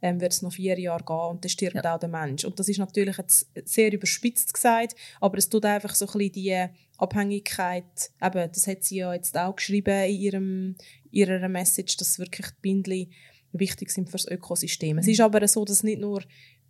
ähm, 0.00 0.20
wird 0.20 0.32
es 0.32 0.42
noch 0.42 0.52
vier 0.52 0.78
Jahre 0.78 1.04
gehen 1.04 1.30
und 1.30 1.44
dann 1.44 1.48
stirbt 1.48 1.76
ja. 1.76 1.94
auch 1.94 1.98
der 1.98 2.08
Mensch. 2.08 2.44
Und 2.44 2.58
das 2.58 2.68
ist 2.68 2.78
natürlich 2.78 3.18
jetzt 3.18 3.48
sehr 3.64 3.92
überspitzt 3.92 4.52
gesagt, 4.52 4.96
aber 5.20 5.38
es 5.38 5.48
tut 5.48 5.64
einfach 5.64 5.94
so 5.94 6.06
ein 6.06 6.12
bisschen 6.12 6.32
die 6.32 6.66
Abhängigkeit, 6.98 8.10
eben, 8.20 8.50
das 8.52 8.66
hat 8.66 8.82
sie 8.82 8.96
ja 8.96 9.14
jetzt 9.14 9.36
auch 9.38 9.54
geschrieben 9.54 10.04
in 10.04 10.20
ihrem, 10.20 10.76
ihrer 11.10 11.48
Message, 11.48 11.96
dass 11.96 12.18
wirklich 12.18 12.46
die 12.48 12.60
Bienen 12.60 13.08
wichtig 13.52 13.90
sind 13.90 14.06
für 14.06 14.16
das 14.16 14.26
Ökosystem. 14.26 14.98
Es 14.98 15.06
ist 15.06 15.20
aber 15.20 15.46
so, 15.46 15.64
dass 15.64 15.82
nicht 15.82 16.00
nur 16.00 16.22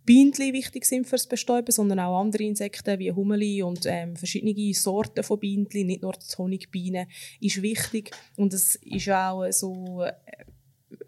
Bienen 0.05 0.37
wichtig 0.37 0.85
sind 0.85 1.07
fürs 1.07 1.27
Bestäuben, 1.27 1.71
sondern 1.71 1.99
auch 1.99 2.19
andere 2.19 2.43
Insekten 2.43 2.99
wie 2.99 3.11
Hummeli 3.11 3.63
und 3.63 3.85
ähm, 3.85 4.15
verschiedene 4.15 4.73
Sorten 4.73 5.23
von 5.23 5.39
Bienen, 5.39 5.67
nicht 5.71 6.01
nur 6.01 6.13
die 6.13 6.37
Honigbienen, 6.37 7.07
ist 7.39 7.61
wichtig. 7.61 8.11
Und 8.35 8.53
es 8.53 8.75
ist 8.75 9.09
auch 9.09 9.49
so 9.51 10.03
äh, 10.03 10.13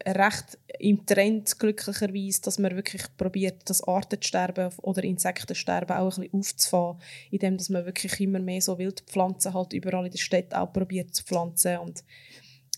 recht 0.06 0.58
im 0.78 1.04
Trend 1.06 1.58
glücklicherweise, 1.58 2.42
dass 2.42 2.58
man 2.58 2.74
wirklich 2.74 3.02
probiert, 3.16 3.68
das 3.68 3.82
Artensterben 3.86 4.70
oder 4.82 5.04
Insektensterben 5.04 5.96
auch 5.96 6.16
ein 6.16 6.22
bisschen 6.22 6.40
aufzufahren, 6.40 7.00
indem 7.30 7.56
dass 7.56 7.70
man 7.70 7.86
wirklich 7.86 8.20
immer 8.20 8.38
mehr 8.38 8.60
so 8.60 8.78
Wildpflanzen 8.78 9.54
halt 9.54 9.72
überall 9.72 10.06
in 10.06 10.12
der 10.12 10.18
Stadt 10.18 10.54
auch 10.54 10.72
probiert 10.72 11.14
zu 11.14 11.24
pflanzen 11.24 11.78
und 11.78 12.04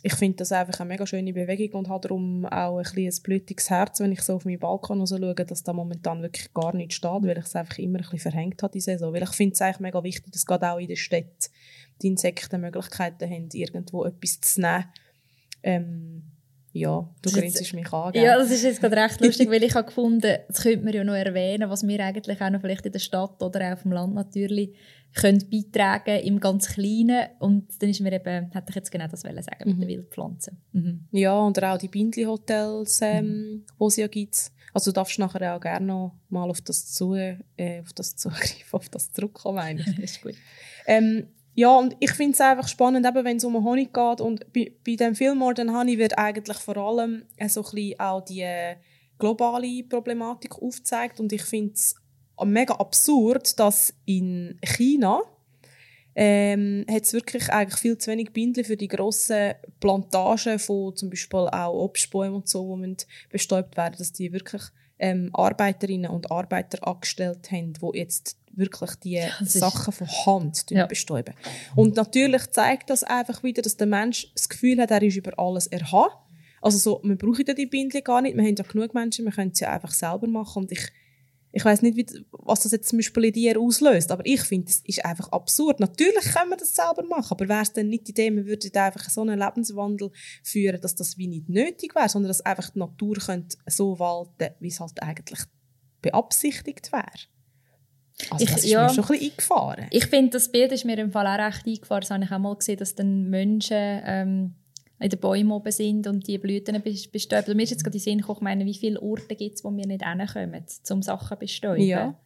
ich 0.02 0.14
finde 0.14 0.36
das 0.36 0.52
einfach 0.52 0.80
eine 0.80 0.88
mega 0.88 1.06
schöne 1.06 1.32
Bewegung 1.32 1.80
und 1.80 1.88
habe 1.88 2.06
darum 2.06 2.44
auch 2.46 2.78
ein, 2.78 2.86
ein 2.96 3.14
blutiges 3.22 3.70
Herz, 3.70 4.00
wenn 4.00 4.12
ich 4.12 4.22
so 4.22 4.34
auf 4.34 4.44
meinen 4.44 4.58
Balkon 4.58 5.06
schaue, 5.06 5.34
dass 5.34 5.62
da 5.62 5.72
momentan 5.72 6.22
wirklich 6.22 6.52
gar 6.54 6.74
nichts 6.74 6.94
steht, 6.94 7.22
weil 7.22 7.38
ich 7.38 7.44
es 7.44 7.56
einfach 7.56 7.78
immer 7.78 7.98
ein 7.98 8.02
bisschen 8.02 8.18
verhängt 8.30 8.62
habe, 8.62 8.72
die 8.72 8.80
Saison. 8.80 9.12
Weil 9.12 9.24
ich 9.24 9.30
finde 9.30 9.54
es 9.54 9.62
eigentlich 9.62 9.80
mega 9.80 10.02
wichtig, 10.04 10.32
dass 10.32 10.46
gerade 10.46 10.70
auch 10.70 10.78
in 10.78 10.88
der 10.88 10.96
Stadt 10.96 11.50
die 12.00 12.08
Insekten 12.08 12.60
Möglichkeiten 12.60 13.28
haben, 13.28 13.48
irgendwo 13.52 14.04
etwas 14.04 14.40
zu 14.40 14.60
nehmen. 14.60 14.84
Ähm, 15.62 16.22
ja, 16.72 17.08
du 17.22 17.30
grinst 17.30 17.74
mich 17.74 17.92
an. 17.92 18.12
Gell? 18.12 18.24
Ja, 18.24 18.36
das 18.38 18.50
ist 18.50 18.62
jetzt 18.62 18.80
gerade 18.80 18.96
recht 18.96 19.20
lustig, 19.20 19.48
weil 19.50 19.62
ich 19.62 19.74
habe 19.74 19.86
gefunden, 19.86 20.36
das 20.48 20.62
könnte 20.62 20.84
man 20.84 20.94
ja 20.94 21.04
noch 21.04 21.14
erwähnen, 21.14 21.70
was 21.70 21.86
wir 21.86 22.00
eigentlich 22.04 22.40
auch 22.40 22.50
noch 22.50 22.60
vielleicht 22.60 22.86
in 22.86 22.92
der 22.92 22.98
Stadt 22.98 23.42
oder 23.42 23.68
auch 23.68 23.72
auf 23.72 23.82
dem 23.82 23.92
Land 23.92 24.14
natürlich 24.14 24.74
können 25.14 25.42
beitragen 25.50 26.20
im 26.20 26.38
ganz 26.38 26.68
Kleinen. 26.68 27.28
Und 27.38 27.66
dann 27.80 27.90
ist 27.90 28.00
mir 28.00 28.12
eben, 28.12 28.50
hätte 28.50 28.66
ich 28.68 28.74
jetzt 28.74 28.90
genau 28.90 29.08
das 29.08 29.22
sagen 29.22 29.38
mhm. 29.64 29.70
mit 29.70 29.82
den 29.82 29.88
Wildpflanzen. 29.88 30.58
Mhm. 30.72 31.08
Ja, 31.12 31.38
und 31.38 31.62
auch 31.62 31.78
die 31.78 31.88
Bindli-Hotels, 31.88 33.00
ähm, 33.02 33.26
mhm. 33.26 33.64
wo 33.78 33.88
es 33.88 33.96
ja 33.96 34.06
gibt. 34.06 34.50
Also 34.74 34.90
du 34.90 34.96
darfst 34.96 35.18
nachher 35.18 35.56
auch 35.56 35.60
gerne 35.60 35.86
noch 35.86 36.14
mal 36.28 36.48
auf 36.50 36.60
das, 36.60 36.92
zu, 36.92 37.14
äh, 37.14 37.80
auf 37.80 37.92
das 37.94 38.16
zugreifen, 38.16 38.54
auf 38.72 38.88
das 38.88 39.12
zurückkommen, 39.12 39.78
ist 40.02 40.22
gut. 40.22 40.34
Ähm, 40.86 41.28
ja, 41.58 41.76
und 41.76 41.96
ich 41.98 42.12
finde 42.12 42.34
es 42.34 42.40
einfach 42.40 42.68
spannend, 42.68 43.04
eben, 43.04 43.24
wenn 43.24 43.38
es 43.38 43.44
um 43.44 43.64
Honig 43.64 43.92
geht. 43.92 44.20
Und 44.20 44.52
bei, 44.52 44.72
bei 44.86 44.94
dem 44.94 45.16
Film 45.16 45.38
More 45.38 45.54
Than 45.54 45.76
Honey 45.76 45.98
wird 45.98 46.16
eigentlich 46.16 46.58
vor 46.58 46.76
allem 46.76 47.24
äh, 47.34 47.48
so 47.48 47.64
ein 47.64 47.94
auch 47.98 48.24
die 48.24 48.42
äh, 48.42 48.76
globale 49.18 49.82
Problematik 49.82 50.62
aufgezeigt. 50.62 51.18
Und 51.18 51.32
ich 51.32 51.42
finde 51.42 51.72
es 51.74 51.96
mega 52.44 52.74
absurd, 52.74 53.58
dass 53.58 53.92
in 54.04 54.60
China 54.62 55.20
ähm, 56.14 56.84
es 56.86 57.12
wirklich 57.12 57.48
eigentlich 57.50 57.80
viel 57.80 57.98
zu 57.98 58.12
wenig 58.12 58.32
Bindel 58.32 58.62
für 58.62 58.76
die 58.76 58.86
grossen 58.86 59.54
Plantagen 59.80 60.60
von 60.60 60.94
zum 60.94 61.10
Beispiel 61.10 61.40
auch 61.40 61.74
Obstbäumen 61.74 62.36
und 62.36 62.48
so, 62.48 62.76
die 62.76 62.96
bestäubt 63.30 63.76
werden, 63.76 63.96
dass 63.98 64.12
die 64.12 64.32
wirklich 64.32 64.62
ähm, 65.00 65.30
Arbeiterinnen 65.32 66.12
und 66.12 66.30
Arbeiter 66.30 66.86
angestellt 66.86 67.50
haben, 67.50 67.72
die 67.72 67.98
jetzt 67.98 68.37
wirklich 68.58 68.90
die 68.96 69.22
Sachen 69.40 69.92
von 69.92 70.06
Hand 70.06 70.66
ja. 70.70 70.86
bestäuben. 70.86 71.34
Und 71.74 71.96
natürlich 71.96 72.50
zeigt 72.50 72.90
das 72.90 73.04
einfach 73.04 73.42
wieder, 73.42 73.62
dass 73.62 73.76
der 73.76 73.86
Mensch 73.86 74.30
das 74.34 74.48
Gefühl 74.48 74.80
hat, 74.80 74.90
er 74.90 75.02
ist 75.02 75.16
über 75.16 75.38
alles 75.38 75.66
erhaben. 75.68 76.14
Also 76.60 76.78
so, 76.78 77.00
wir 77.04 77.16
brauchen 77.16 77.44
ja 77.46 77.54
die 77.54 77.66
Bindel 77.66 78.02
gar 78.02 78.20
nicht, 78.20 78.36
wir 78.36 78.44
haben 78.44 78.56
ja 78.56 78.64
genug 78.64 78.92
Menschen, 78.92 79.24
wir 79.24 79.32
können 79.32 79.52
es 79.52 79.60
ja 79.60 79.72
einfach 79.72 79.92
selber 79.92 80.26
machen 80.26 80.64
und 80.64 80.72
ich 80.72 80.90
ich 81.50 81.64
weiß 81.64 81.82
nicht, 81.82 81.96
wie, 81.96 82.06
was 82.30 82.60
das 82.60 82.72
jetzt 82.72 82.88
zum 82.88 82.98
Beispiel 82.98 83.26
in 83.26 83.32
dir 83.32 83.58
auslöst, 83.58 84.10
aber 84.12 84.24
ich 84.26 84.42
finde, 84.42 84.66
das 84.66 84.82
ist 84.84 85.04
einfach 85.04 85.32
absurd. 85.32 85.80
Natürlich 85.80 86.24
können 86.24 86.50
wir 86.50 86.56
das 86.56 86.74
selber 86.74 87.02
machen, 87.04 87.28
aber 87.30 87.48
wäre 87.48 87.62
es 87.62 87.72
dann 87.72 87.88
nicht 87.88 88.06
die 88.06 88.10
Idee, 88.10 88.34
wir 88.34 88.46
würden 88.46 88.70
einfach 88.76 89.08
so 89.08 89.22
einen 89.22 89.38
Lebenswandel 89.38 90.10
führen, 90.42 90.80
dass 90.80 90.94
das 90.94 91.16
wie 91.16 91.26
nicht 91.26 91.48
nötig 91.48 91.94
wäre, 91.94 92.08
sondern 92.08 92.28
dass 92.28 92.42
einfach 92.42 92.70
die 92.70 92.78
Natur 92.78 93.16
könnte 93.16 93.56
so 93.66 93.98
walten, 93.98 94.54
wie 94.60 94.68
es 94.68 94.80
halt 94.80 95.02
eigentlich 95.02 95.40
beabsichtigt 96.02 96.92
wäre. 96.92 97.06
Also 98.30 98.44
ich, 98.44 98.50
das 98.50 98.64
ist 98.64 98.70
ja, 98.70 98.82
mir 98.82 98.94
schon 98.94 99.04
ein 99.04 99.08
bisschen 99.08 99.30
eingefahren. 99.30 99.86
Ich 99.90 100.06
finde, 100.06 100.30
das 100.30 100.50
Bild 100.50 100.72
ist 100.72 100.84
mir 100.84 100.98
im 100.98 101.12
Fall 101.12 101.26
auch 101.26 101.46
recht 101.46 101.66
eingefahren. 101.66 102.00
Das 102.00 102.10
habe 102.10 102.24
ich 102.24 102.32
auch 102.32 102.38
mal 102.38 102.56
gesehen, 102.56 102.78
dass 102.78 102.94
dann 102.94 103.30
Menschen 103.30 103.76
ähm, 103.76 104.54
in 104.98 105.10
den 105.10 105.20
Bäumen 105.20 105.52
oben 105.52 105.70
sind 105.70 106.06
und 106.06 106.26
die 106.26 106.38
Blüten 106.38 106.82
bestäuben. 107.12 107.56
mir 107.56 107.62
ist 107.62 107.70
jetzt 107.70 107.84
gerade 107.84 107.96
in 107.96 108.00
den 108.00 108.04
Sinn 108.04 108.18
gekommen, 108.18 108.40
meine, 108.42 108.64
wie 108.64 108.74
viele 108.74 109.00
Orte 109.00 109.36
gibt 109.36 109.56
es, 109.56 109.64
wo 109.64 109.70
wir 109.70 109.86
nicht 109.86 110.04
hinkommen, 110.04 110.64
um 110.90 111.02
Sachen 111.02 111.36
zu 111.36 111.38
bestäuben. 111.38 111.82
Ja. 111.82 112.18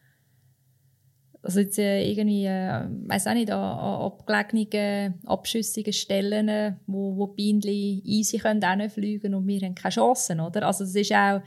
Also 1.42 1.60
jetzt 1.60 1.78
äh, 1.78 2.08
irgendwie, 2.08 2.46
äh, 2.46 2.84
weiß 3.08 3.26
auch 3.26 3.34
nicht, 3.34 3.50
an, 3.50 3.58
an 3.58 4.02
abgelegenen, 4.02 5.20
abschüssigen 5.26 5.92
Stellen, 5.92 6.76
wo, 6.86 7.16
wo 7.16 7.26
Bienen 7.26 7.62
easy 7.62 8.38
können 8.38 8.88
fliegen 8.88 9.34
und 9.34 9.46
wir 9.46 9.60
haben 9.60 9.74
keine 9.74 9.92
Chancen, 9.92 10.40
oder? 10.40 10.66
Also 10.66 10.84
es 10.84 10.94
ist 10.94 11.12
auch 11.12 11.42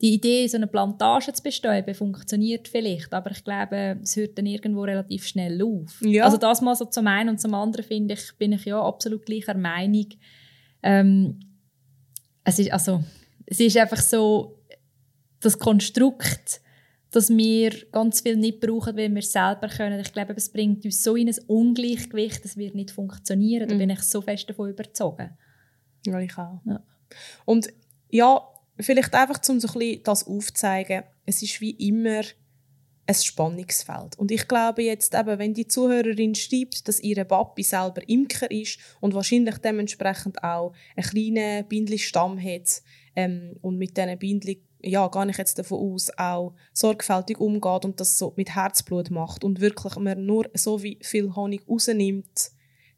die 0.00 0.14
Idee, 0.14 0.46
so 0.46 0.56
eine 0.56 0.66
Plantage 0.66 1.32
zu 1.32 1.42
bestäuben, 1.42 1.94
funktioniert 1.94 2.68
vielleicht, 2.68 3.12
aber 3.14 3.30
ich 3.30 3.42
glaube, 3.42 3.98
es 4.02 4.16
hört 4.16 4.36
dann 4.36 4.46
irgendwo 4.46 4.82
relativ 4.82 5.26
schnell 5.26 5.62
auf. 5.62 6.00
Ja. 6.02 6.24
Also 6.24 6.36
das 6.36 6.60
mal 6.60 6.76
so 6.76 6.84
zum 6.84 7.06
einen 7.06 7.30
und 7.30 7.40
zum 7.40 7.54
anderen 7.54 7.84
finde 7.84 8.14
ich, 8.14 8.36
bin 8.36 8.52
ich 8.52 8.66
ja 8.66 8.80
absolut 8.80 9.24
gleicher 9.24 9.54
Meinung. 9.54 10.08
Ähm, 10.82 11.40
es 12.44 12.58
ist 12.58 12.72
also, 12.72 13.02
es 13.46 13.58
ist 13.58 13.76
einfach 13.76 14.00
so 14.00 14.58
das 15.40 15.58
Konstrukt, 15.58 16.60
dass 17.10 17.30
wir 17.30 17.70
ganz 17.92 18.20
viel 18.20 18.36
nicht 18.36 18.60
brauchen, 18.60 18.96
weil 18.96 19.10
wir 19.10 19.20
es 19.20 19.32
selber 19.32 19.68
können. 19.68 20.00
Ich 20.00 20.12
glaube, 20.12 20.34
es 20.34 20.50
bringt 20.50 20.84
uns 20.84 21.02
so 21.02 21.16
in 21.16 21.28
ein 21.28 21.36
Ungleichgewicht, 21.46 22.44
das 22.44 22.56
wird 22.58 22.74
nicht 22.74 22.90
funktionieren. 22.90 23.68
Da 23.68 23.74
mhm. 23.74 23.78
bin 23.78 23.90
ich 23.90 24.02
so 24.02 24.20
fest 24.20 24.50
davon 24.50 24.70
überzeugt. 24.70 25.30
Ja, 26.06 26.20
ich 26.20 26.36
auch. 26.36 26.60
Ja. 26.66 26.82
Und 27.46 27.68
ja, 28.10 28.46
vielleicht 28.78 29.14
einfach, 29.14 29.40
um 29.48 29.60
so 29.60 29.68
ein 29.68 29.78
bisschen 29.78 30.02
das 30.04 30.26
aufzuzeigen, 30.26 31.04
es 31.24 31.42
ist 31.42 31.60
wie 31.60 31.70
immer 31.70 32.22
ein 33.06 33.14
Spannungsfeld. 33.14 34.18
Und 34.18 34.30
ich 34.30 34.48
glaube 34.48 34.82
jetzt 34.82 35.14
eben, 35.14 35.38
wenn 35.38 35.54
die 35.54 35.68
Zuhörerin 35.68 36.34
schreibt, 36.34 36.88
dass 36.88 37.00
ihre 37.00 37.24
Papi 37.24 37.62
selber 37.62 38.06
Imker 38.08 38.50
ist 38.50 38.78
und 39.00 39.14
wahrscheinlich 39.14 39.58
dementsprechend 39.58 40.42
auch 40.42 40.72
einen 40.96 41.06
kleinen 41.06 41.68
Bindli-Stamm 41.68 42.42
hat 42.42 42.82
ähm, 43.14 43.56
und 43.62 43.78
mit 43.78 43.96
diesen 43.96 44.18
Bindli 44.18 44.62
ja, 44.82 45.08
gar 45.08 45.24
nicht 45.24 45.38
jetzt 45.38 45.58
davon 45.58 45.94
aus, 45.94 46.10
auch 46.16 46.54
sorgfältig 46.72 47.38
umgeht 47.40 47.84
und 47.84 47.98
das 47.98 48.18
so 48.18 48.32
mit 48.36 48.54
Herzblut 48.54 49.10
macht 49.10 49.42
und 49.42 49.60
wirklich 49.60 49.96
man 49.96 50.24
nur 50.24 50.48
so 50.54 50.78
viel 50.78 51.34
Honig 51.34 51.62
rausnimmt, 51.68 52.50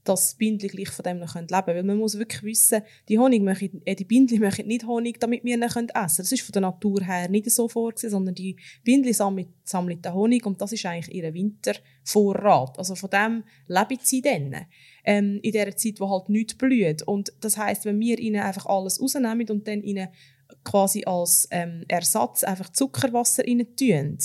dass 0.05 0.31
das 0.31 0.35
Bindli 0.37 0.69
gleich 0.69 0.89
von 0.89 1.03
dem 1.03 1.19
noch 1.19 1.35
leben 1.35 1.49
können. 1.49 1.67
Weil 1.67 1.83
man 1.83 1.99
muss 1.99 2.19
wirklich 2.19 2.43
wissen, 2.43 2.83
die, 3.09 3.19
Honig 3.19 3.43
möchten, 3.43 3.83
äh, 3.85 3.95
die 3.95 4.05
Bindli 4.05 4.39
möchten 4.39 4.67
nicht 4.67 4.87
Honig, 4.87 5.21
damit 5.21 5.45
wir 5.45 5.55
ihn 5.55 5.63
essen 5.63 5.89
können. 5.89 5.89
Das 5.95 6.33
ist 6.33 6.43
von 6.43 6.53
der 6.53 6.63
Natur 6.63 7.03
her 7.03 7.29
nicht 7.29 7.51
so 7.51 7.69
vorgesehen, 7.69 8.11
sondern 8.11 8.35
die 8.35 8.57
Bindli 8.85 9.13
sammeln, 9.13 9.53
sammeln 9.65 10.01
den 10.01 10.15
Honig 10.15 10.47
und 10.47 10.61
das 10.61 10.73
ist 10.73 10.87
eigentlich 10.87 11.15
ihr 11.15 11.35
Wintervorrat. 11.35 12.79
Also 12.79 12.95
von 12.95 13.11
dem 13.11 13.45
leben 13.67 13.99
sie 14.03 14.23
dann. 14.23 14.67
Ähm, 15.05 15.41
in 15.43 15.53
der 15.53 15.77
Zeit, 15.77 16.01
wo 16.01 16.11
halt 16.11 16.29
nichts 16.29 16.55
blüht. 16.55 17.03
Und 17.03 17.33
das 17.41 17.57
heißt, 17.57 17.85
wenn 17.85 18.01
wir 18.01 18.19
ihnen 18.19 18.43
einfach 18.43 18.67
alles 18.67 19.01
rausnehmen 19.01 19.49
und 19.49 19.67
dann 19.67 19.83
ihnen 19.83 20.09
quasi 20.65 21.05
als 21.05 21.49
ähm, 21.51 21.85
Ersatz 21.89 22.45
einfach 22.45 22.71
Zuckerwasser 22.71 23.45
rein 23.45 23.67
tun, 23.77 24.19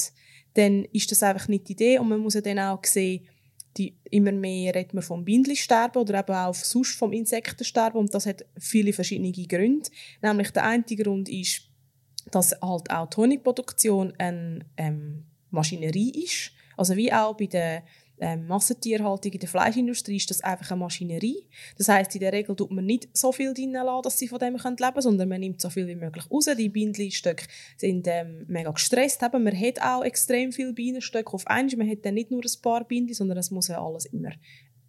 dann 0.53 0.85
ist 0.91 1.11
das 1.11 1.23
einfach 1.23 1.47
nicht 1.47 1.67
die 1.67 1.73
Idee 1.73 1.99
und 1.99 2.09
man 2.09 2.19
muss 2.19 2.35
ja 2.35 2.41
dann 2.41 2.59
auch 2.59 2.83
sehen, 2.83 3.25
die, 3.77 3.97
immer 4.11 4.31
mehr 4.31 4.75
redet 4.75 4.93
man 4.93 5.03
vom 5.03 5.25
Bindlisterben 5.25 6.01
oder 6.01 6.19
eben 6.19 6.35
auch 6.35 6.53
sonst 6.53 6.95
vom 6.95 7.11
Insektensterben 7.11 7.99
und 7.99 8.13
das 8.13 8.25
hat 8.25 8.45
viele 8.59 8.93
verschiedene 8.93 9.31
Gründe. 9.31 9.89
Nämlich 10.21 10.51
der 10.51 10.65
eine 10.65 10.83
Grund 10.83 11.29
ist, 11.29 11.69
dass 12.31 12.51
halt 12.61 12.89
auch 12.89 13.09
die 13.09 13.17
Honigproduktion 13.17 14.13
eine 14.17 14.59
ähm, 14.77 15.25
Maschinerie 15.49 16.23
ist. 16.23 16.51
Also 16.77 16.95
wie 16.95 17.11
auch 17.11 17.35
bei 17.35 17.45
der 17.45 17.83
ähm, 18.19 18.47
Massentierhaltung 18.47 19.31
in 19.31 19.39
der 19.39 19.49
Fleischindustrie 19.49 20.17
ist 20.17 20.29
das 20.29 20.41
einfach 20.41 20.71
eine 20.71 20.79
Maschinerie. 20.79 21.47
Das 21.77 21.89
heißt, 21.89 22.13
in 22.15 22.21
der 22.21 22.31
Regel 22.31 22.55
tut 22.55 22.71
man 22.71 22.85
nicht 22.85 23.09
so 23.13 23.31
viel 23.31 23.53
drin 23.53 23.73
dass 23.73 24.17
sie 24.17 24.27
von 24.27 24.39
dem 24.39 24.53
leben 24.53 24.77
können, 24.79 25.01
sondern 25.01 25.29
man 25.29 25.39
nimmt 25.39 25.59
so 25.59 25.69
viel 25.69 25.87
wie 25.87 25.95
möglich 25.95 26.29
raus. 26.29 26.47
Die 26.57 26.69
Bienenstöcke 26.69 27.47
sind 27.77 28.07
ähm, 28.07 28.45
mega 28.47 28.71
gestresst. 28.71 29.23
Eben, 29.23 29.43
man 29.43 29.59
hat 29.59 29.81
auch 29.81 30.03
extrem 30.03 30.51
viele 30.51 30.73
Bienenstöcke 30.73 31.33
auf 31.33 31.47
einmal. 31.47 31.77
Man 31.77 31.89
hat 31.89 32.05
dann 32.05 32.13
nicht 32.13 32.31
nur 32.31 32.43
ein 32.43 32.61
paar 32.61 32.85
Bienen, 32.85 33.13
sondern 33.13 33.37
es 33.37 33.51
muss 33.51 33.67
ja 33.67 33.83
alles 33.83 34.05
immer 34.05 34.31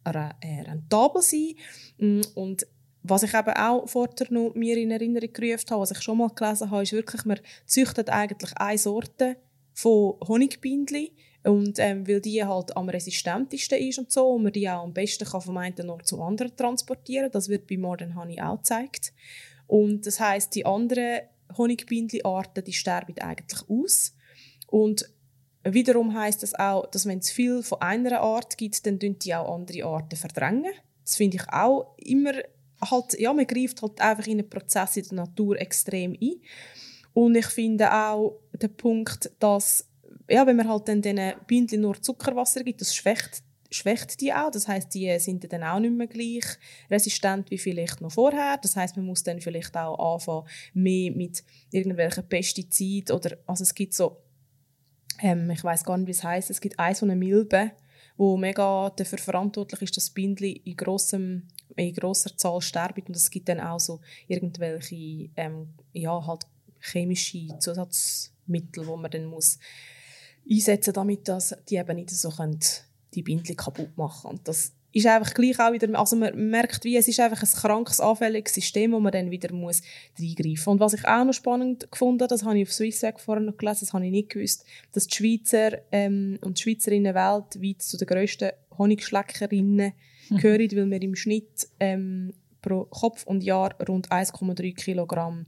äh, 0.04 0.60
rentabel 0.62 1.22
sein. 1.22 1.54
Mm, 1.98 2.20
und 2.34 2.66
was 3.02 3.22
ich 3.22 3.34
eben 3.34 3.54
auch 3.54 3.86
vorher 3.86 4.26
noch 4.30 4.54
mir 4.54 4.76
in 4.76 4.90
Erinnerung 4.90 5.32
gerufen 5.32 5.70
habe, 5.70 5.80
was 5.80 5.90
ich 5.90 6.00
schon 6.00 6.18
mal 6.18 6.30
gelesen 6.30 6.70
habe, 6.70 6.82
ist 6.82 6.92
wirklich, 6.92 7.24
man 7.24 7.40
züchtet 7.66 8.10
eigentlich 8.10 8.56
eine 8.56 8.78
Sorte 8.78 9.36
von 9.72 10.14
Honigbienen 10.26 10.86
und 11.44 11.78
ähm, 11.78 12.08
weil 12.08 12.20
die 12.20 12.42
halt 12.42 12.74
am 12.76 12.88
resistentesten 12.88 13.78
ist 13.78 13.98
und 13.98 14.10
so, 14.10 14.30
und 14.30 14.44
man 14.44 14.52
die 14.52 14.68
auch 14.68 14.82
am 14.82 14.94
besten 14.94 15.26
kann 15.26 15.42
vom 15.42 15.58
einen 15.58 15.90
Ort 15.90 16.06
zum 16.06 16.22
anderen 16.22 16.56
transportieren, 16.56 17.30
das 17.30 17.48
wird 17.48 17.66
bei 17.66 17.76
Modern 17.76 18.16
Honey 18.16 18.40
auch 18.40 18.56
gezeigt. 18.56 19.12
Und 19.66 20.06
das 20.06 20.20
heißt, 20.20 20.54
die 20.54 20.64
anderen 20.64 21.22
Honigbienenarten, 21.56 22.64
die 22.64 22.72
sterben 22.72 23.18
eigentlich 23.18 23.60
aus. 23.68 24.14
Und 24.68 25.08
wiederum 25.64 26.14
heißt 26.14 26.42
das 26.42 26.54
auch, 26.54 26.86
dass 26.86 27.06
wenn 27.06 27.18
es 27.18 27.30
viel 27.30 27.62
von 27.62 27.80
einer 27.82 28.20
Art 28.20 28.56
gibt, 28.56 28.86
dann 28.86 28.98
tun 28.98 29.18
die 29.18 29.34
auch 29.34 29.54
andere 29.54 29.84
Arten 29.84 30.16
verdrängen. 30.16 30.72
Das 31.04 31.16
finde 31.16 31.36
ich 31.36 31.48
auch 31.52 31.94
immer 31.98 32.32
halt, 32.80 33.18
ja, 33.18 33.32
man 33.34 33.46
greift 33.46 33.82
halt 33.82 34.00
einfach 34.00 34.26
in 34.26 34.38
einen 34.38 34.48
Prozess 34.48 34.96
in 34.96 35.04
der 35.08 35.16
Natur 35.16 35.60
extrem 35.60 36.16
ein. 36.20 36.40
Und 37.12 37.36
ich 37.36 37.46
finde 37.46 37.92
auch 37.92 38.40
den 38.52 38.74
Punkt, 38.76 39.30
dass 39.38 39.86
ja, 40.28 40.46
wenn 40.46 40.56
man 40.56 40.68
halt 40.68 40.88
dann 40.88 41.02
diesen 41.02 41.32
Bienen 41.46 41.80
nur 41.80 42.00
Zuckerwasser 42.00 42.62
gibt, 42.64 42.80
das 42.80 42.94
schwächt, 42.94 43.42
schwächt 43.70 44.20
die 44.20 44.32
auch. 44.32 44.50
Das 44.50 44.68
heißt, 44.68 44.94
die 44.94 45.18
sind 45.18 45.50
dann 45.52 45.64
auch 45.64 45.80
nicht 45.80 45.94
mehr 45.94 46.06
gleich 46.06 46.44
resistent 46.90 47.50
wie 47.50 47.58
vielleicht 47.58 48.00
noch 48.00 48.12
vorher. 48.12 48.58
Das 48.58 48.76
heißt, 48.76 48.96
man 48.96 49.06
muss 49.06 49.22
dann 49.22 49.40
vielleicht 49.40 49.76
auch 49.76 50.14
anfangen, 50.14 50.46
mehr 50.74 51.12
mit 51.12 51.44
irgendwelchen 51.70 52.28
Pestiziden 52.28 53.14
oder, 53.14 53.36
also 53.46 53.62
es 53.62 53.74
gibt 53.74 53.94
so, 53.94 54.16
ähm, 55.20 55.50
ich 55.50 55.62
weiß 55.62 55.84
gar 55.84 55.96
nicht, 55.96 56.06
wie 56.06 56.12
es 56.12 56.24
heißt, 56.24 56.50
es 56.50 56.60
gibt 56.60 56.78
eine 56.78 56.94
so 56.94 57.06
eine 57.06 57.16
Milbe, 57.16 57.72
wo 58.16 58.36
mega 58.36 58.90
dafür 58.90 59.18
verantwortlich 59.18 59.82
ist, 59.82 59.96
dass 59.96 60.10
Bindli 60.10 60.52
in 60.64 60.76
grossem 60.76 61.48
in 61.76 61.94
grosser 61.94 62.36
Zahl 62.36 62.60
sterben 62.60 63.02
und 63.08 63.16
es 63.16 63.30
gibt 63.30 63.48
dann 63.48 63.60
auch 63.60 63.80
so 63.80 64.00
irgendwelche 64.28 65.30
ähm, 65.36 65.74
ja 65.92 66.24
halt 66.24 66.46
chemische 66.80 67.58
Zusatzmittel, 67.58 68.86
wo 68.86 68.96
man 68.96 69.10
dann 69.10 69.26
muss 69.26 69.58
einsetzen, 70.50 70.92
damit 70.92 71.28
dass 71.28 71.54
die 71.68 71.76
eben 71.76 71.96
nicht 71.96 72.10
so 72.10 72.30
können, 72.30 72.60
die 73.14 73.22
Bindel 73.22 73.54
kaputt 73.54 73.96
machen 73.96 74.30
Und 74.30 74.48
das 74.48 74.72
ist 74.94 75.06
einfach 75.06 75.34
gleich 75.34 75.58
auch 75.58 75.72
wieder, 75.72 75.98
also 75.98 76.14
man 76.14 76.50
merkt, 76.50 76.84
wie 76.84 76.96
es 76.96 77.08
ist 77.08 77.18
einfach 77.18 77.42
ein 77.42 77.60
krankes, 77.60 78.00
anfälliges 78.00 78.54
System, 78.54 78.92
wo 78.92 79.00
man 79.00 79.12
dann 79.12 79.30
wieder 79.30 79.52
muss 79.52 79.82
reingreifen 80.18 80.74
Und 80.74 80.80
was 80.80 80.94
ich 80.94 81.06
auch 81.06 81.24
noch 81.24 81.32
spannend 81.32 81.90
gefunden 81.90 82.22
habe, 82.22 82.28
das 82.28 82.44
habe 82.44 82.58
ich 82.58 82.68
auf 82.68 82.72
Swissweg 82.72 83.18
vorher 83.18 83.42
noch 83.42 83.56
gelesen, 83.56 83.80
das 83.80 83.92
habe 83.92 84.04
ich 84.06 84.12
nicht 84.12 84.30
gewusst, 84.30 84.64
dass 84.92 85.08
die 85.08 85.16
Schweizer 85.16 85.78
ähm, 85.90 86.38
und 86.42 86.58
die 86.58 86.62
Schweizerinnen 86.62 87.14
weltweit 87.14 87.82
zu 87.82 87.96
den 87.96 88.06
grössten 88.06 88.50
Honigschleckerinnen 88.78 89.92
mhm. 90.30 90.36
gehören, 90.36 90.70
weil 90.72 90.90
wir 90.90 91.02
im 91.02 91.16
Schnitt 91.16 91.68
ähm, 91.80 92.32
pro 92.62 92.84
Kopf 92.84 93.26
und 93.26 93.42
Jahr 93.42 93.74
rund 93.88 94.10
1,3 94.12 94.74
Kilogramm 94.74 95.46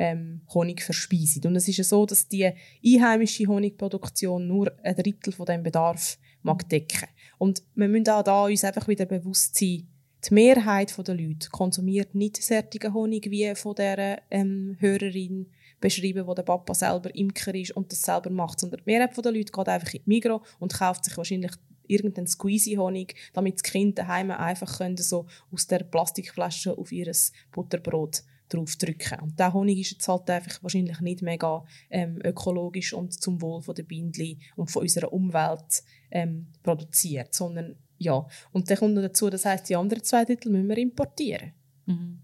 ähm, 0.00 0.40
Honig 0.54 0.82
verspeisen. 0.82 1.46
Und 1.46 1.56
es 1.56 1.68
ist 1.68 1.76
ja 1.76 1.84
so, 1.84 2.06
dass 2.06 2.26
die 2.26 2.50
einheimische 2.84 3.46
Honigproduktion 3.46 4.48
nur 4.48 4.72
ein 4.82 4.96
Drittel 4.96 5.32
von 5.32 5.44
dem 5.44 5.62
Bedarf 5.62 6.18
mag 6.42 6.66
decken. 6.70 7.08
Und 7.36 7.62
wir 7.74 7.86
müssen 7.86 8.08
auch 8.08 8.24
da 8.24 8.46
uns 8.46 8.64
einfach 8.64 8.88
wieder 8.88 9.04
bewusst 9.04 9.56
sein, 9.56 9.86
die 10.28 10.34
Mehrheit 10.34 10.96
der 11.06 11.14
Leute 11.14 11.48
konsumiert 11.50 12.14
nicht 12.14 12.42
fertigen 12.42 12.94
Honig, 12.94 13.30
wie 13.30 13.54
von 13.54 13.74
der 13.74 14.22
ähm, 14.30 14.76
Hörerin 14.80 15.46
beschrieben, 15.80 16.26
wo 16.26 16.34
der 16.34 16.42
Papa 16.42 16.74
selber 16.74 17.14
Imker 17.14 17.54
ist 17.54 17.72
und 17.72 17.92
das 17.92 18.02
selber 18.02 18.30
macht, 18.30 18.60
sondern 18.60 18.80
die 18.80 18.90
Mehrheit 18.90 19.16
der 19.16 19.32
Leute 19.32 19.52
geht 19.52 19.68
einfach 19.68 19.94
in 19.94 20.02
die 20.04 20.08
Migros 20.08 20.42
und 20.58 20.74
kauft 20.74 21.04
sich 21.04 21.16
wahrscheinlich 21.16 21.52
irgendeinen 21.86 22.26
Squeezy-Honig, 22.26 23.14
damit 23.32 23.56
das 23.56 23.62
Kind 23.62 23.98
daheim 23.98 24.30
einfach 24.30 24.78
können, 24.78 24.96
so 24.96 25.26
aus 25.50 25.66
der 25.66 25.80
Plastikflasche 25.80 26.76
auf 26.76 26.92
ihr 26.92 27.10
Butterbrot 27.52 28.22
drauf 28.54 28.76
drücken. 28.76 29.20
Und 29.20 29.38
der 29.38 29.52
Honig 29.52 29.80
ist 29.80 29.92
jetzt 29.92 30.08
halt 30.08 30.28
einfach 30.28 30.62
wahrscheinlich 30.62 31.00
nicht 31.00 31.22
mega 31.22 31.64
ähm, 31.88 32.18
ökologisch 32.24 32.92
und 32.92 33.12
zum 33.12 33.40
Wohl 33.40 33.62
von 33.62 33.74
der 33.74 33.84
Bindli 33.84 34.38
und 34.56 34.70
von 34.70 34.82
unserer 34.82 35.12
Umwelt 35.12 35.82
ähm, 36.10 36.48
produziert, 36.62 37.34
sondern 37.34 37.76
ja. 37.98 38.26
Und 38.52 38.70
dann 38.70 38.78
kommt 38.78 38.94
noch 38.94 39.02
dazu, 39.02 39.30
das 39.30 39.44
heißt, 39.44 39.68
die 39.68 39.76
anderen 39.76 40.02
zwei 40.02 40.24
Titel 40.24 40.50
müssen 40.50 40.68
wir 40.68 40.78
importieren. 40.78 41.52
Mhm. 41.86 42.18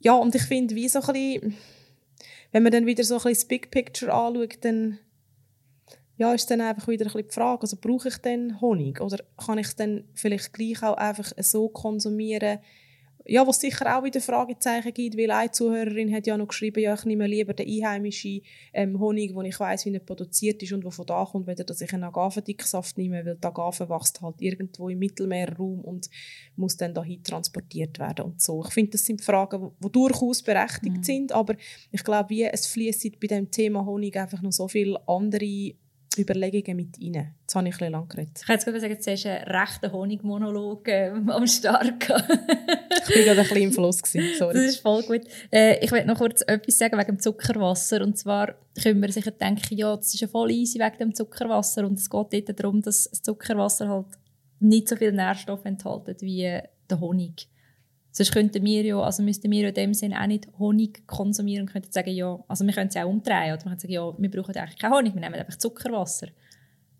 Ja, 0.00 0.14
und 0.14 0.34
ich 0.34 0.42
finde, 0.42 0.74
wie 0.74 0.88
so 0.88 1.00
ein 1.00 1.12
bisschen, 1.12 1.54
wenn 2.50 2.62
man 2.62 2.72
dann 2.72 2.86
wieder 2.86 3.04
so 3.04 3.14
ein 3.14 3.18
bisschen 3.18 3.34
das 3.34 3.44
Big 3.46 3.70
Picture 3.70 4.12
anschaut, 4.12 4.58
dann 4.62 4.98
ja, 6.18 6.32
ist 6.34 6.50
dann 6.50 6.60
einfach 6.60 6.88
wieder 6.88 7.06
ein 7.06 7.12
bisschen 7.12 7.28
die 7.28 7.34
Frage, 7.34 7.62
also 7.62 7.76
brauche 7.80 8.08
ich 8.08 8.18
denn 8.18 8.60
Honig 8.60 9.00
oder 9.00 9.24
kann 9.44 9.58
ich 9.58 9.74
dann 9.74 10.04
vielleicht 10.14 10.52
gleich 10.52 10.82
auch 10.82 10.96
einfach 10.96 11.32
so 11.38 11.68
konsumieren, 11.68 12.58
ja, 13.26 13.46
was 13.46 13.60
sicher 13.60 13.96
auch 13.96 14.04
wieder 14.04 14.20
Fragezeichen 14.20 14.92
gibt, 14.92 15.16
weil 15.16 15.30
eine 15.30 15.50
Zuhörerin 15.50 16.14
hat 16.14 16.26
ja 16.26 16.36
noch 16.36 16.48
geschrieben, 16.48 16.80
ja, 16.80 16.94
ich 16.94 17.04
nehme 17.04 17.26
lieber 17.26 17.54
den 17.54 17.68
einheimischen 17.68 18.42
ähm, 18.72 18.98
Honig, 18.98 19.34
wo 19.34 19.42
ich 19.42 19.58
weiß, 19.58 19.86
wie 19.86 19.94
er 19.94 20.00
produziert 20.00 20.62
ist 20.62 20.72
und 20.72 20.84
wo 20.84 20.90
von 20.90 21.06
da 21.06 21.24
kommt, 21.24 21.46
weder 21.46 21.64
dass 21.64 21.80
ich 21.80 21.92
einen 21.92 22.04
Agavendicksaft 22.04 22.98
nehme, 22.98 23.24
weil 23.24 23.36
die 23.36 23.46
Agave 23.46 23.88
wächst 23.88 24.20
halt 24.22 24.40
irgendwo 24.40 24.88
im 24.88 24.98
Mittelmeerraum 24.98 25.80
und 25.80 26.10
muss 26.56 26.76
dann 26.76 26.94
dahin 26.94 27.22
transportiert 27.22 27.98
werden 27.98 28.24
und 28.24 28.42
so. 28.42 28.64
Ich 28.66 28.72
finde, 28.72 28.92
das 28.92 29.04
sind 29.04 29.22
Fragen, 29.22 29.70
die 29.82 29.92
durchaus 29.92 30.42
berechtigt 30.42 30.98
mhm. 30.98 31.04
sind, 31.04 31.32
aber 31.32 31.54
ich 31.90 32.04
glaube, 32.04 32.30
wie 32.30 32.44
es 32.44 32.66
fließt 32.66 33.20
bei 33.20 33.26
dem 33.26 33.50
Thema 33.50 33.84
Honig 33.84 34.16
einfach 34.16 34.42
noch 34.42 34.52
so 34.52 34.68
viele 34.68 35.00
andere 35.08 35.74
Überlegungen 36.18 36.76
mit 36.76 36.98
rein. 37.00 37.34
Jetzt 37.40 37.54
habe 37.54 37.68
ich 37.68 37.74
ein 37.74 37.78
bisschen 37.78 37.92
lang 37.92 38.08
geredet. 38.08 38.40
Ich 38.42 38.48
hätte 38.48 38.64
gerade 38.64 38.80
sagen, 38.80 38.92
jetzt 38.92 39.06
hast 39.06 39.24
du 39.24 39.30
einen 39.30 39.44
rechten 39.44 39.92
Honigmonolog 39.92 40.88
äh, 40.88 41.10
am 41.10 41.46
Start 41.46 41.94
Ich 42.02 42.08
war 42.08 42.18
gerade 42.18 43.30
ein 43.30 43.36
bisschen 43.36 43.62
im 43.62 43.72
Fluss. 43.72 44.02
Gewesen. 44.02 44.34
Sorry. 44.38 44.54
Das 44.54 44.64
ist 44.64 44.80
voll 44.80 45.02
gut. 45.02 45.22
Äh, 45.50 45.84
ich 45.84 45.90
möchte 45.90 46.08
noch 46.08 46.18
kurz 46.18 46.42
etwas 46.46 46.78
sagen 46.78 46.98
wegen 46.98 47.16
dem 47.16 47.20
Zuckerwasser. 47.20 48.02
Und 48.02 48.18
zwar 48.18 48.54
können 48.82 49.00
wir 49.00 49.12
sich 49.12 49.24
denken, 49.24 49.76
ja, 49.76 49.96
das 49.96 50.14
ist 50.14 50.20
ja 50.20 50.28
voll 50.28 50.50
easy 50.50 50.78
wegen 50.78 50.98
dem 50.98 51.14
Zuckerwasser. 51.14 51.86
Und 51.86 51.98
es 51.98 52.10
geht 52.10 52.48
dort 52.48 52.60
darum, 52.60 52.82
dass 52.82 53.04
das 53.04 53.22
Zuckerwasser 53.22 53.88
halt 53.88 54.06
nicht 54.60 54.88
so 54.88 54.96
viel 54.96 55.12
Nährstoffe 55.12 55.64
enthält 55.64 56.20
wie 56.20 56.60
der 56.88 57.00
Honig. 57.00 57.48
Sonst 58.14 58.32
könnten 58.32 58.62
wir 58.62 58.84
ja, 58.84 59.00
also 59.00 59.22
müssten 59.22 59.50
wir 59.50 59.68
in 59.68 59.74
dem 59.74 59.94
Sinne 59.94 60.20
auch 60.20 60.26
nicht 60.26 60.46
Honig 60.58 61.06
konsumieren 61.06 61.62
und 61.62 61.72
könnten 61.72 61.90
sagen, 61.90 62.10
ja, 62.10 62.38
also 62.46 62.66
wir 62.66 62.74
können 62.74 62.90
es 62.90 62.96
auch 62.96 63.08
umdrehen. 63.08 63.54
Oder 63.54 63.64
wir 63.64 63.70
können 63.70 63.78
sagen, 63.78 63.92
ja, 63.92 64.14
wir 64.18 64.30
brauchen 64.30 64.54
eigentlich 64.54 64.78
keinen 64.78 64.92
Honig, 64.92 65.14
wir 65.14 65.20
nehmen 65.20 65.34
einfach 65.34 65.56
Zuckerwasser. 65.56 66.28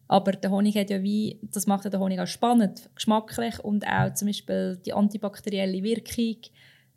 Aber 0.09 0.33
der 0.33 0.51
Honig 0.51 0.75
hat 0.77 0.89
ja 0.89 1.03
wie, 1.03 1.39
das 1.43 1.67
macht 1.67 1.85
ja 1.85 1.91
den 1.91 2.01
Honig 2.01 2.19
auch 2.19 2.27
spannend, 2.27 2.89
geschmacklich 2.95 3.59
und 3.61 3.87
auch 3.87 4.13
zum 4.15 4.29
Beispiel 4.29 4.79
die 4.85 4.95
antibakterielle 4.95 5.83
Wirkung, 5.83 6.37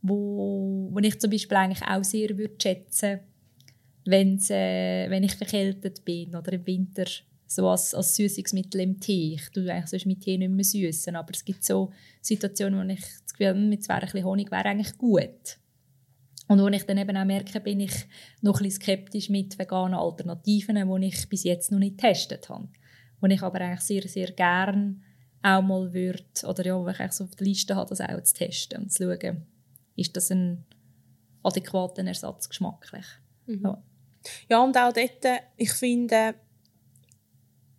wo, 0.02 0.90
wo 0.92 1.00
ich 1.00 1.20
zum 1.20 1.30
Beispiel 1.30 1.58
eigentlich 1.58 1.86
auch 1.86 2.04
sehr 2.04 2.38
würde 2.38 2.56
schätzen, 2.62 3.20
wenn's, 4.06 4.50
äh, 4.50 5.10
wenn 5.10 5.24
ich 5.24 5.36
verkältet 5.36 6.06
bin 6.06 6.36
oder 6.36 6.54
im 6.54 6.66
Winter 6.66 7.06
so 7.48 7.68
als, 7.68 7.94
als 7.94 8.16
Süßungsmittel 8.16 8.82
im 8.82 9.00
Tee. 9.00 9.36
Ich 9.36 9.50
tue 9.50 9.72
eigentlich 9.72 9.88
sonst 9.88 10.06
mit 10.06 10.22
Tee 10.22 10.38
nicht 10.38 10.52
mehr 10.52 10.64
süßen, 10.64 11.16
aber 11.16 11.32
es 11.34 11.46
gibt 11.46 11.64
so 11.64 11.92
Situationen, 12.22 12.80
wo 12.80 12.94
ich 12.94 13.06
Gefühl 13.38 13.54
mit 13.54 13.90
ein 13.90 14.02
bisschen 14.02 14.26
Honig 14.26 14.52
wäre 14.52 14.66
eigentlich 14.66 14.98
gut. 14.98 15.58
Und 16.48 16.62
wo 16.62 16.68
ich 16.68 16.84
dann 16.84 16.98
eben 16.98 17.18
auch 17.18 17.26
merke, 17.26 17.60
bin 17.60 17.80
ich 17.80 18.06
noch 18.42 18.60
ein 18.60 18.64
bisschen 18.64 18.82
skeptisch 18.82 19.30
mit 19.30 19.58
veganen 19.58 19.98
Alternativen, 19.98 21.02
die 21.02 21.08
ich 21.08 21.28
bis 21.28 21.44
jetzt 21.44 21.72
noch 21.72 21.80
nicht 21.80 21.98
getestet 21.98 22.50
habe. 22.50 22.68
Wo 23.20 23.28
ich 23.28 23.42
aber 23.42 23.62
eigentlich 23.62 23.82
sehr, 23.82 24.08
sehr 24.08 24.32
gerne 24.32 25.02
auch 25.42 25.62
mal 25.62 25.94
würde, 25.94 26.24
oder 26.48 26.66
ja, 26.66 26.76
wo 26.76 26.88
ich 26.88 27.12
so 27.12 27.24
auf 27.24 27.36
der 27.36 27.48
Liste 27.48 27.76
habe, 27.76 27.90
das 27.90 28.02
auch 28.02 28.22
zu 28.22 28.34
testen 28.34 28.84
und 28.84 28.92
zu 28.92 29.04
schauen, 29.04 29.46
ist 29.96 30.16
das 30.16 30.32
ein 30.32 30.66
adäquater 31.44 32.06
Ersatz 32.06 32.50
geschmacklich. 32.50 33.06
Mhm. 33.46 33.62
Ja. 33.64 33.84
ja, 34.50 34.64
und 34.64 34.78
auch 34.78 34.94
dort, 34.94 35.42
ich 35.56 35.72
finde, 35.72 36.36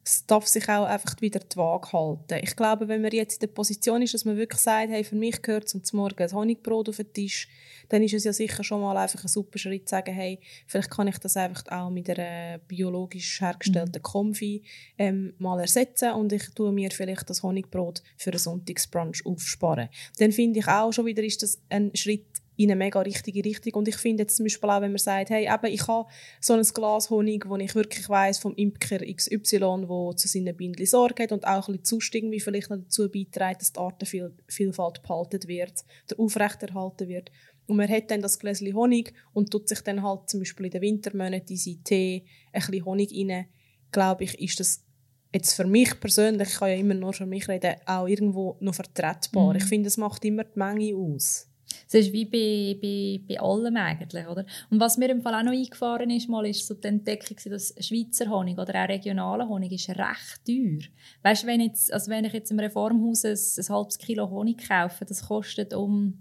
es 0.06 0.24
darf 0.24 0.46
sich 0.46 0.68
auch 0.68 0.84
einfach 0.84 1.20
wieder 1.20 1.40
die 1.40 1.56
Waage 1.56 1.92
halten. 1.92 2.38
Ich 2.40 2.54
glaube, 2.54 2.86
wenn 2.86 3.02
man 3.02 3.10
jetzt 3.10 3.34
in 3.34 3.48
der 3.48 3.54
Position 3.54 4.02
ist, 4.02 4.14
dass 4.14 4.24
man 4.24 4.36
wirklich 4.36 4.60
sagt, 4.60 4.88
hey, 4.90 5.02
für 5.02 5.16
mich 5.16 5.42
gehört 5.42 5.68
zum 5.68 5.82
Morgen 5.94 6.22
ein 6.22 6.32
Honigbrot 6.32 6.88
auf 6.88 6.96
den 6.98 7.12
Tisch, 7.12 7.48
dann 7.88 8.04
ist 8.04 8.14
es 8.14 8.22
ja 8.22 8.32
sicher 8.32 8.62
schon 8.62 8.82
mal 8.82 8.96
einfach 8.96 9.24
ein 9.24 9.28
super 9.28 9.58
Schritt, 9.58 9.88
zu 9.88 9.96
sagen, 9.96 10.14
hey, 10.14 10.38
vielleicht 10.68 10.90
kann 10.92 11.08
ich 11.08 11.18
das 11.18 11.36
einfach 11.36 11.64
auch 11.72 11.90
mit 11.90 12.08
einer 12.08 12.58
biologisch 12.58 13.40
hergestellten 13.40 13.98
mhm. 13.98 14.02
Konfi 14.02 14.62
ähm, 14.96 15.34
mal 15.38 15.58
ersetzen 15.58 16.12
und 16.12 16.32
ich 16.32 16.50
tue 16.54 16.70
mir 16.70 16.92
vielleicht 16.92 17.28
das 17.28 17.42
Honigbrot 17.42 18.00
für 18.16 18.30
einen 18.30 18.38
Sonntagsbrunch 18.38 19.26
aufsparen. 19.26 19.88
Dann 20.18 20.30
finde 20.30 20.60
ich 20.60 20.68
auch 20.68 20.92
schon 20.92 21.06
wieder, 21.06 21.24
ist 21.24 21.42
das 21.42 21.60
ein 21.68 21.90
Schritt 21.96 22.26
in 22.56 22.70
eine 22.70 22.76
mega 22.76 23.00
richtige 23.00 23.44
Richtung. 23.44 23.74
Und 23.74 23.88
ich 23.88 23.96
finde 23.96 24.22
jetzt 24.22 24.36
zum 24.36 24.44
Beispiel 24.44 24.70
auch, 24.70 24.80
wenn 24.80 24.92
man 24.92 24.98
sagt, 24.98 25.30
hey, 25.30 25.46
eben, 25.52 25.72
ich 25.72 25.86
habe 25.86 26.08
so 26.40 26.54
ein 26.54 26.62
Glas 26.62 27.10
Honig, 27.10 27.48
wo 27.48 27.56
ich 27.56 27.74
wirklich 27.74 28.08
weiß 28.08 28.38
vom 28.38 28.54
Imker 28.54 28.98
XY, 28.98 29.84
wo 29.86 30.12
zu 30.12 30.28
seinen 30.28 30.56
Bindli 30.56 30.86
Sorge 30.86 31.24
hat 31.24 31.32
und 31.32 31.46
auch 31.46 31.68
ein 31.68 31.72
bisschen 31.72 31.84
Zusting, 31.84 32.30
wie 32.30 32.40
vielleicht 32.40 32.70
noch 32.70 32.78
dazu 32.78 33.10
beiträgt, 33.10 33.60
dass 33.60 33.72
die 33.72 33.80
Artenvielfalt 33.80 35.02
behalten 35.02 35.48
wird 35.48 35.84
oder 36.10 36.20
aufrechterhalten 36.20 37.08
wird. 37.08 37.30
Und 37.66 37.76
man 37.76 37.88
hat 37.88 38.10
dann 38.10 38.22
das 38.22 38.38
Gläschen 38.38 38.74
Honig 38.74 39.12
und 39.32 39.50
tut 39.50 39.68
sich 39.68 39.80
dann 39.80 40.02
halt 40.02 40.30
zum 40.30 40.40
Beispiel 40.40 40.66
in 40.66 40.72
den 40.72 40.82
Wintermonaten 40.82 41.48
in 41.48 41.56
seinen 41.56 41.84
Tee 41.84 42.24
ein 42.52 42.60
bisschen 42.60 42.84
Honig 42.84 43.12
rein. 43.12 43.46
Glaube 43.90 44.24
ich, 44.24 44.40
ist 44.40 44.60
das 44.60 44.84
jetzt 45.32 45.54
für 45.54 45.66
mich 45.66 45.98
persönlich, 46.00 46.48
ich 46.48 46.54
kann 46.56 46.68
ja 46.68 46.76
immer 46.76 46.94
nur 46.94 47.12
für 47.12 47.26
mich 47.26 47.48
reden, 47.48 47.74
auch 47.86 48.06
irgendwo 48.06 48.56
noch 48.60 48.74
vertretbar. 48.74 49.50
Mhm. 49.50 49.56
Ich 49.56 49.64
finde, 49.64 49.88
es 49.88 49.96
macht 49.96 50.24
immer 50.24 50.44
die 50.44 50.58
Menge 50.58 50.94
aus. 50.94 51.45
Es 51.86 51.94
ist 51.94 52.12
wie 52.12 52.24
bei, 52.24 52.78
bei, 52.80 53.20
bei 53.28 53.40
allem 53.40 53.76
eigentlich, 53.76 54.26
oder? 54.26 54.44
Und 54.70 54.80
was 54.80 54.98
mir 54.98 55.10
im 55.10 55.22
Fall 55.22 55.34
auch 55.34 55.42
noch 55.42 55.52
eingefahren 55.52 56.10
ist, 56.10 56.28
mal, 56.28 56.46
ist 56.46 56.66
so 56.66 56.74
die 56.74 56.88
Entdeckung, 56.88 57.36
dass 57.50 57.74
Schweizer 57.80 58.28
Honig 58.28 58.58
oder 58.58 58.84
auch 58.84 58.88
regionaler 58.88 59.48
Honig 59.48 59.72
ist 59.72 59.88
recht 59.88 60.44
teuer. 60.46 60.80
Weißt 61.22 61.42
du, 61.42 61.46
wenn, 61.46 61.60
jetzt, 61.60 61.92
also 61.92 62.10
wenn 62.10 62.24
ich 62.24 62.32
jetzt 62.32 62.50
im 62.50 62.58
Reformhaus 62.58 63.24
ein, 63.24 63.32
ein 63.36 63.68
halbes 63.68 63.98
Kilo 63.98 64.30
Honig 64.30 64.68
kaufe, 64.68 65.04
das 65.04 65.26
kostet 65.26 65.74
um, 65.74 66.18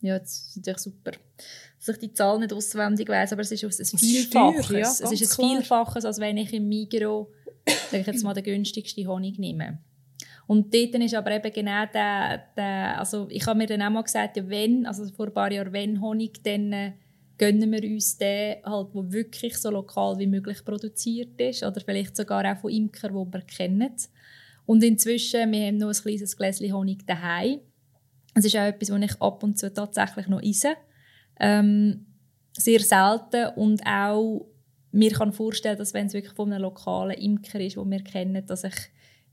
ja, 0.00 0.18
das 0.18 0.48
ist 0.48 0.56
natürlich 0.56 0.80
super, 0.80 1.12
dass 1.78 1.88
ich 1.88 1.98
die 1.98 2.12
Zahl 2.12 2.38
nicht 2.38 2.52
auswendig 2.52 3.08
weiß, 3.08 3.32
aber 3.32 3.42
es 3.42 3.50
ist 3.50 3.64
ein 3.64 3.98
Vielfaches. 3.98 4.70
ja, 4.70 4.80
es 4.80 5.12
ist 5.12 5.38
ein 5.38 5.48
Vielfaches, 5.48 6.04
als 6.04 6.18
wenn 6.18 6.36
ich 6.36 6.52
im 6.52 6.68
Migros, 6.68 7.28
sage 7.90 8.00
ich 8.00 8.06
jetzt 8.06 8.24
mal, 8.24 8.34
den 8.34 8.44
günstigsten 8.44 9.06
Honig 9.06 9.38
nehme. 9.38 9.78
Und 10.48 10.72
dort 10.72 10.94
ist 10.94 11.14
aber 11.14 11.32
eben 11.32 11.52
genau 11.52 11.84
der, 11.92 12.42
der 12.56 12.98
also 12.98 13.26
ich 13.28 13.46
habe 13.46 13.58
mir 13.58 13.66
dann 13.66 13.82
auch 13.82 13.90
mal 13.90 14.02
gesagt, 14.02 14.38
ja, 14.38 14.48
wenn, 14.48 14.86
also 14.86 15.06
vor 15.14 15.26
ein 15.26 15.34
paar 15.34 15.52
Jahren, 15.52 15.74
wenn 15.74 16.00
Honig, 16.00 16.42
dann 16.42 16.72
äh, 16.72 16.92
gönnen 17.36 17.70
wir 17.70 17.84
uns 17.84 18.16
den 18.16 18.56
halt, 18.64 18.94
der 18.94 19.12
wirklich 19.12 19.58
so 19.58 19.70
lokal 19.70 20.18
wie 20.18 20.26
möglich 20.26 20.64
produziert 20.64 21.38
ist 21.38 21.62
oder 21.62 21.82
vielleicht 21.82 22.16
sogar 22.16 22.50
auch 22.50 22.58
von 22.58 22.70
Imkern, 22.70 23.12
die 23.12 23.32
wir 23.34 23.42
kennen. 23.42 23.94
Und 24.64 24.82
inzwischen, 24.82 25.52
wir 25.52 25.66
haben 25.66 25.76
noch 25.76 25.88
ein 25.88 26.02
kleines 26.02 26.34
Gläschen 26.34 26.72
Honig 26.72 27.06
daheim. 27.06 27.60
Das 28.34 28.46
ist 28.46 28.56
auch 28.56 28.62
etwas, 28.62 28.90
was 28.90 29.02
ich 29.02 29.20
ab 29.20 29.42
und 29.42 29.58
zu 29.58 29.70
tatsächlich 29.70 30.28
noch 30.28 30.42
esse. 30.42 30.76
Ähm, 31.38 32.06
sehr 32.56 32.80
selten 32.80 33.54
und 33.56 33.86
auch 33.86 34.46
mir 34.92 35.10
kann 35.10 35.34
vorstellen, 35.34 35.76
dass 35.76 35.92
wenn 35.92 36.06
es 36.06 36.14
wirklich 36.14 36.32
von 36.32 36.50
einem 36.50 36.62
lokalen 36.62 37.18
Imker 37.18 37.60
ist, 37.60 37.76
den 37.76 37.90
wir 37.90 38.02
kennen, 38.02 38.46
dass 38.46 38.64
ich 38.64 38.74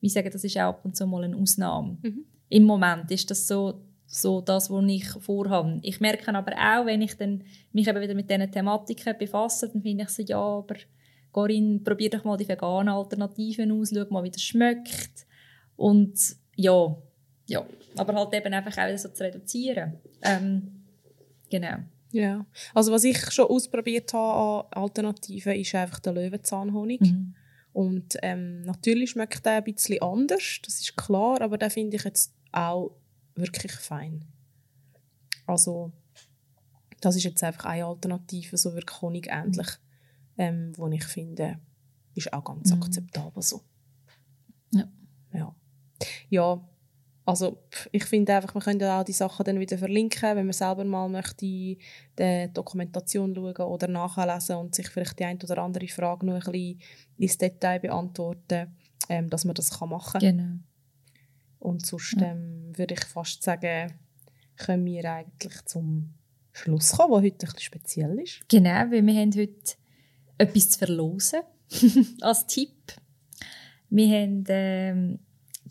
wie 0.02 0.10
sagen, 0.10 0.30
das 0.32 0.44
ist 0.44 0.58
auch 0.58 0.70
ab 0.70 0.86
und 0.86 0.96
zu 0.96 1.08
mal 1.08 1.24
eine 1.24 1.38
Ausnahme. 1.38 1.98
Mhm. 2.02 2.26
Im 2.50 2.64
Moment 2.64 3.10
ist 3.12 3.30
das 3.32 3.48
so, 3.48 3.82
so 4.06 4.42
das, 4.42 4.70
was 4.70 4.86
ich 4.88 5.08
vorhabe. 5.24 5.80
Ich 5.82 6.00
merke 6.00 6.34
aber 6.34 6.54
auch, 6.54 6.86
wenn 6.86 7.02
ich 7.02 7.16
dann 7.16 7.44
mich 7.72 7.88
eben 7.88 8.02
wieder 8.02 8.14
mit 8.14 8.30
diesen 8.30 8.52
Thematiken 8.52 9.18
befasse, 9.18 9.70
dann 9.70 9.82
finde 9.82 10.04
ich 10.04 10.10
so, 10.10 10.24
ja, 10.24 10.40
aber 10.40 10.76
Corinne, 11.32 11.80
probier 11.80 12.10
doch 12.10 12.24
mal 12.24 12.38
die 12.38 12.48
veganen 12.48 12.94
Alternativen 12.94 13.72
aus, 13.72 13.92
schau 13.94 14.06
mal, 14.10 14.24
wie 14.24 14.32
das 14.32 14.42
schmeckt. 14.42 15.26
Und 15.76 16.18
ja, 16.56 16.96
ja, 17.48 17.66
aber 17.98 18.16
halt 18.16 18.34
eben 18.34 18.54
einfach 18.54 18.78
auch 18.78 18.88
wieder 18.88 18.98
so 18.98 19.10
zu 19.10 19.24
reduzieren. 19.24 19.94
Ähm, 20.22 20.84
genau. 21.50 21.78
Ja, 22.12 22.46
also 22.74 22.94
was 22.94 23.04
ich 23.04 23.20
schon 23.32 23.48
ausprobiert 23.48 24.14
habe 24.14 24.66
an 24.72 24.84
Alternativen, 24.84 25.56
ist 25.56 25.76
einfach 25.76 26.00
der 26.00 26.14
Löwenzahnhonig. 26.14 27.02
Mhm. 27.02 27.36
Und 27.76 28.16
ähm, 28.22 28.62
natürlich 28.62 29.10
schmeckt 29.10 29.46
der 29.46 29.58
ein 29.58 29.64
bisschen 29.66 30.02
anders, 30.02 30.60
das 30.64 30.80
ist 30.80 30.96
klar, 30.96 31.42
aber 31.42 31.58
den 31.58 31.70
finde 31.70 31.98
ich 31.98 32.06
jetzt 32.06 32.34
auch 32.54 32.96
wirklich 33.36 33.74
fein. 33.74 34.24
Also 35.46 35.92
das 37.02 37.18
ist 37.18 37.26
jetzt 37.26 37.44
einfach 37.44 37.66
eine 37.66 37.86
Alternative, 37.86 38.56
so 38.58 38.74
wirklich 38.76 39.02
Honig 39.02 39.28
ähnlich, 39.30 39.68
ähm, 40.38 40.72
wo 40.78 40.88
ich 40.88 41.04
finde, 41.04 41.60
ist 42.14 42.32
auch 42.32 42.46
ganz 42.46 42.72
mhm. 42.72 42.82
akzeptabel 42.82 43.44
so. 43.44 43.62
Ja. 44.72 44.88
Ja. 45.34 45.56
Ja, 46.30 46.70
also 47.26 47.58
ich 47.92 48.06
finde 48.06 48.36
einfach, 48.36 48.54
wir 48.54 48.62
können 48.62 48.84
auch 48.84 49.04
die 49.04 49.12
Sachen 49.12 49.44
dann 49.44 49.60
wieder 49.60 49.78
verlinken, 49.78 50.36
wenn 50.36 50.46
man 50.46 50.54
selber 50.54 50.86
mal 50.86 51.10
möchte 51.10 51.46
die 51.46 51.78
Dokumentation 52.54 53.34
schauen 53.34 53.68
oder 53.68 53.88
nachlesen 53.88 54.58
und 54.58 54.76
sich 54.76 54.90
vielleicht 54.90 55.20
die 55.20 55.26
eine 55.26 55.40
oder 55.44 55.58
andere 55.58 55.88
Frage 55.88 56.26
noch 56.26 56.36
ein 56.36 56.52
bisschen 56.52 56.82
ins 57.18 57.38
Detail 57.38 57.80
beantworten, 57.80 58.76
ähm, 59.10 59.30
dass 59.30 59.44
man 59.44 59.56
das 59.56 59.80
kann 59.80 59.90
machen 59.90 60.22
kann. 60.22 60.38
Genau. 60.38 60.60
Und 61.60 61.84
sonst 61.84 62.16
ähm, 62.20 62.72
würde 62.76 62.94
ich 62.94 63.04
fast 63.06 63.42
sagen, 63.42 63.94
können 64.56 64.86
wir 64.86 65.12
eigentlich 65.12 65.66
zum 65.66 66.14
Schluss 66.52 66.92
kommen, 66.92 67.12
der 67.12 67.32
heute 67.32 67.48
ein 67.48 67.54
bisschen 67.54 67.60
speziell 67.60 68.20
ist. 68.20 68.48
Genau, 68.48 68.92
weil 68.92 69.06
wir 69.06 69.16
haben 69.16 69.36
heute 69.36 69.76
etwas 70.38 70.70
zu 70.70 70.80
verlosen 70.80 71.42
als 72.22 72.46
Tipp. 72.46 72.94
Wir 73.90 74.22
haben 74.22 74.44
ähm, 74.48 75.20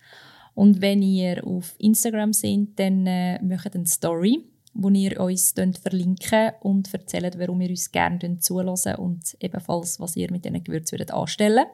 Und 0.54 0.82
wenn 0.82 1.02
ihr 1.02 1.44
auf 1.48 1.74
Instagram 1.80 2.34
seid, 2.34 2.68
dann 2.76 3.08
äh, 3.08 3.42
macht 3.42 3.74
eine 3.74 3.88
Story, 3.88 4.46
wo 4.74 4.90
ihr 4.90 5.20
uns 5.20 5.56
verlinken 5.82 6.52
und 6.60 6.94
erzählt, 6.94 7.40
warum 7.40 7.62
ihr 7.62 7.70
uns 7.70 7.92
gerne 7.92 8.38
zulassen 8.40 8.94
und 8.96 9.36
ebenfalls, 9.40 10.00
was 10.00 10.16
ihr 10.16 10.32
mit 10.32 10.46
diesen 10.46 10.64
Gewürzen 10.64 11.00
würdet 11.00 11.12
anstellen 11.12 11.66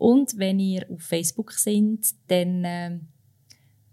Und 0.00 0.38
wenn 0.38 0.58
ihr 0.58 0.90
auf 0.90 1.02
Facebook 1.02 1.52
seid, 1.52 2.14
dann 2.28 2.64
äh, 2.64 3.00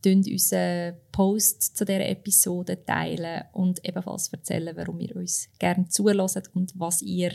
unseren 0.05 0.95
Post 1.12 1.76
zu 1.76 1.84
dieser 1.84 2.08
Episode 2.08 2.86
teilen 2.86 3.43
und 3.51 3.84
ebenfalls 3.86 4.32
erzählen, 4.32 4.74
warum 4.78 5.01
ihr 5.01 5.18
uns 5.18 5.49
gerne 5.60 5.89
zulässt 5.89 6.49
und 6.55 6.72
was 6.80 7.01
ihr 7.01 7.34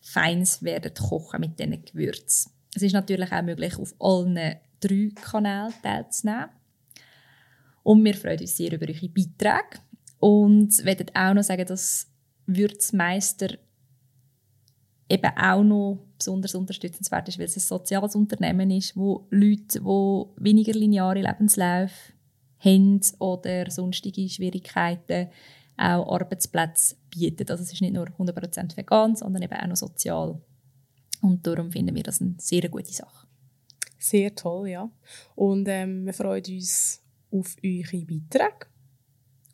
Feins 0.00 0.62
werdet 0.62 1.00
kochen 1.00 1.40
mit 1.40 1.58
diesen 1.58 1.84
Gewürzen. 1.84 2.52
Es 2.72 2.82
ist 2.82 2.92
natürlich 2.92 3.32
auch 3.32 3.42
möglich, 3.42 3.76
auf 3.76 3.92
allen 3.98 4.56
drei 4.78 5.08
Kanälen 5.16 5.74
teilzunehmen. 5.82 6.50
Und 7.82 8.04
wir 8.04 8.14
freuen 8.14 8.38
uns 8.38 8.56
sehr 8.56 8.72
über 8.72 8.86
eure 8.86 9.08
Beiträge. 9.08 9.80
Und 10.20 10.84
werden 10.84 11.10
auch 11.14 11.34
noch 11.34 11.42
sagen, 11.42 11.66
dass 11.66 12.06
Würzmeister 12.46 13.58
eben 15.12 15.36
auch 15.36 15.62
noch 15.62 15.98
besonders 16.16 16.54
unterstützenswert 16.54 17.28
ist, 17.28 17.38
weil 17.38 17.44
es 17.44 17.56
ein 17.56 17.60
soziales 17.60 18.14
Unternehmen 18.14 18.70
ist, 18.70 18.96
wo 18.96 19.26
Leute, 19.30 19.80
die 19.80 20.44
weniger 20.44 20.72
lineare 20.72 21.20
Lebensläufe 21.20 22.12
haben 22.58 23.00
oder 23.18 23.70
sonstige 23.70 24.28
Schwierigkeiten, 24.28 25.28
auch 25.76 26.14
Arbeitsplätze 26.14 26.96
bietet. 27.10 27.50
Also 27.50 27.62
es 27.62 27.72
ist 27.72 27.80
nicht 27.80 27.94
nur 27.94 28.06
100% 28.06 28.76
vegan, 28.76 29.16
sondern 29.16 29.42
eben 29.42 29.54
auch 29.54 29.66
noch 29.66 29.76
sozial. 29.76 30.40
Und 31.20 31.46
darum 31.46 31.70
finden 31.70 31.94
wir 31.94 32.02
das 32.02 32.20
eine 32.20 32.34
sehr 32.38 32.68
gute 32.68 32.92
Sache. 32.92 33.26
Sehr 33.98 34.34
toll, 34.34 34.68
ja. 34.68 34.90
Und 35.34 35.68
ähm, 35.68 36.06
wir 36.06 36.12
freuen 36.12 36.42
uns 36.48 37.02
auf 37.30 37.56
eure 37.64 38.04
Beiträge 38.04 38.66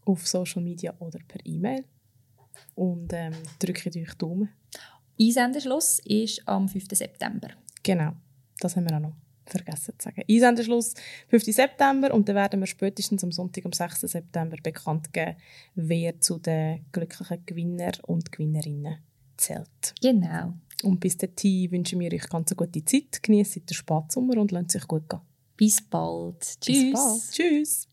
auf 0.05 0.27
Social 0.27 0.63
Media 0.63 0.95
oder 0.99 1.19
per 1.27 1.45
E-Mail. 1.45 1.85
Und 2.75 3.13
ähm, 3.13 3.35
drückt 3.59 3.97
euch 3.97 4.15
Daumen. 4.15 4.49
Einsendeschluss 5.21 6.01
ist 6.05 6.47
am 6.47 6.69
5. 6.69 6.87
September. 6.93 7.49
Genau, 7.83 8.13
das 8.61 8.77
haben 8.77 8.89
wir 8.89 8.97
auch 8.97 9.01
noch 9.01 9.15
vergessen 9.47 9.95
zu 9.99 10.05
sagen. 10.05 10.23
Einsendeschluss 10.29 10.95
5. 11.29 11.45
September 11.45 12.13
und 12.13 12.29
dann 12.29 12.37
werden 12.37 12.61
wir 12.61 12.67
spätestens 12.67 13.25
am 13.25 13.33
Sonntag, 13.33 13.65
am 13.65 13.73
6. 13.73 14.01
September 14.03 14.57
bekannt 14.63 15.13
geben, 15.13 15.37
wer 15.75 16.21
zu 16.21 16.39
den 16.39 16.85
glücklichen 16.93 17.45
Gewinner 17.47 17.93
und 18.07 18.31
Gewinnerinnen 18.31 18.99
zählt. 19.37 19.95
Genau. 20.01 20.55
Und 20.83 21.01
bis 21.01 21.17
dahin 21.17 21.71
wünschen 21.73 21.99
wir 22.01 22.13
euch 22.13 22.29
ganz 22.29 22.53
eine 22.53 22.57
gute 22.57 22.85
Zeit, 22.85 23.23
genießt 23.23 23.57
den 23.57 23.75
Spatsommer 23.75 24.37
und 24.37 24.53
lasst 24.53 24.73
sich 24.73 24.87
gut 24.87 25.09
gehen. 25.09 25.21
Bis 25.57 25.83
bald. 25.83 26.61
Tschüss. 26.61 26.77
Bis 26.77 26.93
bald. 26.93 27.31
Tschüss. 27.33 27.89